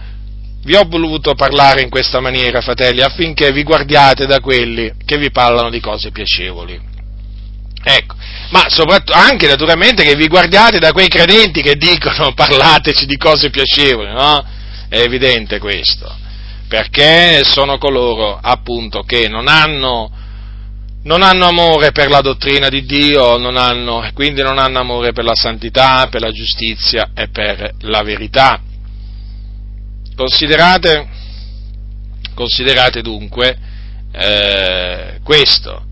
[0.63, 5.31] vi ho voluto parlare in questa maniera, fratelli, affinché vi guardiate da quelli che vi
[5.31, 6.89] parlano di cose piacevoli.
[7.83, 8.15] Ecco,
[8.51, 13.49] ma soprattutto anche naturalmente che vi guardiate da quei credenti che dicono parlateci di cose
[13.49, 14.45] piacevoli, no?
[14.87, 16.13] È evidente questo,
[16.67, 20.11] perché sono coloro appunto che non hanno,
[21.03, 25.23] non hanno amore per la dottrina di Dio, non hanno, quindi non hanno amore per
[25.23, 28.61] la santità, per la giustizia e per la verità.
[30.13, 31.07] Considerate,
[32.35, 33.57] considerate dunque
[34.11, 35.85] eh, questo,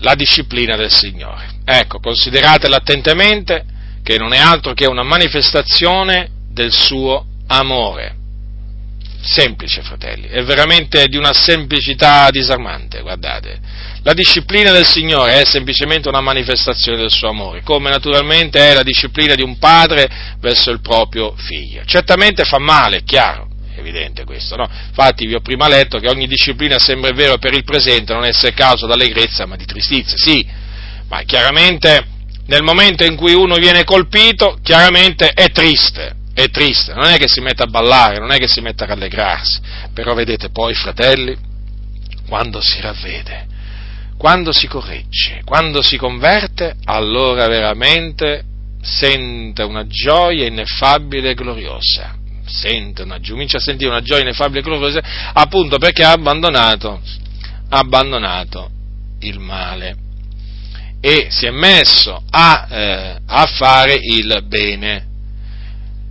[0.00, 1.48] la disciplina del Signore.
[1.64, 3.64] Ecco, consideratela attentamente
[4.02, 8.16] che non è altro che una manifestazione del suo amore.
[9.22, 13.60] Semplice, fratelli, è veramente di una semplicità disarmante, guardate.
[14.02, 18.82] La disciplina del Signore è semplicemente una manifestazione del suo amore, come naturalmente è la
[18.82, 20.08] disciplina di un padre
[20.40, 21.82] verso il proprio figlio.
[21.84, 24.68] Certamente fa male, è chiaro, evidente questo, no?
[24.88, 28.52] Infatti vi ho prima letto che ogni disciplina sembra vero per il presente, non essere
[28.52, 30.46] causa d'allegrezza ma di tristizia, sì,
[31.08, 32.06] ma chiaramente
[32.46, 37.28] nel momento in cui uno viene colpito, chiaramente è triste, è triste, non è che
[37.28, 39.60] si mette a ballare, non è che si mette a rallegrarsi,
[39.94, 41.36] però vedete poi, fratelli,
[42.28, 43.46] quando si ravvede,
[44.16, 48.44] quando si corregge, quando si converte, allora veramente
[48.82, 52.19] sente una gioia ineffabile e gloriosa.
[52.50, 55.00] Sente una, comincia a sentire una gioia ineffabile e gloriosa
[55.32, 57.00] appunto perché ha abbandonato,
[57.68, 58.70] ha abbandonato
[59.20, 59.96] il male
[61.00, 65.06] e si è messo a, eh, a fare il bene.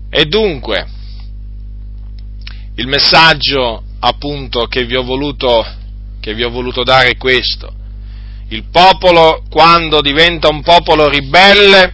[0.10, 0.88] E dunque,
[2.76, 5.64] il messaggio appunto che vi ho voluto,
[6.20, 7.72] che vi ho voluto dare è questo.
[8.48, 11.94] Il popolo, quando diventa un popolo ribelle,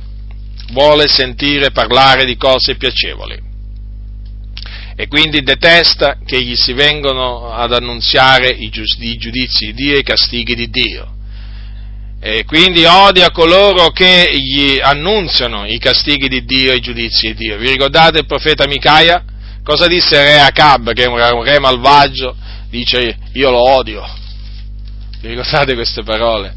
[0.72, 3.45] vuole sentire parlare di cose piacevoli
[4.98, 10.04] e quindi detesta che gli si vengano ad annunziare i, giudizi di Dio e i
[10.04, 11.14] castighi di Dio.
[12.22, 17.36] E quindi odia coloro che gli annunziano i castighi di Dio e i giudizi di
[17.36, 17.58] Dio.
[17.58, 19.24] Vi ricordate il profeta Micaia?
[19.64, 22.36] Cosa disse re Acab, che è un re malvagio?
[22.70, 24.04] Dice io lo odio,
[25.22, 26.56] vi ricordate queste parole?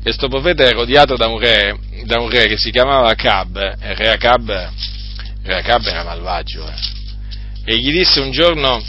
[0.00, 3.94] Questo profeta era odiato da un re, da un re che si chiamava Acab, e
[3.94, 4.48] re Acab,
[5.42, 6.97] re Acab era malvagio, eh.
[7.70, 8.82] E gli disse un giorno,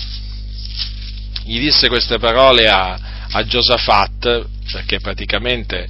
[1.44, 2.98] gli disse queste parole a,
[3.30, 5.90] a Giosafat, perché praticamente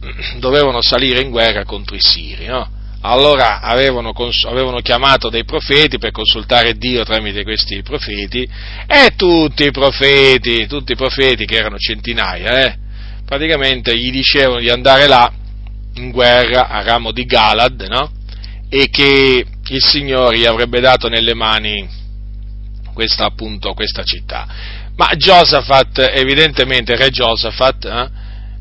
[0.40, 2.66] dovevano salire in guerra contro i siri, no?
[3.02, 4.14] allora avevano,
[4.48, 8.48] avevano, chiamato dei profeti per consultare Dio tramite questi profeti
[8.86, 12.78] e tutti i profeti, tutti i profeti che erano centinaia, eh,
[13.26, 15.30] praticamente gli dicevano di andare là
[15.96, 18.10] in guerra a ramo di Galad no?
[18.70, 21.88] e che il Signore gli avrebbe dato nelle mani
[22.92, 24.46] questa, appunto, questa città.
[24.96, 28.10] Ma Giosafat, evidentemente, re Giosafat, eh,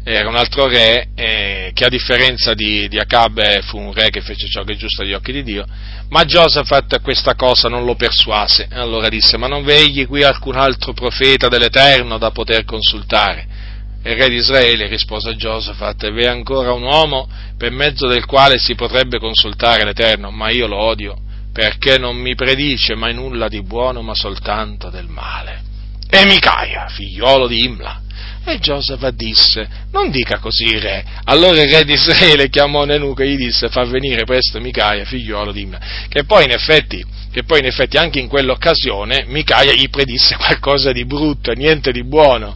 [0.04, 4.22] era un altro re eh, che a differenza di, di Acabe fu un re che
[4.22, 5.66] fece ciò che è giusto agli occhi di Dio,
[6.10, 10.94] ma Giosafat questa cosa non lo persuase, allora disse, ma non vegli qui alcun altro
[10.94, 13.57] profeta dell'Eterno da poter consultare?
[14.04, 18.58] Il re di Israele rispose a Giosafat, v'è ancora un uomo per mezzo del quale
[18.58, 21.18] si potrebbe consultare l'Eterno, ma io lo odio,
[21.52, 25.64] perché non mi predice mai nulla di buono, ma soltanto del male.
[26.10, 28.02] E Micaia, figliolo di Imla,
[28.46, 31.04] e Giosafat disse, non dica così re.
[31.26, 35.52] Allora il re di Israele chiamò Nenuca e gli disse, fa venire presto Micaia, figliolo
[35.52, 35.80] di Imna.
[36.08, 40.94] Che poi in effetti, che poi in effetti anche in quell'occasione Micaia gli predisse qualcosa
[40.94, 42.56] di brutto, niente di buono.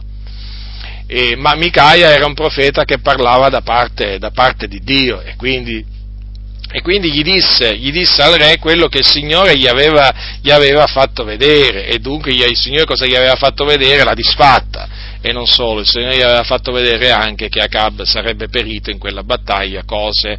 [1.06, 5.36] E, ma Micaia era un profeta che parlava da parte, da parte di Dio e
[5.36, 5.84] quindi,
[6.70, 10.50] e quindi gli, disse, gli, disse, al re quello che il Signore gli aveva, gli
[10.50, 14.04] aveva fatto vedere e dunque il Signore cosa gli aveva fatto vedere?
[14.04, 14.88] L'ha disfatta
[15.20, 18.98] e non solo, il Signore gli aveva fatto vedere anche che Acab sarebbe perito in
[18.98, 20.38] quella battaglia, cose,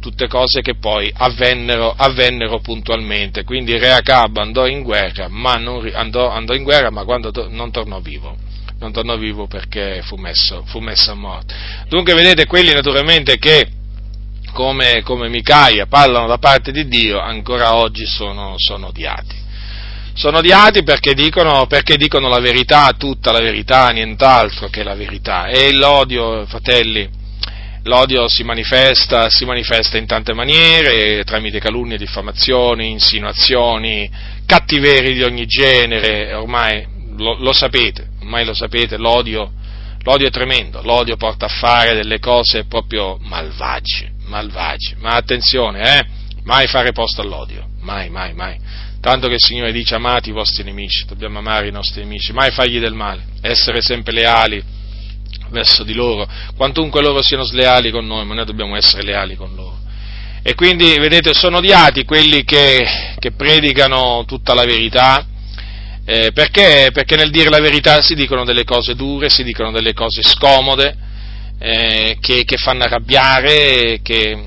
[0.00, 3.42] tutte cose che poi avvennero, avvennero puntualmente.
[3.42, 7.32] Quindi il re Acab andò in guerra, ma, non, andò, andò in guerra, ma quando
[7.32, 8.45] to- non tornò vivo
[8.86, 11.54] non tornò vivo perché fu messo, fu messo, a morte.
[11.88, 13.68] Dunque vedete quelli naturalmente che
[14.52, 19.44] come, come Micaia parlano da parte di Dio ancora oggi sono, sono odiati
[20.14, 25.48] sono odiati perché dicono, perché dicono, la verità, tutta la verità, nient'altro che la verità.
[25.48, 27.06] E l'odio, fratelli,
[27.82, 34.10] l'odio si manifesta, si manifesta in tante maniere, tramite calunnie, diffamazioni, insinuazioni,
[34.46, 39.52] cattiveri di ogni genere, ormai lo, lo sapete, ormai lo sapete, l'odio,
[40.02, 44.96] l'odio è tremendo, l'odio porta a fare delle cose proprio malvagie, malvagie.
[44.98, 46.06] Ma attenzione, eh,
[46.44, 48.58] mai fare posto all'odio, mai, mai, mai
[49.06, 52.50] Tanto che il Signore dice amate i vostri nemici, dobbiamo amare i nostri nemici, mai
[52.50, 54.60] fargli del male, essere sempre leali
[55.50, 56.26] verso di loro,
[56.56, 59.78] quantunque loro siano sleali con noi, ma noi dobbiamo essere leali con loro.
[60.42, 65.24] E quindi, vedete, sono odiati quelli che, che predicano tutta la verità,
[66.08, 66.90] Eh, perché?
[66.92, 70.96] Perché nel dire la verità si dicono delle cose dure, si dicono delle cose scomode,
[71.58, 74.38] eh, che, che, fanno arrabbiare, che,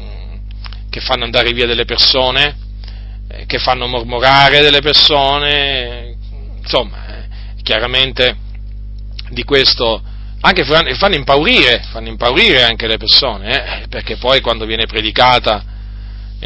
[0.90, 2.56] che, fanno andare via delle persone,
[3.28, 6.16] eh, che fanno mormorare delle persone,
[6.62, 8.38] insomma, eh, chiaramente
[9.32, 10.02] di questo
[10.42, 15.62] anche fanno impaurire, fanno impaurire anche le persone, eh, perché poi quando viene predicata,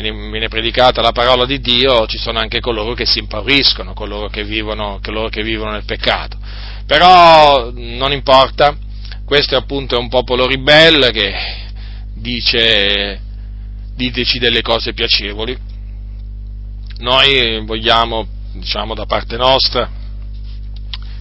[0.02, 4.44] viene, predicata, la parola di Dio ci sono anche coloro che si impauriscono, coloro che
[4.44, 6.38] vivono, coloro che vivono nel peccato.
[6.86, 8.76] Però non importa,
[9.26, 11.34] questo è appunto un popolo ribelle che
[12.14, 13.22] dice
[13.95, 15.56] diteci delle cose piacevoli.
[16.99, 19.90] Noi vogliamo, diciamo da parte nostra,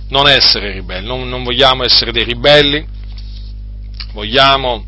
[0.09, 2.87] non essere ribelli, non, non vogliamo essere dei ribelli,
[4.13, 4.85] vogliamo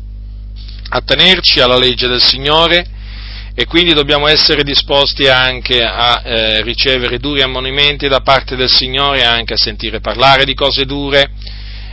[0.89, 2.93] attenerci alla legge del Signore
[3.57, 9.23] e quindi dobbiamo essere disposti anche a eh, ricevere duri ammonimenti da parte del Signore,
[9.23, 11.31] anche a sentire parlare di cose dure.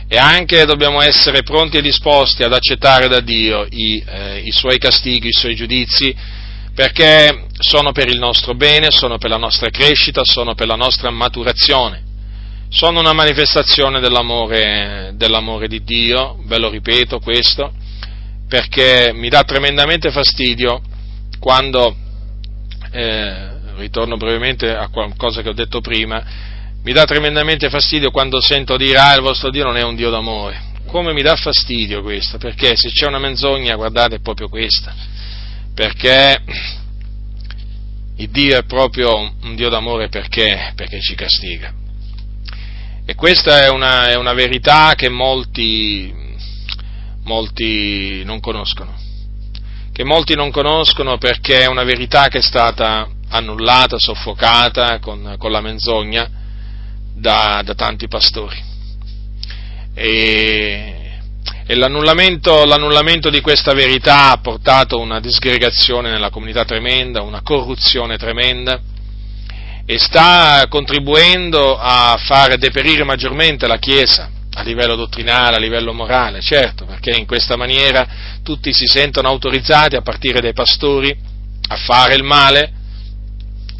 [0.09, 4.77] E anche dobbiamo essere pronti e disposti ad accettare da Dio i, eh, i suoi
[4.77, 6.13] castighi, i suoi giudizi,
[6.75, 11.09] perché sono per il nostro bene, sono per la nostra crescita, sono per la nostra
[11.11, 12.03] maturazione.
[12.67, 17.71] Sono una manifestazione dell'amore, dell'amore, di Dio, ve lo ripeto questo,
[18.49, 20.81] perché mi dà tremendamente fastidio
[21.43, 21.93] quando,
[22.91, 26.23] eh, ritorno brevemente a qualcosa che ho detto prima,
[26.81, 30.09] mi dà tremendamente fastidio quando sento dire ah il vostro Dio non è un Dio
[30.09, 30.71] d'amore.
[30.87, 32.37] Come mi dà fastidio questo?
[32.37, 34.95] Perché se c'è una menzogna, guardate, è proprio questa.
[35.75, 36.41] Perché
[38.15, 41.73] il Dio è proprio un Dio d'amore perché, perché ci castiga
[43.05, 46.13] e questa è una, è una verità che molti,
[47.23, 48.95] molti non conoscono,
[49.93, 55.51] che molti non conoscono perché è una verità che è stata annullata, soffocata con, con
[55.51, 56.27] la menzogna
[57.13, 58.71] da, da tanti pastori.
[59.93, 61.19] E,
[61.67, 68.17] e l'annullamento, l'annullamento, di questa verità ha portato una disgregazione nella comunità tremenda, una corruzione
[68.17, 68.81] tremenda,
[69.85, 76.41] e sta contribuendo a far deperire maggiormente la Chiesa a livello dottrinale, a livello morale,
[76.41, 78.07] certo, perché in questa maniera
[78.43, 81.15] tutti si sentono autorizzati, a partire dai pastori,
[81.67, 82.71] a fare il male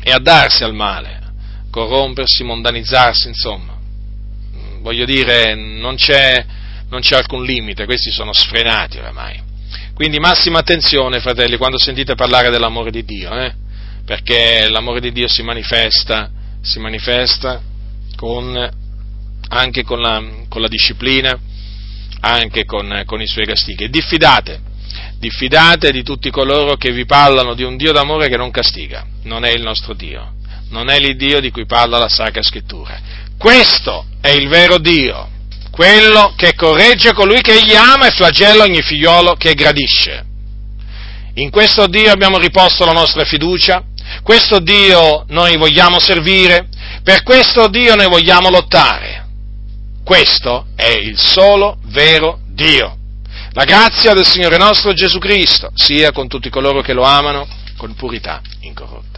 [0.04, 1.22] e a darsi al male,
[1.70, 3.78] corrompersi, mondanizzarsi, insomma.
[4.82, 6.46] Voglio dire, non c'è,
[6.90, 9.42] non c'è alcun limite, questi sono sfrenati oramai.
[9.94, 13.54] Quindi massima attenzione, fratelli, quando sentite parlare dell'amore di Dio, eh?
[14.06, 16.30] perché l'amore di Dio si manifesta,
[16.62, 17.62] si manifesta
[18.16, 18.70] con,
[19.54, 21.38] anche con la, con la, disciplina,
[22.22, 23.90] anche con, con i suoi castighi.
[23.90, 24.62] diffidate,
[25.18, 29.46] diffidate di tutti coloro che vi parlano di un Dio d'amore che non castiga, non
[29.46, 30.34] è il nostro Dio,
[30.70, 33.00] non è l'Iddio di cui parla la Sacra Scrittura.
[33.38, 35.30] Questo è il vero Dio,
[35.70, 40.26] quello che corregge colui che egli ama e flagella ogni figliolo che gradisce.
[41.36, 43.84] In questo Dio abbiamo riposto la nostra fiducia,
[44.22, 46.68] questo Dio noi vogliamo servire,
[47.04, 49.23] per questo Dio noi vogliamo lottare.
[50.04, 52.98] Questo è il solo vero Dio.
[53.52, 57.48] La grazia del Signore nostro Gesù Cristo sia con tutti coloro che lo amano
[57.78, 59.13] con purità incorrotta.